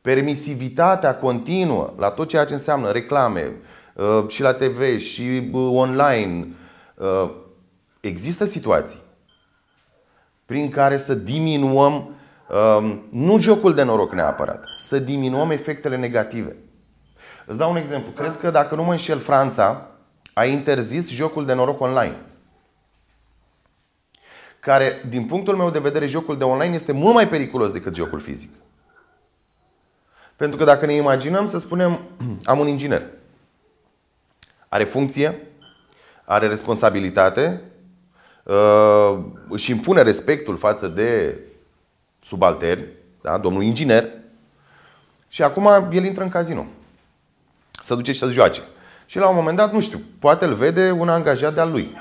permisivitatea 0.00 1.16
continuă 1.16 1.94
la 1.98 2.10
tot 2.10 2.28
ceea 2.28 2.44
ce 2.44 2.52
înseamnă 2.52 2.90
reclame 2.90 3.52
uh, 3.94 4.24
și 4.28 4.42
la 4.42 4.52
TV 4.52 4.98
și 4.98 5.50
uh, 5.52 5.70
online. 5.74 6.46
Uh, 6.94 7.30
există 8.00 8.44
situații 8.44 9.00
prin 10.52 10.70
care 10.70 10.96
să 10.96 11.14
diminuăm 11.14 12.14
um, 12.78 13.02
nu 13.10 13.38
jocul 13.38 13.74
de 13.74 13.82
noroc 13.82 14.12
neapărat, 14.12 14.64
să 14.78 14.98
diminuăm 14.98 15.50
efectele 15.50 15.96
negative. 15.96 16.56
Îți 17.46 17.58
dau 17.58 17.70
un 17.70 17.76
exemplu. 17.76 18.10
Cred 18.10 18.38
că, 18.40 18.50
dacă 18.50 18.74
nu 18.74 18.84
mă 18.84 18.90
înșel, 18.90 19.18
Franța 19.18 19.88
a 20.32 20.44
interzis 20.44 21.10
jocul 21.10 21.46
de 21.46 21.52
noroc 21.52 21.80
online. 21.80 22.16
Care, 24.60 25.04
din 25.08 25.24
punctul 25.24 25.56
meu 25.56 25.70
de 25.70 25.78
vedere, 25.78 26.06
jocul 26.06 26.38
de 26.38 26.44
online 26.44 26.74
este 26.74 26.92
mult 26.92 27.14
mai 27.14 27.28
periculos 27.28 27.70
decât 27.70 27.94
jocul 27.94 28.20
fizic. 28.20 28.50
Pentru 30.36 30.58
că 30.58 30.64
dacă 30.64 30.86
ne 30.86 30.94
imaginăm, 30.94 31.48
să 31.48 31.58
spunem, 31.58 32.00
am 32.44 32.58
un 32.58 32.66
inginer. 32.66 33.02
Are 34.68 34.84
funcție, 34.84 35.46
are 36.24 36.46
responsabilitate, 36.46 37.60
uh, 37.62 37.71
își 39.48 39.70
impune 39.70 40.02
respectul 40.02 40.56
față 40.56 40.88
de 40.88 41.38
subalterni, 42.20 42.86
da? 43.20 43.38
domnul 43.38 43.62
inginer, 43.62 44.08
și 45.28 45.42
acum 45.42 45.68
el 45.92 46.04
intră 46.04 46.22
în 46.22 46.28
casino. 46.28 46.66
Să 47.82 47.94
duce 47.94 48.12
și 48.12 48.18
să 48.18 48.26
joace. 48.26 48.60
Și 49.06 49.18
la 49.18 49.28
un 49.28 49.34
moment 49.34 49.56
dat, 49.56 49.72
nu 49.72 49.80
știu, 49.80 50.00
poate 50.18 50.44
îl 50.44 50.54
vede 50.54 50.90
un 50.90 51.08
angajat 51.08 51.54
de-al 51.54 51.70
lui. 51.70 51.96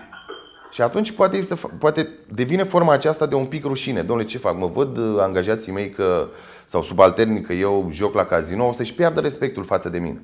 Și 0.71 0.81
atunci 0.81 1.11
poate, 1.11 1.41
să, 1.41 1.55
poate 1.55 2.09
devine 2.33 2.63
forma 2.63 2.93
aceasta 2.93 3.25
de 3.25 3.35
un 3.35 3.45
pic 3.45 3.63
rușine. 3.63 4.01
Domnule, 4.01 4.27
ce 4.27 4.37
fac? 4.37 4.57
Mă 4.57 4.67
văd 4.67 4.97
uh, 4.97 5.19
angajații 5.19 5.71
mei 5.71 5.89
că, 5.89 6.27
sau 6.65 6.81
subalterni 6.81 7.41
că 7.41 7.53
eu 7.53 7.87
joc 7.91 8.13
la 8.13 8.25
casino, 8.25 8.67
o 8.67 8.71
să-și 8.71 8.93
piardă 8.93 9.19
respectul 9.19 9.63
față 9.63 9.89
de 9.89 9.99
mine. 9.99 10.21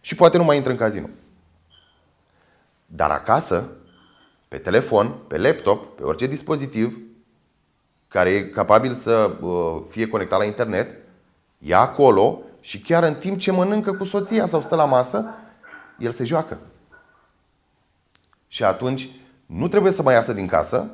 Și 0.00 0.14
poate 0.14 0.36
nu 0.36 0.44
mai 0.44 0.56
intră 0.56 0.70
în 0.70 0.78
casino. 0.78 1.08
Dar 2.86 3.10
acasă, 3.10 3.68
pe 4.54 4.60
telefon, 4.60 5.14
pe 5.26 5.38
laptop, 5.38 5.96
pe 5.96 6.02
orice 6.02 6.26
dispozitiv 6.26 6.98
care 8.08 8.30
e 8.30 8.42
capabil 8.42 8.92
să 8.92 9.30
uh, 9.40 9.82
fie 9.88 10.08
conectat 10.08 10.38
la 10.38 10.44
internet, 10.44 10.96
ia 11.58 11.78
acolo 11.78 12.40
și 12.60 12.80
chiar 12.80 13.02
în 13.02 13.14
timp 13.14 13.38
ce 13.38 13.52
mănâncă 13.52 13.92
cu 13.92 14.04
soția 14.04 14.46
sau 14.46 14.60
stă 14.60 14.74
la 14.74 14.84
masă, 14.84 15.24
el 15.98 16.10
se 16.10 16.24
joacă. 16.24 16.58
Și 18.48 18.64
atunci 18.64 19.08
nu 19.46 19.68
trebuie 19.68 19.92
să 19.92 20.02
mai 20.02 20.14
iasă 20.14 20.32
din 20.32 20.46
casă 20.46 20.90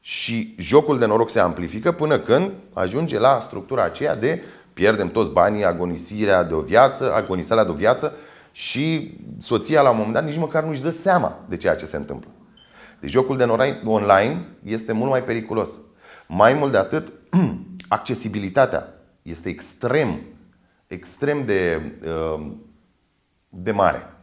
și 0.00 0.54
jocul 0.58 0.98
de 0.98 1.06
noroc 1.06 1.30
se 1.30 1.40
amplifică 1.40 1.92
până 1.92 2.18
când 2.18 2.50
ajunge 2.72 3.18
la 3.18 3.40
structura 3.40 3.82
aceea 3.82 4.16
de 4.16 4.42
pierdem 4.72 5.10
toți 5.10 5.30
banii, 5.30 5.64
agonisirea 5.64 6.42
de 6.42 6.54
o 6.54 6.60
viață, 6.60 7.14
agonisarea 7.14 7.64
de 7.64 7.70
o 7.70 7.74
viață 7.74 8.16
și 8.52 9.16
soția 9.38 9.82
la 9.82 9.90
un 9.90 9.96
moment 9.96 10.14
dat 10.14 10.24
nici 10.24 10.38
măcar 10.38 10.64
nu-și 10.64 10.82
dă 10.82 10.90
seama 10.90 11.38
de 11.48 11.56
ceea 11.56 11.76
ce 11.76 11.84
se 11.84 11.96
întâmplă. 11.96 12.30
Deci 13.00 13.10
jocul 13.10 13.36
de 13.36 13.44
online 13.84 14.46
este 14.64 14.92
mult 14.92 15.10
mai 15.10 15.24
periculos. 15.24 15.78
Mai 16.26 16.54
mult 16.54 16.72
de 16.72 16.78
atât, 16.78 17.12
accesibilitatea 17.88 18.94
este 19.22 19.48
extrem, 19.48 20.20
extrem 20.86 21.44
de, 21.44 21.92
uh, 22.04 22.46
de 23.48 23.70
mare. 23.70 24.14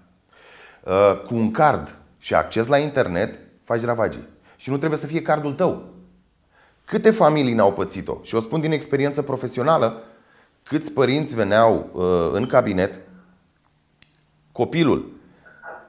Uh, 0.84 1.22
cu 1.28 1.36
un 1.36 1.52
card 1.52 1.98
și 2.18 2.34
acces 2.34 2.68
la 2.68 2.78
internet, 2.78 3.40
faci 3.64 3.84
ravagii. 3.84 4.28
Și 4.56 4.70
nu 4.70 4.78
trebuie 4.78 5.00
să 5.00 5.08
fie 5.08 5.22
cardul 5.22 5.54
tău. 5.54 5.94
Câte 6.86 7.12
familii 7.12 7.54
n-au 7.54 7.74
pățit-o? 7.74 8.18
Și 8.24 8.36
o 8.36 8.40
spun 8.40 8.62
din 8.62 8.72
experiență 8.72 9.22
profesională, 9.22 10.04
câți 10.64 10.92
părinți 10.92 11.36
veneau 11.36 11.90
uh, 11.94 12.30
în 12.32 12.46
cabinet, 12.46 13.00
copilul 14.52 15.16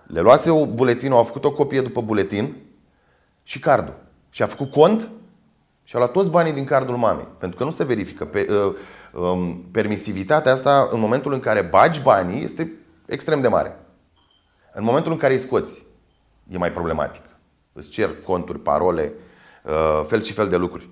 le 0.07 0.21
luase 0.21 0.51
o 0.51 0.67
buletin, 0.67 1.13
au 1.13 1.25
făcut 1.25 1.45
o 1.45 1.53
copie 1.53 1.81
după 1.81 2.01
buletin 2.01 2.55
și 3.49 3.59
cardul. 3.59 3.95
Și 4.31 4.43
a 4.43 4.47
făcut 4.47 4.71
cont 4.71 5.09
și 5.85 5.97
a 5.97 5.99
luat 5.99 6.13
toți 6.13 6.31
banii 6.31 6.53
din 6.53 6.65
cardul 6.65 6.97
mamei. 6.97 7.29
Pentru 7.39 7.59
că 7.59 7.65
nu 7.65 7.71
se 7.71 7.85
verifică. 7.85 8.25
Pe, 8.25 8.47
uh, 8.51 8.75
um, 9.23 9.69
permisivitatea 9.71 10.53
asta, 10.53 10.89
în 10.91 11.01
momentul 11.01 11.33
în 11.33 11.41
care 11.41 11.63
bagi 11.63 12.01
banii, 12.01 12.43
este 12.43 12.73
extrem 13.07 13.41
de 13.41 13.49
mare. 13.49 13.77
În 14.73 14.85
momentul 14.85 15.13
în 15.13 15.19
care 15.19 15.33
îi 15.33 15.39
scoți, 15.39 15.87
e 16.51 16.59
mai 16.59 16.73
problematic. 16.73 17.23
Îți 17.73 17.89
cer 17.89 18.11
conturi, 18.27 18.59
parole, 18.59 19.13
uh, 19.65 20.05
fel 20.07 20.23
și 20.23 20.33
fel 20.33 20.49
de 20.49 20.57
lucruri. 20.57 20.89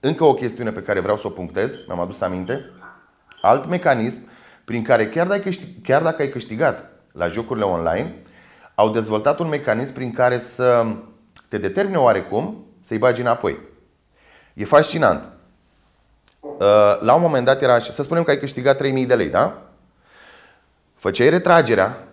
Încă 0.00 0.24
o 0.24 0.34
chestiune 0.34 0.72
pe 0.72 0.82
care 0.82 1.00
vreau 1.00 1.16
să 1.16 1.26
o 1.26 1.30
punctez, 1.30 1.74
mi-am 1.86 2.00
adus 2.00 2.20
aminte. 2.20 2.70
Alt 3.42 3.66
mecanism 3.66 4.20
prin 4.64 4.82
care 4.82 5.08
chiar 5.08 5.26
dacă, 5.26 5.38
ai 5.38 5.42
câștigat, 5.42 5.82
chiar 5.82 6.02
dacă 6.02 6.22
ai 6.22 6.28
câștigat 6.28 6.90
la 7.12 7.28
jocurile 7.28 7.64
online, 7.64 8.14
au 8.74 8.90
dezvoltat 8.90 9.38
un 9.38 9.48
mecanism 9.48 9.92
prin 9.92 10.12
care 10.12 10.38
să 10.38 10.86
te 11.50 11.58
determine 11.58 11.96
oarecum 11.96 12.64
să-i 12.80 12.98
bagi 12.98 13.20
înapoi. 13.20 13.58
E 14.54 14.64
fascinant. 14.64 15.28
Uh, 16.40 17.00
la 17.00 17.14
un 17.14 17.20
moment 17.20 17.44
dat 17.44 17.62
era 17.62 17.74
așa, 17.74 17.90
să 17.90 18.02
spunem 18.02 18.22
că 18.22 18.30
ai 18.30 18.38
câștigat 18.38 18.76
3000 18.76 19.06
de 19.06 19.14
lei, 19.14 19.28
da? 19.28 19.62
Făceai 20.94 21.30
retragerea 21.30 22.08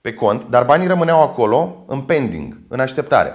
pe 0.00 0.14
cont, 0.14 0.44
dar 0.44 0.64
banii 0.64 0.86
rămâneau 0.86 1.22
acolo 1.22 1.84
în 1.86 2.00
pending, 2.00 2.58
în 2.68 2.80
așteptare. 2.80 3.32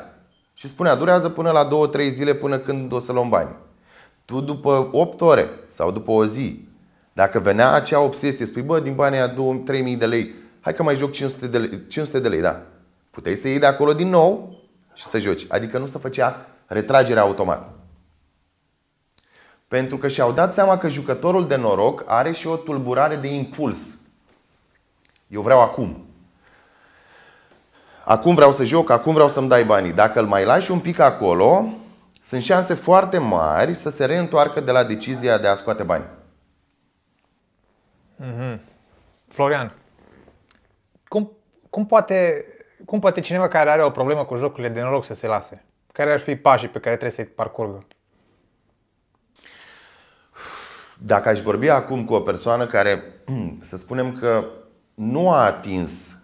Și 0.54 0.68
spunea, 0.68 0.96
durează 0.96 1.30
până 1.30 1.52
la 1.52 1.68
2-3 1.68 2.10
zile 2.10 2.34
până 2.34 2.58
când 2.58 2.92
o 2.92 3.00
să 3.00 3.12
luăm 3.12 3.30
bani. 3.30 3.56
Tu 4.26 4.42
după 4.42 4.90
8 4.92 5.22
ore 5.22 5.50
sau 5.68 5.92
după 5.92 6.12
o 6.12 6.26
zi, 6.26 6.68
dacă 7.14 7.40
venea 7.40 7.72
acea 7.72 8.00
obsesie, 8.00 8.46
spui, 8.46 8.62
bă, 8.62 8.80
din 8.80 8.96
banii 8.96 9.20
aia 9.20 9.36
3000 9.66 9.96
de 9.96 10.06
lei, 10.06 10.34
hai 10.60 10.74
că 10.74 10.84
mai 10.84 10.96
joc 10.96 11.12
500 11.12 11.48
de 11.48 11.58
lei, 11.58 11.88
500 11.88 12.20
de 12.20 12.28
lei, 12.28 12.42
da. 12.42 12.62
Puteai 13.12 13.36
să 13.36 13.48
iei 13.48 13.60
de 13.60 13.66
acolo 13.66 13.94
din 13.94 14.10
nou 14.10 14.59
și 15.00 15.06
să 15.06 15.20
joci. 15.20 15.46
Adică 15.50 15.78
nu 15.78 15.86
se 15.86 15.98
făcea 15.98 16.46
retragerea 16.66 17.22
automată. 17.22 17.70
Pentru 19.68 19.98
că 19.98 20.08
și-au 20.08 20.32
dat 20.32 20.54
seama 20.54 20.78
că 20.78 20.88
jucătorul 20.88 21.48
de 21.48 21.56
noroc 21.56 22.04
are 22.06 22.32
și 22.32 22.48
o 22.48 22.56
tulburare 22.56 23.16
de 23.16 23.28
impuls. 23.28 23.80
Eu 25.28 25.42
vreau 25.42 25.62
acum. 25.62 26.06
Acum 28.04 28.36
vreau 28.36 28.52
să 28.52 28.64
joc, 28.64 28.90
acum 28.90 29.14
vreau 29.14 29.30
să-mi 29.30 29.48
dai 29.48 29.64
banii. 29.64 29.92
Dacă 29.92 30.20
îl 30.20 30.26
mai 30.26 30.46
lași 30.46 30.72
un 30.72 30.80
pic 30.80 31.00
acolo, 31.00 31.74
sunt 32.22 32.44
șanse 32.44 32.74
foarte 32.74 33.18
mari 33.18 33.76
să 33.76 33.90
se 33.90 34.06
reîntoarcă 34.06 34.60
de 34.60 34.72
la 34.72 34.84
decizia 34.84 35.38
de 35.38 35.48
a 35.48 35.56
scoate 35.56 35.84
bani. 35.84 36.06
Mm-hmm. 38.22 38.60
Florian, 39.28 39.74
cum, 41.08 41.32
cum, 41.70 41.86
poate, 41.86 42.46
cum 42.90 43.00
poate 43.00 43.20
cineva 43.20 43.48
care 43.48 43.70
are 43.70 43.84
o 43.84 43.90
problemă 43.90 44.26
cu 44.26 44.36
jocurile 44.36 44.70
de 44.70 44.82
noroc 44.82 45.06
să 45.06 45.14
se 45.14 45.28
lase? 45.28 45.66
Care 45.94 46.12
ar 46.12 46.20
fi 46.20 46.36
pașii 46.36 46.68
pe 46.68 46.80
care 46.80 46.96
trebuie 46.96 47.12
să-i 47.26 47.34
parcurgă? 47.36 47.86
dacă 51.00 51.30
aș 51.30 51.42
vorbi 51.42 51.70
acum 51.70 52.06
cu 52.06 52.14
o 52.14 52.20
persoană 52.20 52.68
care, 52.68 53.04
să 53.70 53.78
spunem 53.78 54.18
că 54.18 54.46
nu 54.94 55.32
a 55.32 55.46
atins 55.46 56.18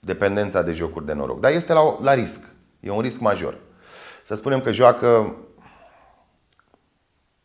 dependența 0.00 0.62
de 0.62 0.72
jocuri 0.72 1.06
de 1.06 1.12
noroc, 1.12 1.40
dar 1.40 1.52
este 1.52 1.72
la, 1.72 1.98
la 2.00 2.14
risc, 2.14 2.48
e 2.80 2.90
un 2.90 3.00
risc 3.00 3.20
major. 3.20 3.58
Să 4.24 4.34
spunem 4.34 4.60
că 4.60 4.72
joacă 4.72 5.36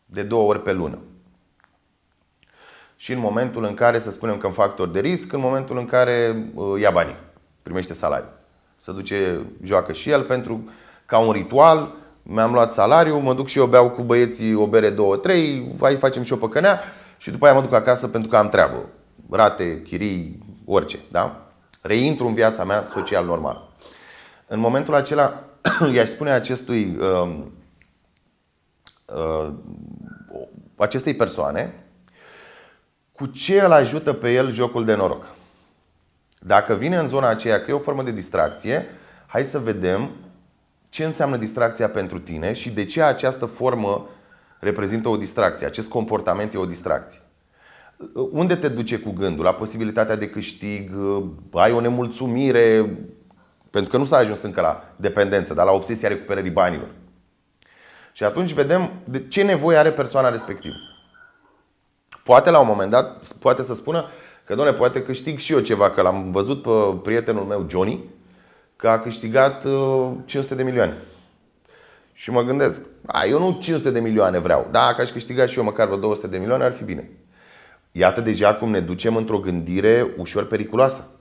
de 0.06 0.24
două 0.24 0.50
ori 0.50 0.62
pe 0.62 0.74
lună. 0.74 1.00
Și 2.96 3.14
în 3.14 3.20
momentul 3.20 3.64
în 3.64 3.74
care, 3.74 4.00
să 4.00 4.12
spunem 4.12 4.38
că 4.38 4.46
în 4.46 4.54
factor 4.54 4.88
de 4.88 5.00
risc, 5.00 5.34
în 5.34 5.40
momentul 5.40 5.78
în 5.78 5.86
care 5.86 6.50
uh, 6.54 6.80
ia 6.80 6.92
banii, 6.92 7.18
primește 7.68 7.94
salariu. 7.94 8.30
Să 8.78 8.92
duce, 8.92 9.46
joacă 9.64 9.92
și 9.94 10.10
el 10.10 10.22
pentru 10.22 10.70
ca 11.06 11.18
un 11.18 11.32
ritual, 11.32 11.92
mi-am 12.24 12.54
luat 12.54 12.74
salariu, 12.74 13.18
mă 13.18 13.34
duc 13.34 13.48
și 13.48 13.58
eu 13.58 13.66
beau 13.66 13.90
cu 13.90 14.02
băieții 14.02 14.54
o 14.54 14.68
bere, 14.68 14.90
două, 14.90 15.16
trei, 15.16 15.72
vai 15.76 15.96
facem 15.96 16.24
și 16.24 16.34
o 16.34 16.36
păcănea 16.36 16.80
și 17.18 17.32
după 17.32 17.46
aia 17.46 17.54
mă 17.54 17.62
duc 17.62 17.74
acasă 17.74 18.08
pentru 18.08 18.30
că 18.30 18.38
am 18.38 18.50
treabă. 18.50 18.78
Rate, 19.30 19.82
chirii, 19.82 20.40
orice, 20.66 21.00
da? 21.12 21.48
Reintru 21.82 22.28
în 22.28 22.34
viața 22.34 22.64
mea 22.64 22.84
social 22.84 23.26
normală. 23.26 23.72
În 24.48 24.60
momentul 24.60 24.96
acela, 24.96 25.44
i-aș 25.94 26.10
spune 26.10 26.32
acestui 26.32 26.98
uh, 27.00 27.36
uh, 29.06 29.52
acestei 30.76 31.14
persoane 31.14 31.74
cu 33.12 33.26
ce 33.26 33.62
îl 33.62 33.72
ajută 33.72 34.14
pe 34.14 34.34
el 34.34 34.52
jocul 34.52 34.86
de 34.86 34.96
noroc. 34.96 35.26
Dacă 36.40 36.74
vine 36.74 36.98
în 36.98 37.08
zona 37.08 37.28
aceea 37.28 37.62
că 37.62 37.72
e 37.72 37.74
o 37.74 37.80
formă 37.80 38.04
de 38.04 38.12
distracție, 38.12 38.86
hai 39.28 39.44
să 39.44 39.60
vedem 39.60 40.12
ce 40.90 41.06
înseamnă 41.06 41.38
distracția 41.38 41.90
pentru 41.90 42.20
tine 42.20 42.54
și 42.54 42.70
de 42.70 42.86
ce 42.86 43.02
această 43.02 43.46
formă 43.46 44.10
reprezintă 44.60 45.10
o 45.10 45.18
distracție, 45.18 45.66
acest 45.66 45.90
comportament 45.90 46.54
e 46.54 46.58
o 46.58 46.66
distracție. 46.66 47.20
Unde 48.32 48.56
te 48.56 48.68
duce 48.68 49.00
cu 49.00 49.12
gândul? 49.12 49.44
La 49.44 49.54
posibilitatea 49.54 50.16
de 50.16 50.30
câștig, 50.30 50.92
ai 51.54 51.72
o 51.72 51.80
nemulțumire, 51.80 52.98
pentru 53.70 53.92
că 53.92 53.98
nu 53.98 54.06
s-a 54.06 54.18
ajuns 54.18 54.42
încă 54.42 54.62
la 54.62 54.94
dependență, 54.96 55.54
dar 55.54 55.66
la 55.66 55.72
obsesia 55.72 56.08
recuperării 56.08 56.52
banilor. 56.52 56.90
Și 58.12 58.24
atunci 58.24 58.54
vedem 58.54 58.92
de 59.04 59.28
ce 59.28 59.44
nevoie 59.44 59.78
are 59.78 59.92
persoana 59.92 60.30
respectivă. 60.30 60.76
Poate 62.24 62.50
la 62.50 62.60
un 62.60 62.68
moment 62.68 62.92
dat, 62.92 63.34
poate 63.40 63.64
să 63.64 63.76
spună 63.76 64.06
că, 64.48 64.56
doamne, 64.56 64.74
poate 64.74 65.04
câștig 65.04 65.40
și 65.40 65.52
eu 65.54 65.60
ceva, 65.60 65.90
că 65.90 66.02
l-am 66.02 66.32
văzut 66.32 66.62
pe 66.62 66.70
prietenul 67.04 67.44
meu, 67.44 67.66
Johnny, 67.70 68.04
că 68.76 68.88
a 68.90 69.00
câștigat 69.00 69.62
500 70.26 70.54
uh, 70.54 70.58
de 70.58 70.64
milioane. 70.64 70.98
Și 72.14 72.32
mă 72.32 72.42
gândesc, 72.42 72.82
a, 73.06 73.26
eu 73.26 73.40
nu 73.40 73.58
500 73.62 73.92
de 73.92 74.00
milioane 74.00 74.40
vreau. 74.40 74.68
Dacă 74.72 75.02
aș 75.02 75.10
câștiga 75.10 75.46
și 75.46 75.58
eu 75.58 75.64
măcar 75.64 75.86
vreo 75.86 76.00
200 76.00 76.28
de 76.28 76.38
milioane, 76.38 76.64
ar 76.64 76.72
fi 76.72 76.84
bine. 76.84 77.10
Iată 77.92 78.22
deja 78.22 78.56
cum 78.56 78.70
ne 78.70 78.80
ducem 78.80 79.16
într-o 79.16 79.40
gândire 79.40 80.14
ușor 80.18 80.48
periculoasă. 80.48 81.12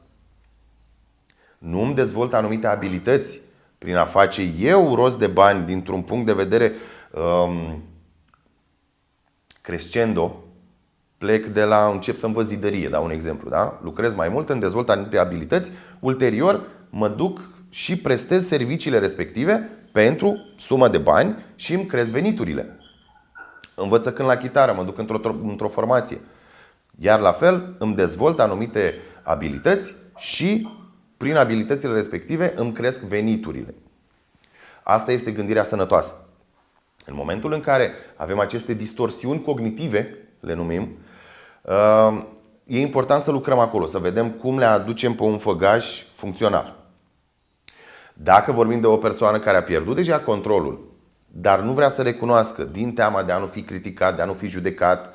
Nu 1.59 1.81
îmi 1.81 1.95
dezvolt 1.95 2.35
anumite 2.35 2.67
abilități 2.67 3.41
prin 3.79 3.97
a 3.97 4.05
face 4.05 4.43
eu 4.61 4.95
rost 4.95 5.19
de 5.19 5.27
bani 5.27 5.67
dintr-un 5.67 6.03
punct 6.03 6.27
de 6.27 6.33
vedere 6.33 6.73
um, 7.11 7.83
crescendo, 9.61 10.46
plec 11.19 11.47
de 11.47 11.65
la, 11.65 11.91
încep 11.93 12.17
să 12.17 12.27
învăț 12.27 12.47
zidărie, 12.47 12.89
da, 12.89 12.99
un 12.99 13.11
exemplu, 13.11 13.49
da? 13.49 13.81
Lucrez 13.83 14.15
mai 14.15 14.29
mult, 14.29 14.49
îmi 14.49 14.61
dezvolt 14.61 14.89
anumite 14.89 15.19
abilități, 15.19 15.73
ulterior 16.01 16.61
mă 16.91 17.09
duc 17.09 17.41
și 17.71 17.97
prestez 17.97 18.47
serviciile 18.47 18.99
respective 18.99 19.71
pentru 19.93 20.55
sumă 20.57 20.89
de 20.89 20.99
bani 20.99 21.37
și 21.55 21.75
îmi 21.75 21.87
cresc 21.87 22.11
veniturile. 22.11 22.79
Învăț 23.75 24.05
când 24.05 24.29
la 24.29 24.37
chitară, 24.37 24.73
mă 24.73 24.85
duc 24.85 24.99
într-o, 24.99 25.37
într-o 25.43 25.69
formație. 25.69 26.21
Iar 26.99 27.21
la 27.21 27.33
fel 27.33 27.75
îmi 27.79 27.95
dezvolt 27.95 28.41
anumite 28.41 28.95
abilități 29.23 29.95
și 30.17 30.69
prin 31.17 31.37
abilitățile 31.37 31.93
respective 31.93 32.53
îmi 32.57 32.73
cresc 32.73 33.01
veniturile. 33.01 33.75
Asta 34.83 35.13
este 35.13 35.31
gândirea 35.31 35.65
sănătoasă. 35.65 36.15
În 37.07 37.15
momentul 37.15 37.53
în 37.53 37.61
care 37.61 37.93
avem 38.17 38.39
aceste 38.39 38.75
distorsiuni 38.75 39.43
cognitive, 39.43 40.15
le 40.41 40.55
numim, 40.55 40.83
uh, 40.83 41.06
e 42.65 42.81
important 42.81 43.23
să 43.23 43.31
lucrăm 43.31 43.59
acolo, 43.59 43.87
să 43.87 43.99
vedem 43.99 44.31
cum 44.31 44.59
le 44.59 44.65
aducem 44.65 45.15
pe 45.15 45.23
un 45.23 45.39
făgaș 45.39 46.03
funcțional. 46.15 46.77
Dacă 48.15 48.53
vorbim 48.53 48.81
de 48.81 48.87
o 48.87 48.97
persoană 48.97 49.39
care 49.39 49.57
a 49.57 49.63
pierdut 49.63 49.95
deja 49.95 50.21
controlul, 50.21 50.95
dar 51.29 51.61
nu 51.61 51.73
vrea 51.73 51.89
să 51.89 52.03
recunoască 52.03 52.65
din 52.65 52.95
teama 52.95 53.23
de 53.23 53.33
a 53.33 53.39
nu 53.39 53.47
fi 53.47 53.63
criticat, 53.63 54.17
de 54.17 54.23
a 54.23 54.25
nu 54.25 54.33
fi 54.33 54.47
judecat, 54.47 55.15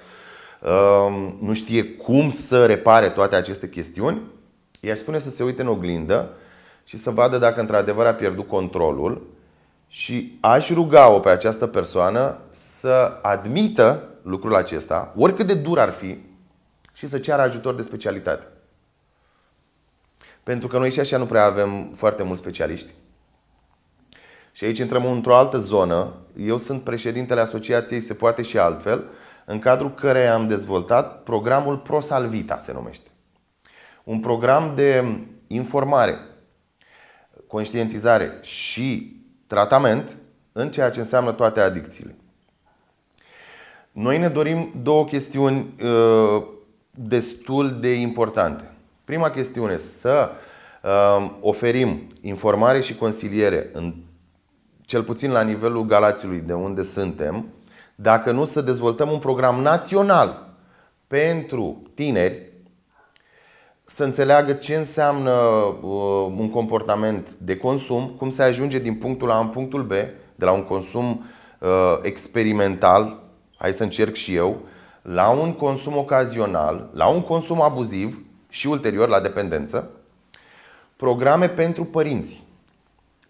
uh, 0.61 1.33
nu 1.41 1.53
știe 1.53 1.83
cum 1.83 2.29
să 2.29 2.65
repare 2.65 3.09
toate 3.09 3.35
aceste 3.35 3.69
chestiuni, 3.69 4.21
i-aș 4.79 4.97
spune 4.97 5.19
să 5.19 5.29
se 5.29 5.43
uite 5.43 5.61
în 5.61 5.67
oglindă 5.67 6.29
și 6.83 6.97
să 6.97 7.09
vadă 7.09 7.37
dacă 7.37 7.59
într-adevăr 7.59 8.05
a 8.05 8.13
pierdut 8.13 8.47
controlul 8.47 9.29
și 9.87 10.37
aș 10.39 10.69
ruga-o 10.69 11.19
pe 11.19 11.29
această 11.29 11.67
persoană 11.67 12.37
să 12.49 13.19
admită 13.21 14.03
lucrul 14.21 14.55
acesta, 14.55 15.13
oricât 15.17 15.47
de 15.47 15.53
dur 15.53 15.79
ar 15.79 15.89
fi, 15.89 16.17
și 17.01 17.07
să 17.07 17.19
ceară 17.19 17.41
ajutor 17.41 17.75
de 17.75 17.81
specialitate. 17.81 18.47
Pentru 20.43 20.67
că 20.67 20.77
noi 20.77 20.91
și 20.91 20.99
așa 20.99 21.17
nu 21.17 21.25
prea 21.25 21.45
avem 21.45 21.91
foarte 21.95 22.23
mulți 22.23 22.41
specialiști. 22.41 22.89
Și 24.51 24.63
aici 24.63 24.77
intrăm 24.77 25.05
într-o 25.05 25.35
altă 25.35 25.57
zonă. 25.57 26.13
Eu 26.37 26.57
sunt 26.57 26.83
președintele 26.83 27.39
asociației 27.39 27.99
Se 27.99 28.13
Poate 28.13 28.41
și 28.41 28.57
Altfel, 28.57 29.03
în 29.45 29.59
cadrul 29.59 29.93
căreia 29.93 30.33
am 30.33 30.47
dezvoltat 30.47 31.23
programul 31.23 31.77
ProSalvita, 31.77 32.57
se 32.57 32.73
numește. 32.73 33.09
Un 34.03 34.19
program 34.19 34.75
de 34.75 35.19
informare, 35.47 36.17
conștientizare 37.47 38.39
și 38.41 39.15
tratament 39.47 40.17
în 40.51 40.71
ceea 40.71 40.89
ce 40.89 40.99
înseamnă 40.99 41.31
toate 41.31 41.59
adicțiile. 41.59 42.15
Noi 43.91 44.17
ne 44.17 44.29
dorim 44.29 44.73
două 44.83 45.05
chestiuni 45.05 45.75
uh, 45.83 46.59
destul 46.91 47.79
de 47.79 47.93
importante. 47.93 48.71
Prima 49.05 49.29
chestiune, 49.29 49.77
să 49.77 50.29
uh, 50.83 51.31
oferim 51.39 52.07
informare 52.21 52.81
și 52.81 52.95
consiliere, 52.95 53.69
în, 53.73 53.93
cel 54.81 55.03
puțin 55.03 55.31
la 55.31 55.41
nivelul 55.41 55.85
Galațiului, 55.85 56.39
de 56.39 56.53
unde 56.53 56.83
suntem, 56.83 57.45
dacă 57.95 58.31
nu 58.31 58.45
să 58.45 58.61
dezvoltăm 58.61 59.11
un 59.11 59.19
program 59.19 59.61
național 59.61 60.49
pentru 61.07 61.81
tineri 61.93 62.51
să 63.83 64.03
înțeleagă 64.03 64.53
ce 64.53 64.75
înseamnă 64.75 65.31
uh, 65.31 66.33
un 66.37 66.49
comportament 66.49 67.27
de 67.37 67.57
consum, 67.57 68.13
cum 68.17 68.29
se 68.29 68.43
ajunge 68.43 68.79
din 68.79 68.93
punctul 68.93 69.31
A 69.31 69.39
în 69.39 69.47
punctul 69.47 69.83
B, 69.83 69.89
de 70.35 70.45
la 70.45 70.51
un 70.51 70.63
consum 70.63 71.25
uh, 71.59 71.69
experimental, 72.01 73.19
hai 73.57 73.73
să 73.73 73.83
încerc 73.83 74.15
și 74.15 74.35
eu, 74.35 74.61
la 75.01 75.29
un 75.29 75.53
consum 75.53 75.97
ocazional, 75.97 76.89
la 76.93 77.07
un 77.07 77.21
consum 77.21 77.61
abuziv 77.61 78.25
și 78.49 78.67
ulterior 78.67 79.07
la 79.07 79.19
dependență. 79.19 79.89
Programe 80.95 81.49
pentru 81.49 81.83
părinți. 81.83 82.43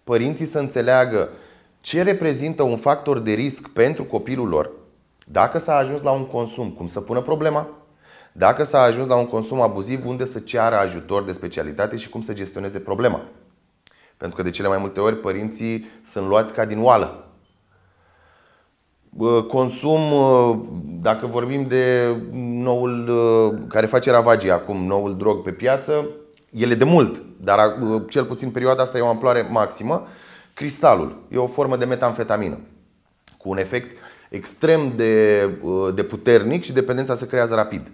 Părinții 0.03 0.45
să 0.45 0.59
înțeleagă 0.59 1.30
ce 1.82 2.03
reprezintă 2.03 2.63
un 2.63 2.78
factor 2.78 3.19
de 3.19 3.32
risc 3.32 3.67
pentru 3.67 4.03
copilul 4.03 4.47
lor, 4.47 4.72
dacă 5.28 5.57
s-a 5.57 5.76
ajuns 5.76 6.01
la 6.01 6.11
un 6.11 6.26
consum, 6.26 6.69
cum 6.69 6.88
să 6.88 7.01
pună 7.01 7.22
problema, 7.22 7.67
dacă 8.32 8.63
s-a 8.63 8.82
ajuns 8.82 9.07
la 9.07 9.15
un 9.15 9.28
consum 9.28 9.61
abuziv, 9.61 10.05
unde 10.05 10.26
să 10.26 10.39
ceară 10.39 10.76
ajutor 10.76 11.24
de 11.24 11.34
specialitate 11.34 11.95
și 11.95 12.09
cum 12.09 12.22
să 12.22 12.34
gestioneze 12.34 12.80
problema. 12.80 13.22
Pentru 14.17 14.38
că 14.38 14.43
de 14.43 14.49
cele 14.49 14.67
mai 14.67 14.78
multe 14.78 14.99
ori 14.99 15.15
părinții 15.15 15.89
sunt 16.05 16.28
luați 16.28 16.53
ca 16.53 16.65
din 16.65 16.84
oală. 16.84 17.20
Consum, 19.47 19.99
dacă 21.01 21.28
vorbim 21.28 21.66
de 21.68 22.16
noul 22.41 23.12
care 23.68 23.86
face 23.86 24.12
ravagii 24.12 24.51
acum, 24.51 24.86
noul 24.86 25.18
drog 25.18 25.41
pe 25.41 25.51
piață, 25.51 26.07
ele 26.51 26.76
de 26.76 26.84
mult, 26.84 27.24
dar 27.41 27.59
cel 28.09 28.24
puțin 28.24 28.51
perioada 28.51 28.82
asta 28.82 28.97
e 28.97 29.01
o 29.01 29.07
amploare 29.07 29.47
maximă. 29.51 30.07
Cristalul 30.53 31.16
e 31.30 31.38
o 31.38 31.47
formă 31.47 31.78
de 31.78 31.86
metamfetamină 31.86 32.57
cu 33.38 33.49
un 33.49 33.57
efect 33.57 33.97
extrem 34.30 34.93
de, 34.95 35.45
de 35.95 36.03
puternic 36.03 36.64
și 36.64 36.74
dependența 36.74 37.16
se 37.16 37.28
creează 37.28 37.55
rapid. 37.55 37.91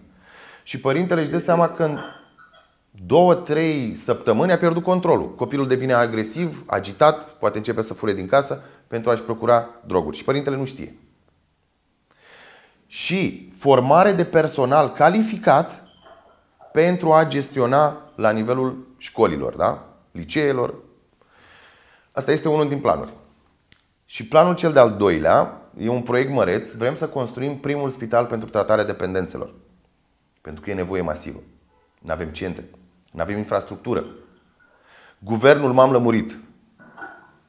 Și 0.64 0.80
părintele 0.80 1.22
își 1.22 1.30
dă 1.30 1.38
seama 1.38 1.70
că 1.70 1.84
în 1.84 1.98
două, 3.06 3.34
trei 3.34 3.96
săptămâni 3.96 4.52
a 4.52 4.58
pierdut 4.58 4.84
controlul. 4.84 5.36
Copilul 5.36 5.68
devine 5.68 5.94
agresiv, 5.94 6.64
agitat, 6.66 7.30
poate 7.30 7.58
începe 7.58 7.82
să 7.82 7.94
fure 7.94 8.14
din 8.14 8.28
casă 8.28 8.62
pentru 8.88 9.10
a-și 9.10 9.22
procura 9.22 9.70
droguri. 9.86 10.18
Și 10.18 10.24
părintele 10.24 10.56
nu 10.56 10.66
știe. 10.66 10.96
Și 12.98 13.50
formare 13.58 14.12
de 14.12 14.26
personal 14.26 14.90
calificat 14.90 15.84
pentru 16.72 17.14
a 17.14 17.26
gestiona 17.26 17.98
la 18.16 18.32
nivelul 18.32 18.88
școlilor, 18.98 19.56
da? 19.56 19.84
liceelor. 20.12 20.74
Asta 22.12 22.32
este 22.32 22.50
unul 22.50 22.70
din 22.70 22.80
planuri. 22.80 23.14
Și 24.06 24.28
planul 24.28 24.56
cel 24.56 24.72
de-al 24.72 24.96
doilea 24.96 25.62
e 25.78 25.90
un 25.90 26.02
proiect 26.02 26.32
măreț, 26.32 26.72
vrem 26.72 26.96
să 26.96 27.08
construim 27.08 27.58
primul 27.58 27.90
spital 27.90 28.26
pentru 28.26 28.50
tratarea 28.50 28.86
dependențelor. 28.86 29.54
Pentru 30.42 30.64
că 30.64 30.70
e 30.70 30.74
nevoie 30.74 31.02
masivă. 31.02 31.40
Nu 32.00 32.12
avem 32.12 32.30
centre, 32.30 32.66
nu 33.12 33.22
avem 33.22 33.38
infrastructură. 33.38 34.06
Guvernul 35.20 35.74
m-am 35.74 35.92
lămurit. 35.92 36.38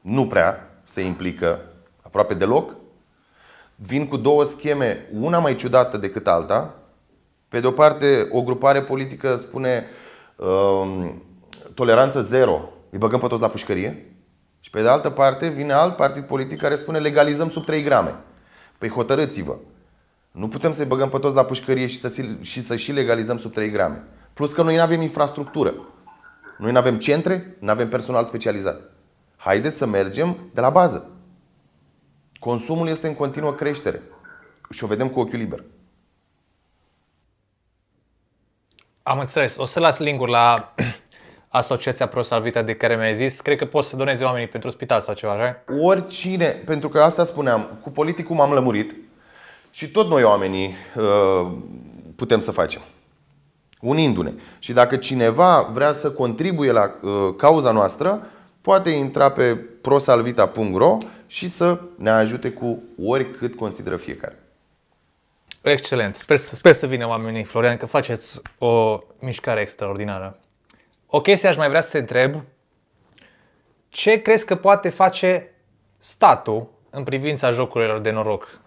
Nu 0.01 0.27
prea 0.27 0.79
se 0.83 1.01
implică 1.01 1.59
aproape 2.01 2.33
deloc. 2.33 2.78
Vin 3.81 4.07
cu 4.07 4.17
două 4.17 4.43
scheme, 4.43 5.07
una 5.13 5.39
mai 5.39 5.55
ciudată 5.55 5.97
decât 5.97 6.27
alta. 6.27 6.75
Pe 7.47 7.59
de 7.59 7.67
o 7.67 7.71
parte, 7.71 8.27
o 8.31 8.41
grupare 8.41 8.81
politică 8.81 9.35
spune 9.35 9.85
um, 10.35 11.23
toleranță 11.73 12.21
zero, 12.21 12.69
îi 12.89 12.97
băgăm 12.97 13.19
pe 13.19 13.27
toți 13.27 13.41
la 13.41 13.47
pușcărie. 13.47 14.05
Și 14.59 14.69
pe 14.69 14.81
de 14.81 14.87
altă 14.87 15.09
parte 15.09 15.47
vine 15.47 15.73
alt 15.73 15.95
partid 15.95 16.23
politic 16.23 16.59
care 16.59 16.75
spune 16.75 16.99
legalizăm 16.99 17.49
sub 17.49 17.65
3 17.65 17.83
grame. 17.83 18.15
Păi 18.77 18.89
hotărâți-vă. 18.89 19.55
Nu 20.31 20.47
putem 20.47 20.71
să-i 20.71 20.85
băgăm 20.85 21.09
pe 21.09 21.17
toți 21.17 21.35
la 21.35 21.43
pușcărie 21.43 21.87
și 21.87 21.99
să, 21.99 22.23
și 22.41 22.61
să 22.61 22.75
și 22.75 22.91
legalizăm 22.91 23.37
sub 23.37 23.53
3 23.53 23.69
grame. 23.69 24.03
Plus 24.33 24.53
că 24.53 24.63
noi 24.63 24.75
nu 24.75 24.81
avem 24.81 25.01
infrastructură. 25.01 25.73
Noi 26.57 26.71
nu 26.71 26.77
avem 26.77 26.97
centre, 26.97 27.55
nu 27.59 27.69
avem 27.69 27.89
personal 27.89 28.25
specializat. 28.25 28.81
Haideți 29.35 29.77
să 29.77 29.85
mergem 29.85 30.37
de 30.53 30.61
la 30.61 30.69
bază. 30.69 31.11
Consumul 32.39 32.87
este 32.87 33.07
în 33.07 33.15
continuă 33.15 33.53
creștere 33.53 34.01
și 34.69 34.83
o 34.83 34.87
vedem 34.87 35.09
cu 35.09 35.19
ochiul 35.19 35.39
liber. 35.39 35.63
Am 39.03 39.19
înțeles. 39.19 39.57
O 39.57 39.65
să 39.65 39.79
las 39.79 39.97
link 39.97 40.27
la 40.27 40.73
Asociația 41.51 42.07
ProSalvita 42.07 42.61
de 42.61 42.75
care 42.75 42.95
mi-ai 42.95 43.15
zis, 43.15 43.39
cred 43.39 43.57
că 43.57 43.65
poți 43.65 43.89
să 43.89 43.95
donezi 43.95 44.23
oamenii 44.23 44.47
pentru 44.47 44.69
spital 44.69 45.01
sau 45.01 45.13
ceva, 45.13 45.33
așa? 45.33 45.63
Oricine, 45.81 46.45
pentru 46.45 46.89
că 46.89 47.01
asta 47.01 47.23
spuneam, 47.23 47.79
cu 47.81 47.89
politicul 47.89 48.35
m-am 48.35 48.51
lămurit 48.51 48.95
și 49.71 49.91
tot 49.91 50.07
noi 50.07 50.23
oamenii 50.23 50.75
uh, 50.95 51.51
putem 52.15 52.39
să 52.39 52.51
facem. 52.51 52.81
Unindu-ne. 53.81 54.33
Și 54.59 54.73
dacă 54.73 54.95
cineva 54.95 55.61
vrea 55.61 55.91
să 55.91 56.11
contribuie 56.11 56.71
la 56.71 56.95
uh, 57.01 57.35
cauza 57.37 57.71
noastră, 57.71 58.27
poate 58.61 58.89
intra 58.89 59.31
pe 59.31 59.55
prosalvita.ro 59.55 60.97
și 61.29 61.47
să 61.47 61.81
ne 61.95 62.09
ajute 62.09 62.51
cu 62.51 62.83
oricât 63.05 63.55
consideră 63.55 63.97
fiecare. 63.97 64.39
Excelent. 65.61 66.15
Sper, 66.15 66.37
sper 66.37 66.73
să 66.73 66.87
vină 66.87 67.07
oamenii, 67.07 67.43
Florian, 67.43 67.77
că 67.77 67.85
faceți 67.85 68.41
o 68.57 68.99
mișcare 69.19 69.61
extraordinară. 69.61 70.39
O 71.05 71.21
chestie 71.21 71.49
aș 71.49 71.55
mai 71.55 71.69
vrea 71.69 71.81
să 71.81 71.89
te 71.89 71.97
întreb. 71.97 72.43
Ce 73.89 74.21
crezi 74.21 74.45
că 74.45 74.55
poate 74.55 74.89
face 74.89 75.51
statul 75.97 76.69
în 76.89 77.03
privința 77.03 77.51
jocurilor 77.51 77.99
de 77.99 78.11
noroc? 78.11 78.59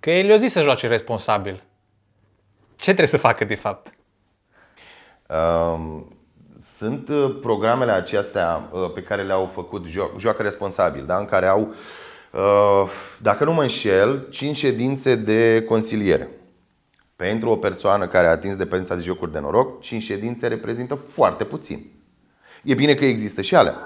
Că 0.00 0.10
el 0.10 0.28
i-a 0.28 0.36
zis 0.36 0.52
să 0.52 0.62
joace 0.62 0.86
responsabil. 0.86 1.62
Ce 2.76 2.84
trebuie 2.84 3.06
să 3.06 3.16
facă 3.16 3.44
de 3.44 3.54
fapt? 3.54 3.94
Um, 5.28 6.16
sunt 6.76 7.08
uh, 7.08 7.36
programele 7.40 7.90
acestea 7.90 8.68
uh, 8.72 8.90
pe 8.94 9.02
care 9.02 9.22
le-au 9.22 9.50
făcut 9.52 9.86
Joacă 10.18 10.42
Responsabil, 10.42 11.04
da? 11.06 11.18
în 11.18 11.24
care 11.24 11.46
au, 11.46 11.60
uh, 11.60 11.74
dacă 13.18 13.44
nu 13.44 13.52
mă 13.52 13.62
înșel, 13.62 14.26
5 14.30 14.56
ședințe 14.56 15.14
de 15.14 15.64
consiliere. 15.68 16.28
Pentru 17.16 17.48
o 17.48 17.56
persoană 17.56 18.06
care 18.06 18.26
a 18.26 18.30
atins 18.30 18.56
dependența 18.56 18.94
de 18.94 19.02
jocuri 19.02 19.32
de 19.32 19.38
noroc, 19.38 19.80
5 19.80 20.02
ședințe 20.02 20.46
reprezintă 20.46 20.94
foarte 20.94 21.44
puțin. 21.44 21.92
E 22.62 22.74
bine 22.74 22.94
că 22.94 23.04
există 23.04 23.42
și 23.42 23.56
alea. 23.56 23.76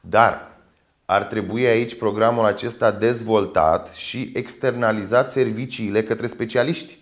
Dar 0.00 0.56
ar 1.04 1.24
trebui 1.24 1.66
aici 1.66 1.98
programul 1.98 2.44
acesta 2.44 2.90
dezvoltat 2.90 3.92
și 3.92 4.32
externalizat 4.34 5.30
serviciile 5.30 6.02
către 6.02 6.26
specialiști. 6.26 6.98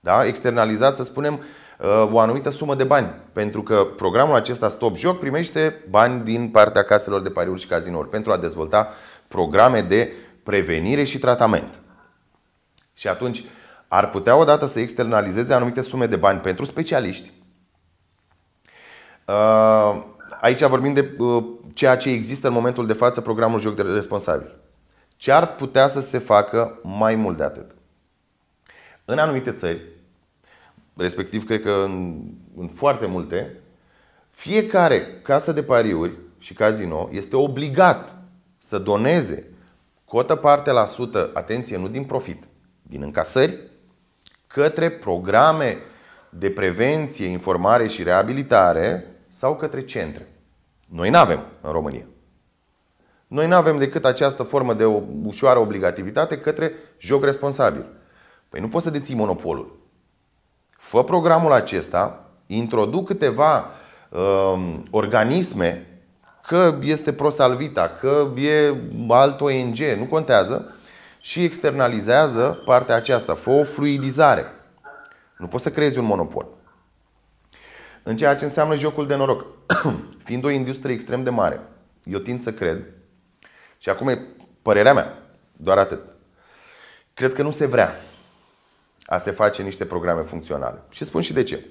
Da? 0.00 0.26
Externalizat, 0.26 0.96
să 0.96 1.02
spunem, 1.02 1.40
uh, 1.78 2.08
o 2.12 2.18
anumită 2.18 2.50
sumă 2.50 2.74
de 2.74 2.84
bani. 2.84 3.14
Pentru 3.32 3.62
că 3.62 3.86
programul 3.96 4.34
acesta 4.34 4.68
Stop 4.68 4.96
Joc 4.96 5.18
primește 5.18 5.84
bani 5.90 6.24
din 6.24 6.48
partea 6.48 6.84
caselor 6.84 7.20
de 7.20 7.30
pariuri 7.30 7.60
și 7.60 7.66
cazinouri 7.66 8.08
pentru 8.08 8.32
a 8.32 8.36
dezvolta 8.36 8.88
programe 9.28 9.80
de 9.80 10.12
prevenire 10.42 11.04
și 11.04 11.18
tratament. 11.18 11.80
Și 12.94 13.08
atunci 13.08 13.44
ar 13.88 14.10
putea 14.10 14.36
odată 14.36 14.66
să 14.66 14.80
externalizeze 14.80 15.54
anumite 15.54 15.80
sume 15.80 16.06
de 16.06 16.16
bani 16.16 16.40
pentru 16.40 16.64
specialiști. 16.64 17.32
Uh, 19.26 20.02
aici 20.40 20.62
vorbim 20.62 20.94
de 20.94 21.14
uh, 21.18 21.44
ceea 21.74 21.96
ce 21.96 22.10
există 22.10 22.46
în 22.46 22.52
momentul 22.52 22.86
de 22.86 22.92
față, 22.92 23.20
programul 23.20 23.60
Joc 23.60 23.74
de 23.74 23.82
Responsabil. 23.82 24.56
Ce 25.16 25.32
ar 25.32 25.54
putea 25.54 25.86
să 25.86 26.00
se 26.00 26.18
facă 26.18 26.78
mai 26.82 27.14
mult 27.14 27.36
de 27.36 27.42
atât? 27.42 27.70
În 29.04 29.18
anumite 29.18 29.52
țări, 29.52 29.80
respectiv 30.96 31.46
cred 31.46 31.62
că 31.62 31.72
în, 31.84 32.22
în 32.56 32.68
foarte 32.68 33.06
multe, 33.06 33.56
fiecare 34.30 35.20
casă 35.22 35.52
de 35.52 35.62
pariuri 35.62 36.16
și 36.38 36.54
casino 36.54 37.08
este 37.12 37.36
obligat 37.36 38.17
să 38.58 38.78
doneze 38.78 39.50
cotă 40.04 40.34
parte 40.36 40.70
la 40.70 40.86
sută, 40.86 41.30
atenție, 41.34 41.76
nu 41.76 41.88
din 41.88 42.04
profit, 42.04 42.44
din 42.82 43.02
încasări, 43.02 43.58
către 44.46 44.90
programe 44.90 45.78
de 46.30 46.50
prevenție, 46.50 47.26
informare 47.26 47.86
și 47.86 48.02
reabilitare 48.02 49.04
sau 49.28 49.56
către 49.56 49.84
centre. 49.84 50.32
Noi 50.88 51.10
nu 51.10 51.18
avem 51.18 51.44
în 51.60 51.72
România. 51.72 52.06
Noi 53.26 53.46
nu 53.46 53.54
avem 53.54 53.78
decât 53.78 54.04
această 54.04 54.42
formă 54.42 54.74
de 54.74 54.84
o 54.84 55.02
ușoară 55.24 55.58
obligativitate 55.58 56.38
către 56.38 56.72
joc 56.98 57.24
responsabil. 57.24 57.86
Păi 58.48 58.60
nu 58.60 58.68
poți 58.68 58.84
să 58.84 58.90
deții 58.90 59.14
monopolul. 59.14 59.78
Fă 60.70 61.04
programul 61.04 61.52
acesta, 61.52 62.30
introduc 62.46 63.06
câteva 63.06 63.64
uh, 64.08 64.74
organisme, 64.90 65.87
că 66.48 66.78
este 66.82 67.12
ProSalvita, 67.12 67.88
că 68.00 68.28
e 68.36 68.74
alt 69.08 69.40
ONG, 69.40 69.78
nu 69.78 70.04
contează, 70.04 70.74
și 71.20 71.44
externalizează 71.44 72.62
partea 72.64 72.94
aceasta. 72.94 73.34
Fă 73.34 73.50
o 73.50 73.64
fluidizare. 73.64 74.46
Nu 75.38 75.46
poți 75.46 75.62
să 75.62 75.70
creezi 75.70 75.98
un 75.98 76.04
monopol. 76.04 76.46
În 78.02 78.16
ceea 78.16 78.36
ce 78.36 78.44
înseamnă 78.44 78.74
jocul 78.74 79.06
de 79.06 79.14
noroc, 79.14 79.46
fiind 80.24 80.44
o 80.44 80.50
industrie 80.50 80.94
extrem 80.94 81.22
de 81.22 81.30
mare, 81.30 81.60
eu 82.04 82.18
tind 82.18 82.40
să 82.40 82.52
cred, 82.52 82.84
și 83.78 83.88
acum 83.88 84.08
e 84.08 84.26
părerea 84.62 84.92
mea, 84.92 85.22
doar 85.56 85.78
atât, 85.78 86.00
cred 87.14 87.32
că 87.32 87.42
nu 87.42 87.50
se 87.50 87.66
vrea 87.66 87.94
a 89.06 89.18
se 89.18 89.30
face 89.30 89.62
niște 89.62 89.84
programe 89.84 90.22
funcționale. 90.22 90.82
Și 90.90 91.04
spun 91.04 91.20
și 91.20 91.32
de 91.32 91.42
ce. 91.42 91.66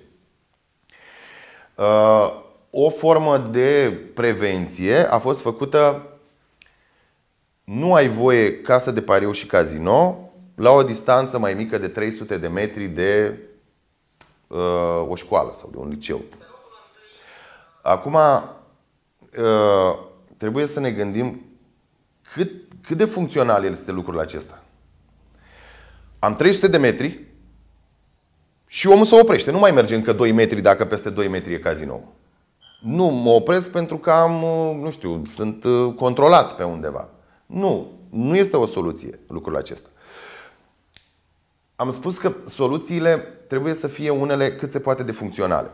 Uh, 1.75 2.45
o 2.79 2.89
formă 2.89 3.37
de 3.37 3.99
prevenție 4.13 5.11
a 5.11 5.17
fost 5.17 5.41
făcută 5.41 6.07
nu 7.63 7.93
ai 7.93 8.07
voie 8.07 8.61
casă 8.61 8.91
de 8.91 9.01
pariu 9.01 9.31
și 9.31 9.45
casino 9.45 10.31
la 10.55 10.71
o 10.71 10.83
distanță 10.83 11.39
mai 11.39 11.53
mică 11.53 11.77
de 11.77 11.87
300 11.87 12.37
de 12.37 12.47
metri 12.47 12.85
de 12.85 13.39
uh, 14.47 15.05
o 15.07 15.15
școală 15.15 15.51
sau 15.53 15.69
de 15.69 15.77
un 15.77 15.87
liceu. 15.87 16.21
Acum, 17.81 18.13
uh, 18.13 19.99
trebuie 20.37 20.65
să 20.65 20.79
ne 20.79 20.91
gândim 20.91 21.45
cât, 22.33 22.51
cât 22.81 22.97
de 22.97 23.05
funcțional 23.05 23.63
este 23.63 23.91
lucrul 23.91 24.19
acesta. 24.19 24.63
Am 26.19 26.35
300 26.35 26.67
de 26.67 26.77
metri 26.77 27.23
și 28.67 28.87
omul 28.87 29.05
se 29.05 29.19
oprește. 29.19 29.51
Nu 29.51 29.59
mai 29.59 29.71
merge 29.71 29.95
încă 29.95 30.13
2 30.13 30.31
metri 30.31 30.61
dacă 30.61 30.85
peste 30.85 31.09
2 31.09 31.27
metri 31.27 31.53
e 31.53 31.59
cazinou. 31.59 32.16
Nu 32.79 33.05
mă 33.05 33.29
opresc 33.29 33.71
pentru 33.71 33.97
că 33.97 34.11
am, 34.11 34.43
uh, 34.43 34.77
nu 34.81 34.89
știu, 34.91 35.21
sunt 35.29 35.63
uh, 35.63 35.93
controlat 35.95 36.55
pe 36.55 36.63
undeva. 36.63 37.09
Nu, 37.45 37.91
nu 38.09 38.35
este 38.35 38.57
o 38.57 38.65
soluție 38.65 39.19
lucrul 39.27 39.55
acesta. 39.55 39.89
Am 41.75 41.89
spus 41.89 42.17
că 42.17 42.33
soluțiile 42.45 43.17
trebuie 43.47 43.73
să 43.73 43.87
fie 43.87 44.09
unele 44.09 44.55
cât 44.55 44.71
se 44.71 44.79
poate 44.79 45.03
de 45.03 45.11
funcționale. 45.11 45.69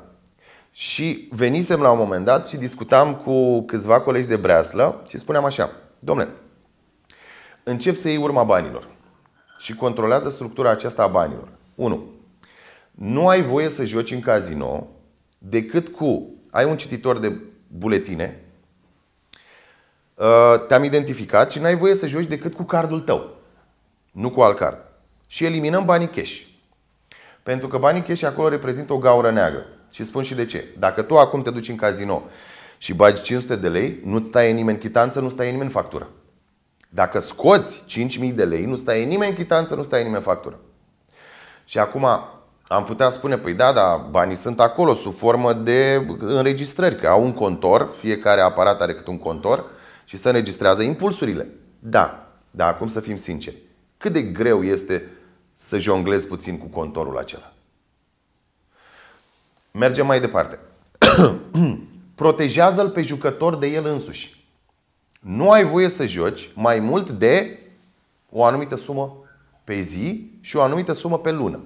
Și 0.72 1.28
venisem 1.32 1.82
la 1.82 1.92
un 1.92 1.98
moment 1.98 2.26
dat 2.26 2.48
și 2.48 2.58
discutam 2.58 3.16
cu 3.16 3.62
câțiva 3.62 4.02
colegi 4.02 4.28
de 4.28 4.36
breaslă 4.36 5.04
și 5.08 5.18
spuneam 5.18 5.46
așa, 5.46 5.72
domnule, 6.00 6.30
încep 7.64 7.96
să 7.96 8.08
iei 8.08 8.18
urma 8.18 8.44
banilor 8.44 8.88
și 9.58 9.76
controlează 9.76 10.30
structura 10.30 10.70
aceasta 10.70 11.04
a 11.04 11.08
banilor. 11.08 11.48
1. 11.76 12.04
Nu 12.92 13.28
ai 13.28 13.42
voie 13.42 13.70
să 13.70 13.86
joci 13.86 14.12
în 14.12 14.20
casino 14.20 14.88
decât 15.38 15.88
cu 15.88 16.33
ai 16.54 16.66
un 16.66 16.78
cititor 16.78 17.20
de 17.20 17.32
buletine, 17.68 18.44
uh, 20.16 20.66
te-am 20.68 20.84
identificat 20.84 21.52
și 21.52 21.60
n-ai 21.60 21.76
voie 21.76 21.96
să 21.96 22.08
joci 22.08 22.26
decât 22.26 22.54
cu 22.54 22.64
cardul 22.64 23.00
tău, 23.00 23.38
nu 24.12 24.30
cu 24.30 24.42
alt 24.42 24.58
card. 24.58 24.78
Și 25.28 25.46
eliminăm 25.46 25.86
banii 25.86 26.08
cash. 26.08 26.42
Pentru 27.44 27.68
că 27.68 27.78
banii 27.78 28.02
cash 28.02 28.24
acolo 28.24 28.48
reprezintă 28.48 28.94
o 28.94 28.98
gaură 28.98 29.32
neagră. 29.32 29.66
Și 29.92 30.04
spun 30.04 30.24
și 30.24 30.36
de 30.36 30.46
ce. 30.46 30.66
Dacă 30.80 31.02
tu 31.02 31.18
acum 31.18 31.42
te 31.42 31.50
duci 31.50 31.70
în 31.70 31.76
casino 31.76 32.24
și 32.78 32.94
bagi 32.94 33.22
500 33.22 33.56
de 33.56 33.70
lei, 33.70 34.00
nu-ți 34.04 34.28
stai 34.28 34.54
nimeni 34.54 34.78
chitanță, 34.78 35.20
nu 35.20 35.30
stai 35.30 35.52
nimeni 35.52 35.70
factură. 35.70 36.10
Dacă 36.90 37.20
scoți 37.20 37.84
5.000 38.20 38.34
de 38.34 38.46
lei, 38.46 38.66
nu 38.66 38.76
stai 38.76 39.06
nimeni 39.06 39.32
în 39.32 39.38
chitanță, 39.38 39.76
nu 39.76 39.84
stai 39.84 39.98
nimeni 39.98 40.18
în 40.18 40.24
factură. 40.24 40.60
Și 41.66 41.80
acum 41.80 42.06
am 42.68 42.84
putea 42.84 43.10
spune, 43.10 43.38
păi 43.38 43.54
da, 43.54 43.72
da, 43.74 44.08
banii 44.10 44.36
sunt 44.36 44.60
acolo 44.60 44.94
sub 44.94 45.14
formă 45.14 45.54
de 45.54 46.06
înregistrări, 46.20 46.96
că 46.96 47.08
au 47.08 47.24
un 47.24 47.34
contor, 47.34 47.90
fiecare 48.00 48.42
aparat 48.42 48.82
are 48.82 48.94
cât 48.94 49.08
un 49.08 49.18
contor 49.18 49.64
și 50.06 50.18
se 50.18 50.28
înregistrează 50.28 50.82
impulsurile. 50.82 51.50
Da, 51.80 52.28
dar 52.52 52.70
acum 52.70 52.88
să 52.88 53.00
fim 53.00 53.16
sinceri. 53.16 53.62
Cât 53.98 54.14
de 54.14 54.22
greu 54.22 54.64
este 54.64 55.10
să 55.54 55.78
jonglezi 55.78 56.28
puțin 56.28 56.58
cu 56.58 56.66
contorul 56.66 57.18
acela? 57.18 57.54
Mergem 59.72 60.06
mai 60.06 60.20
departe. 60.20 60.60
Protejează-l 62.16 62.90
pe 62.90 63.02
jucător 63.02 63.56
de 63.56 63.68
el 63.68 63.86
însuși. 63.86 64.48
Nu 65.20 65.52
ai 65.52 65.64
voie 65.64 65.90
să 65.90 66.06
joci 66.06 66.50
mai 66.54 66.80
mult 66.80 67.10
de 67.10 67.60
o 68.30 68.44
anumită 68.44 68.76
sumă 68.76 69.18
pe 69.64 69.82
zi 69.82 70.32
și 70.42 70.56
o 70.56 70.62
anumită 70.62 70.92
sumă 70.92 71.20
pe 71.20 71.32
lună. 71.32 71.60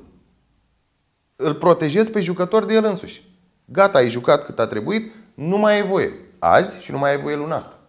Îl 1.39 1.53
protejezi 1.53 2.11
pe 2.11 2.21
jucător 2.21 2.65
de 2.65 2.73
el 2.73 2.85
însuși. 2.85 3.23
Gata, 3.65 3.97
ai 3.97 4.09
jucat 4.09 4.45
cât 4.45 4.59
a 4.59 4.67
trebuit, 4.67 5.13
nu 5.33 5.57
mai 5.57 5.73
ai 5.73 5.83
voie. 5.83 6.11
Azi 6.39 6.83
și 6.83 6.91
nu 6.91 6.97
mai 6.97 7.11
ai 7.11 7.21
voie 7.21 7.35
luna 7.35 7.55
asta. 7.55 7.79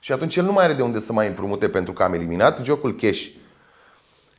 Și 0.00 0.12
atunci 0.12 0.36
el 0.36 0.44
nu 0.44 0.52
mai 0.52 0.64
are 0.64 0.72
de 0.72 0.82
unde 0.82 0.98
să 0.98 1.12
mai 1.12 1.26
împrumute 1.26 1.68
pentru 1.68 1.92
că 1.92 2.02
am 2.02 2.14
eliminat 2.14 2.64
jocul 2.64 2.96
cash. 2.96 3.26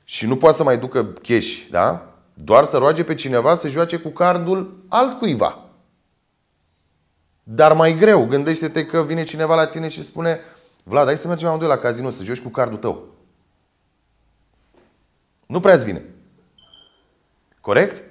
Și 0.04 0.26
nu 0.26 0.38
poate 0.38 0.56
să 0.56 0.64
mai 0.64 0.78
ducă 0.78 1.04
cash, 1.04 1.68
da? 1.70 2.14
Doar 2.34 2.64
să 2.64 2.78
roage 2.78 3.04
pe 3.04 3.16
cineva 3.16 3.56
să 3.56 3.68
joace 3.68 3.98
cu 3.98 4.10
cardul 4.10 4.84
altcuiva. 4.88 5.64
Dar 7.44 7.74
mai 7.74 7.98
greu, 7.98 8.26
gândește-te 8.26 8.86
că 8.86 9.04
vine 9.04 9.24
cineva 9.24 9.56
la 9.56 9.68
tine 9.68 9.88
și 9.88 10.04
spune 10.04 10.40
Vlad, 10.84 11.06
hai 11.06 11.18
să 11.18 11.28
mergem 11.28 11.48
amândoi 11.48 11.68
la 11.68 11.78
casino 11.78 12.10
să 12.10 12.24
joci 12.24 12.42
cu 12.42 12.50
cardul 12.50 12.78
tău. 12.78 13.08
Nu 15.46 15.60
prea 15.60 15.76
vine. 15.76 16.06
Corect? 17.62 18.04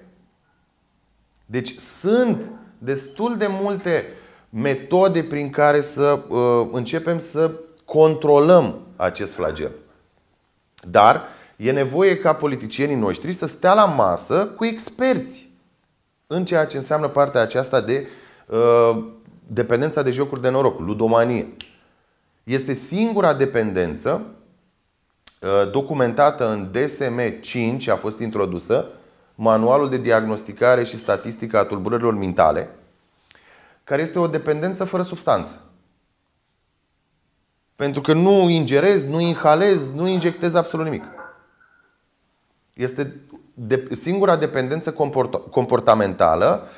Deci 1.51 1.79
sunt 1.79 2.51
destul 2.79 3.37
de 3.37 3.47
multe 3.49 4.05
metode 4.51 5.23
prin 5.23 5.51
care 5.51 5.81
să 5.81 6.25
uh, 6.29 6.69
începem 6.73 7.19
să 7.19 7.51
controlăm 7.85 8.81
acest 8.97 9.35
flagel. 9.35 9.71
Dar 10.91 11.23
e 11.57 11.71
nevoie 11.71 12.17
ca 12.19 12.33
politicienii 12.33 12.97
noștri 12.97 13.33
să 13.33 13.47
stea 13.47 13.75
la 13.75 13.85
masă 13.85 14.47
cu 14.57 14.65
experți 14.65 15.49
în 16.27 16.45
ceea 16.45 16.67
ce 16.67 16.77
înseamnă 16.77 17.09
partea 17.09 17.41
aceasta 17.41 17.81
de 17.81 18.07
uh, 18.47 19.05
dependența 19.47 20.03
de 20.03 20.11
jocuri 20.11 20.41
de 20.41 20.49
noroc, 20.49 20.81
ludomanie. 20.81 21.49
Este 22.45 22.73
singura 22.73 23.35
dependență 23.35 24.23
uh, 25.41 25.71
documentată 25.71 26.51
în 26.51 26.71
DSM 26.73 27.41
5, 27.41 27.89
a 27.89 27.97
fost 27.97 28.19
introdusă, 28.19 28.87
Manualul 29.41 29.89
de 29.89 29.97
diagnosticare 29.97 30.85
și 30.85 30.99
statistică 30.99 31.59
a 31.59 31.65
tulburărilor 31.65 32.15
mentale, 32.15 32.69
care 33.85 34.03
este 34.03 34.19
o 34.19 34.27
dependență 34.27 34.85
fără 34.85 35.03
substanță. 35.03 35.63
Pentru 37.77 38.01
că 38.01 38.13
nu 38.13 38.49
ingerezi, 38.49 39.09
nu 39.09 39.21
inhalezi, 39.21 39.95
nu 39.95 40.07
injectezi 40.07 40.57
absolut 40.57 40.85
nimic. 40.85 41.05
Este 42.75 43.21
de, 43.55 43.89
singura 43.93 44.37
dependență 44.37 44.93
comportamentală 45.51 46.69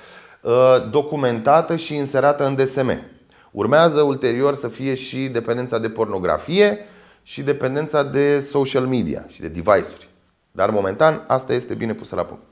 uh, 0.40 0.76
documentată 0.90 1.76
și 1.76 1.94
inserată 1.94 2.46
în 2.46 2.54
DSM. 2.54 3.02
Urmează 3.50 4.02
ulterior 4.02 4.54
să 4.54 4.68
fie 4.68 4.94
și 4.94 5.28
dependența 5.28 5.78
de 5.78 5.88
pornografie 5.88 6.78
și 7.22 7.42
dependența 7.42 8.02
de 8.02 8.40
social 8.40 8.86
media 8.86 9.24
și 9.28 9.40
de 9.40 9.48
device-uri. 9.48 10.08
Dar 10.50 10.70
momentan 10.70 11.24
asta 11.26 11.52
este 11.52 11.74
bine 11.74 11.94
pusă 11.94 12.14
la 12.14 12.24
punct. 12.24 12.48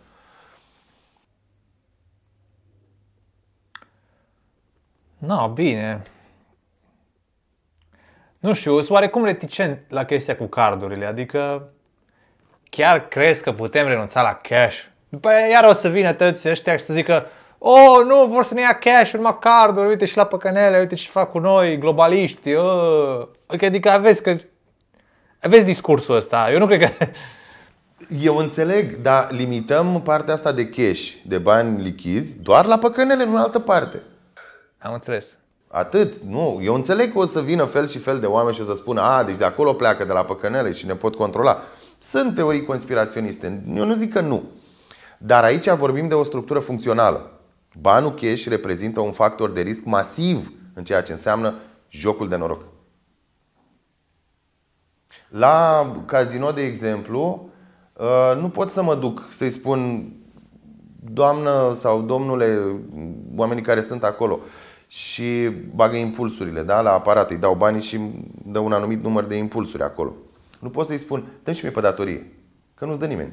No, 5.19 5.49
bine. 5.49 6.03
Nu 8.39 8.55
știu, 8.55 8.77
sunt 8.77 8.91
oarecum 8.91 9.25
reticent 9.25 9.79
la 9.89 10.05
chestia 10.05 10.37
cu 10.37 10.45
cardurile, 10.45 11.07
adică 11.07 11.69
chiar 12.71 13.09
crezi 13.09 13.43
că 13.43 13.53
putem 13.53 13.87
renunța 13.87 14.23
la 14.23 14.35
cash? 14.35 14.83
După 15.09 15.29
aia 15.29 15.47
iar 15.47 15.65
o 15.65 15.73
să 15.73 15.89
vină 15.89 16.13
toți 16.13 16.49
ăștia 16.49 16.77
și 16.77 16.85
să 16.85 16.93
zică 16.93 17.27
Oh, 17.59 18.05
nu, 18.07 18.27
vor 18.27 18.45
să 18.45 18.55
ne 18.55 18.61
ia 18.61 18.79
cash, 18.79 19.13
urma 19.13 19.39
carduri, 19.39 19.89
uite 19.89 20.05
și 20.05 20.17
la 20.17 20.25
păcănele, 20.25 20.79
uite 20.79 20.95
ce 20.95 21.09
fac 21.09 21.31
cu 21.31 21.39
noi, 21.39 21.79
globaliști. 21.79 22.53
Uh. 22.53 23.27
Adică 23.47 23.91
aveți 23.91 24.23
că 24.23 24.37
aveți 25.41 25.65
discursul 25.65 26.17
ăsta. 26.17 26.49
Eu 26.53 26.59
nu 26.59 26.67
cred 26.67 26.81
că 26.81 27.07
eu 28.23 28.37
înțeleg, 28.37 28.97
dar 28.97 29.31
limităm 29.31 30.01
partea 30.03 30.35
asta 30.35 30.53
de 30.53 30.69
cash, 30.69 31.13
de 31.27 31.39
bani 31.39 31.83
lichizi, 31.83 32.43
doar 32.43 32.65
la 32.65 32.79
păcănele, 32.79 33.25
nu 33.25 33.31
în 33.31 33.37
altă 33.37 33.59
parte. 33.59 34.03
Am 34.79 34.93
înțeles. 34.93 35.27
Atât. 35.69 36.23
Nu. 36.23 36.61
Eu 36.63 36.75
înțeleg 36.75 37.13
că 37.13 37.19
o 37.19 37.27
să 37.27 37.41
vină 37.41 37.65
fel 37.65 37.89
și 37.89 37.99
fel 37.99 38.21
de 38.21 38.27
oameni 38.27 38.55
și 38.55 38.61
o 38.61 38.65
să 38.65 38.75
spună 38.75 39.01
a, 39.01 39.25
deci 39.25 39.37
de 39.37 39.45
acolo 39.45 39.73
pleacă, 39.73 40.05
de 40.05 40.13
la 40.13 40.25
păcănele 40.25 40.73
și 40.73 40.87
ne 40.87 40.95
pot 40.95 41.15
controla. 41.15 41.59
Sunt 41.99 42.35
teorii 42.35 42.65
conspiraționiste. 42.65 43.63
Eu 43.75 43.85
nu 43.85 43.95
zic 43.95 44.13
că 44.13 44.21
nu. 44.21 44.43
Dar 45.19 45.45
aici 45.45 45.69
vorbim 45.69 46.09
de 46.09 46.15
o 46.15 46.23
structură 46.23 46.59
funcțională. 46.59 47.31
Banul 47.81 48.15
cash 48.15 48.45
reprezintă 48.45 49.01
un 49.01 49.13
factor 49.13 49.51
de 49.51 49.61
risc 49.61 49.85
masiv 49.85 50.53
în 50.75 50.85
ceea 50.85 51.03
ce 51.03 51.13
înseamnă 51.13 51.55
jocul 51.89 52.29
de 52.29 52.37
noroc. 52.37 52.65
La 55.29 55.87
casino, 56.07 56.51
de 56.51 56.63
exemplu, 56.63 57.51
uh, 57.93 58.41
nu 58.41 58.49
pot 58.49 58.71
să 58.71 58.83
mă 58.83 58.95
duc 58.95 59.27
să-i 59.31 59.51
spun 59.51 60.13
doamnă 61.13 61.75
sau 61.77 62.03
domnule, 62.03 62.77
oamenii 63.37 63.63
care 63.63 63.81
sunt 63.81 64.05
acolo, 64.05 64.41
și 64.89 65.49
bagă 65.75 65.97
impulsurile 65.97 66.63
da? 66.63 66.81
la 66.81 66.93
aparat, 66.93 67.31
îi 67.31 67.37
dau 67.37 67.55
banii 67.55 67.83
și 67.83 68.01
dă 68.45 68.59
un 68.59 68.73
anumit 68.73 69.03
număr 69.03 69.25
de 69.25 69.35
impulsuri 69.35 69.83
acolo. 69.83 70.15
Nu 70.59 70.71
pot 70.71 70.87
să-i 70.87 70.99
spun, 70.99 71.27
dă 71.45 71.53
și 71.53 71.65
mie 71.65 71.73
pe 71.73 71.81
datorie, 71.81 72.33
că 72.75 72.85
nu-ți 72.85 72.99
dă 72.99 73.07
nimeni. 73.07 73.33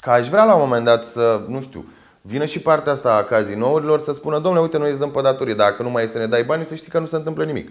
Că 0.00 0.10
aș 0.10 0.28
vrea 0.28 0.44
la 0.44 0.54
un 0.54 0.60
moment 0.60 0.84
dat 0.84 1.04
să, 1.04 1.44
nu 1.48 1.60
știu, 1.60 1.84
vină 2.20 2.44
și 2.44 2.58
partea 2.58 2.92
asta 2.92 3.14
a 3.14 3.24
cazinourilor 3.24 4.00
să 4.00 4.12
spună, 4.12 4.38
domnule, 4.38 4.62
uite, 4.62 4.78
noi 4.78 4.90
îți 4.90 4.98
dăm 4.98 5.10
pe 5.10 5.20
datorie, 5.20 5.54
dacă 5.54 5.82
nu 5.82 5.90
mai 5.90 6.02
e 6.02 6.06
să 6.06 6.18
ne 6.18 6.26
dai 6.26 6.44
bani, 6.44 6.64
să 6.64 6.74
știi 6.74 6.90
că 6.90 6.98
nu 6.98 7.06
se 7.06 7.16
întâmplă 7.16 7.44
nimic. 7.44 7.70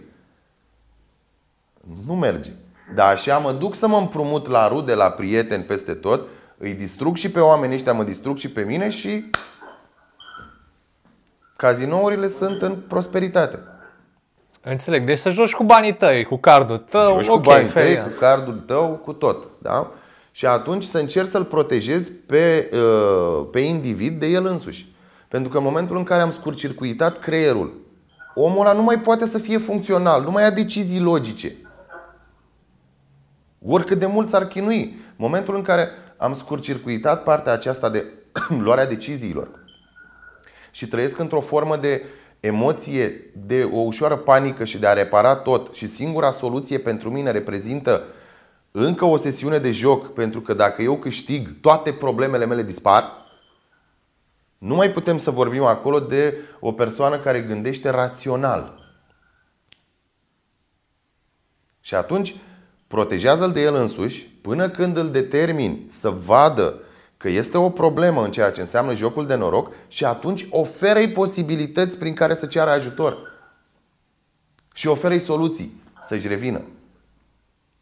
Nu 2.05 2.16
merge. 2.16 2.51
Dar 2.95 3.12
așa 3.12 3.38
mă 3.38 3.51
duc 3.51 3.76
să 3.76 3.88
mă 3.88 3.97
împrumut 3.97 4.47
la 4.47 4.68
rude, 4.68 4.93
la 4.93 5.09
prieteni, 5.09 5.64
peste 5.64 5.93
tot, 5.93 6.28
îi 6.57 6.74
distrug 6.74 7.16
și 7.16 7.32
pe 7.32 7.39
oamenii 7.39 7.76
ăștia, 7.76 7.93
mă 7.93 8.03
distrug 8.03 8.38
și 8.38 8.49
pe 8.49 8.62
mine 8.62 8.89
și 8.89 9.30
Cazinourile 11.62 12.28
sunt 12.28 12.62
în 12.62 12.76
prosperitate. 12.88 13.59
Înțeleg. 14.62 15.05
Deci 15.05 15.18
să 15.18 15.30
joci 15.30 15.53
cu 15.53 15.64
banii 15.64 15.93
tăi, 15.93 16.24
cu 16.24 16.38
cardul 16.38 16.78
tău. 16.78 17.22
Joci 17.22 17.28
okay, 17.28 17.38
cu 17.38 17.49
banii 17.49 17.70
tăi, 17.70 18.01
cu 18.01 18.20
cardul 18.20 18.64
tău, 18.66 19.01
cu 19.03 19.14
tot. 19.14 19.47
Da? 19.57 19.91
Și 20.32 20.45
atunci 20.45 20.84
să 20.84 20.97
încerci 20.97 21.28
să-l 21.28 21.43
protejezi 21.43 22.12
pe, 22.12 22.70
uh, 22.74 23.47
pe 23.51 23.59
individ 23.59 24.20
de 24.20 24.26
el 24.28 24.45
însuși. 24.45 24.95
Pentru 25.28 25.51
că 25.51 25.57
în 25.57 25.64
momentul 25.64 25.97
în 25.97 26.03
care 26.03 26.22
am 26.22 26.32
scurcircuitat 26.32 27.18
creierul, 27.18 27.74
omul 28.36 28.59
ăla 28.59 28.74
nu 28.74 28.84
mai 28.84 28.99
poate 28.99 29.26
să 29.26 29.38
fie 29.38 29.57
funcțional, 29.57 30.24
nu 30.24 30.32
mai 30.32 30.43
ia 30.43 30.51
decizii 30.51 30.99
logice. 30.99 31.55
Oricât 33.66 33.99
de 33.99 34.05
mult 34.05 34.30
s-ar 34.30 34.47
chinui. 34.47 34.82
În 35.07 35.16
momentul 35.16 35.55
în 35.55 35.62
care 35.62 35.89
am 36.18 36.34
scurcircuitat 36.34 37.24
partea 37.24 37.53
aceasta 37.53 37.89
de 37.89 38.05
luarea 38.64 38.88
deciziilor, 38.88 39.61
și 40.72 40.88
trăiesc 40.88 41.19
într-o 41.19 41.41
formă 41.41 41.78
de 41.78 42.05
emoție, 42.39 43.32
de 43.45 43.63
o 43.63 43.78
ușoară 43.78 44.15
panică 44.15 44.65
și 44.65 44.78
de 44.78 44.88
a 44.88 44.93
repara 44.93 45.36
tot 45.36 45.74
și 45.74 45.88
singura 45.88 46.32
soluție 46.32 46.78
pentru 46.78 47.09
mine 47.09 47.32
reprezintă 47.32 48.03
încă 48.72 49.05
o 49.05 49.17
sesiune 49.17 49.57
de 49.57 49.72
joc, 49.72 50.13
pentru 50.13 50.41
că 50.41 50.53
dacă 50.53 50.82
eu 50.82 50.97
câștig, 50.97 51.59
toate 51.61 51.91
problemele 51.91 52.45
mele 52.45 52.63
dispar, 52.63 53.11
nu 54.57 54.76
mai 54.76 54.91
putem 54.91 55.17
să 55.17 55.32
vorbim 55.32 55.63
acolo 55.63 55.99
de 55.99 56.38
o 56.59 56.72
persoană 56.72 57.19
care 57.19 57.41
gândește 57.41 57.89
rațional. 57.89 58.80
Și 61.80 61.95
atunci 61.95 62.36
protejează-l 62.88 63.51
de 63.51 63.61
el 63.61 63.76
însuși 63.76 64.22
până 64.41 64.69
când 64.69 64.97
îl 64.97 65.11
determin 65.11 65.88
să 65.89 66.09
vadă 66.09 66.82
că 67.22 67.30
este 67.30 67.57
o 67.57 67.69
problemă 67.69 68.24
în 68.24 68.32
ceea 68.32 68.51
ce 68.51 68.59
înseamnă 68.59 68.93
jocul 68.93 69.28
de 69.28 69.36
noroc 69.36 69.72
și 69.88 70.05
atunci 70.05 70.47
oferă-i 70.49 71.09
posibilități 71.09 71.97
prin 71.97 72.13
care 72.13 72.34
să 72.34 72.45
ceară 72.45 72.69
ajutor. 72.69 73.17
Și 74.74 74.88
oferă-i 74.88 75.19
soluții 75.19 75.82
să-și 76.01 76.28
revină. 76.28 76.61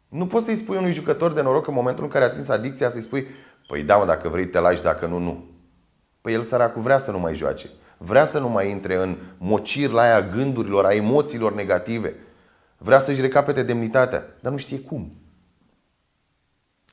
Nu 0.08 0.26
poți 0.26 0.44
să-i 0.44 0.56
spui 0.56 0.76
unui 0.76 0.92
jucător 0.92 1.32
de 1.32 1.42
noroc 1.42 1.66
în 1.66 1.74
momentul 1.74 2.04
în 2.04 2.10
care 2.10 2.24
a 2.24 2.28
atins 2.28 2.48
adicția 2.48 2.90
să-i 2.90 3.00
spui 3.02 3.26
Păi 3.70 3.82
da, 3.82 3.96
mă, 3.96 4.04
dacă 4.04 4.28
vrei 4.28 4.46
te 4.46 4.58
lași, 4.58 4.82
dacă 4.82 5.06
nu, 5.06 5.18
nu. 5.18 5.44
Păi 6.20 6.32
el 6.32 6.42
săracul 6.42 6.82
vrea 6.82 6.98
să 6.98 7.10
nu 7.10 7.18
mai 7.18 7.34
joace. 7.34 7.70
Vrea 7.96 8.24
să 8.24 8.38
nu 8.38 8.48
mai 8.48 8.70
intre 8.70 8.94
în 8.94 9.16
mocir 9.38 9.90
la 9.90 10.00
aia 10.00 10.22
gândurilor, 10.22 10.84
a 10.84 10.94
emoțiilor 10.94 11.54
negative. 11.54 12.14
Vrea 12.78 12.98
să-și 12.98 13.20
recapete 13.20 13.62
demnitatea, 13.62 14.24
dar 14.40 14.52
nu 14.52 14.58
știe 14.58 14.80
cum. 14.80 15.12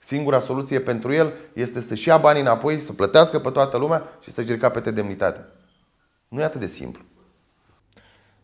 Singura 0.07 0.39
soluție 0.39 0.79
pentru 0.79 1.13
el 1.13 1.33
este 1.53 1.81
să-și 1.81 2.07
ia 2.07 2.17
banii 2.17 2.41
înapoi, 2.41 2.79
să 2.79 2.93
plătească 2.93 3.39
pe 3.39 3.49
toată 3.49 3.77
lumea 3.77 4.03
și 4.21 4.31
să-și 4.31 4.51
recapete 4.51 4.91
demnitatea. 4.91 5.45
Nu 6.27 6.41
e 6.41 6.43
atât 6.43 6.59
de 6.59 6.67
simplu. 6.67 7.03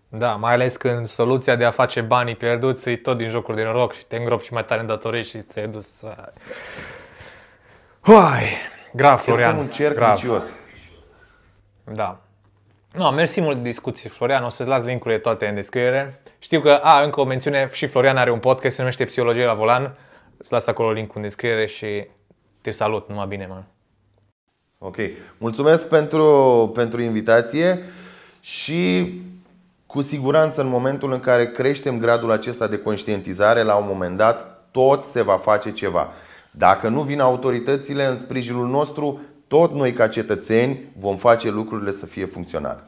Da, 0.07 0.31
mai 0.35 0.53
ales 0.53 0.75
când 0.75 1.07
soluția 1.07 1.55
de 1.55 1.65
a 1.65 1.71
face 1.71 2.01
banii 2.01 2.35
pierduți 2.35 2.89
e 2.89 2.97
tot 2.97 3.17
din 3.17 3.29
jocuri 3.29 3.57
de 3.57 3.63
noroc 3.63 3.93
și 3.93 4.05
te 4.05 4.15
îngropi 4.15 4.45
și 4.45 4.53
mai 4.53 4.65
tare 4.65 4.81
în 4.81 4.87
datorii 4.87 5.23
și 5.23 5.41
ți-ai 5.41 5.67
dus... 5.67 6.01
Uai, 8.05 8.43
grav, 8.93 9.19
Florian. 9.19 9.49
Este 9.49 9.61
un 9.61 9.69
cerc 9.69 9.95
grav. 9.95 10.19
vicios. 10.19 10.55
Da. 11.83 12.19
Nu, 12.91 13.05
mersi 13.05 13.41
mult 13.41 13.57
de 13.57 13.69
discuții, 13.69 14.09
Florian. 14.09 14.43
O 14.43 14.49
să-ți 14.49 14.69
las 14.69 14.83
linkurile 14.83 15.19
toate 15.19 15.47
în 15.47 15.55
descriere. 15.55 16.21
Știu 16.39 16.61
că, 16.61 16.79
a, 16.81 17.01
încă 17.01 17.19
o 17.19 17.23
mențiune, 17.23 17.69
și 17.71 17.87
Florian 17.87 18.17
are 18.17 18.31
un 18.31 18.39
podcast, 18.39 18.75
se 18.75 18.81
numește 18.81 19.05
Psihologie 19.05 19.45
la 19.45 19.53
volan. 19.53 19.95
Îți 20.43 20.51
las 20.51 20.67
acolo 20.67 20.91
linkul 20.91 21.15
în 21.15 21.21
descriere 21.21 21.65
și 21.65 22.07
te 22.61 22.71
salut, 22.71 23.09
numai 23.09 23.27
bine, 23.27 23.45
mă. 23.45 23.63
Ok. 24.77 24.95
Mulțumesc 25.37 25.87
pentru, 25.87 26.71
pentru 26.73 27.01
invitație 27.01 27.79
și 28.39 29.11
cu 29.85 30.01
siguranță 30.01 30.61
în 30.61 30.67
momentul 30.67 31.13
în 31.13 31.19
care 31.19 31.51
creștem 31.51 31.99
gradul 31.99 32.31
acesta 32.31 32.67
de 32.67 32.77
conștientizare, 32.77 33.61
la 33.61 33.75
un 33.75 33.85
moment 33.87 34.17
dat, 34.17 34.67
tot 34.71 35.03
se 35.03 35.21
va 35.21 35.37
face 35.37 35.71
ceva. 35.71 36.09
Dacă 36.51 36.87
nu 36.87 37.01
vin 37.01 37.19
autoritățile 37.19 38.05
în 38.05 38.15
sprijinul 38.15 38.67
nostru, 38.67 39.21
tot 39.47 39.71
noi 39.71 39.93
ca 39.93 40.07
cetățeni 40.07 40.79
vom 40.97 41.15
face 41.15 41.49
lucrurile 41.49 41.91
să 41.91 42.05
fie 42.05 42.25
funcționale. 42.25 42.83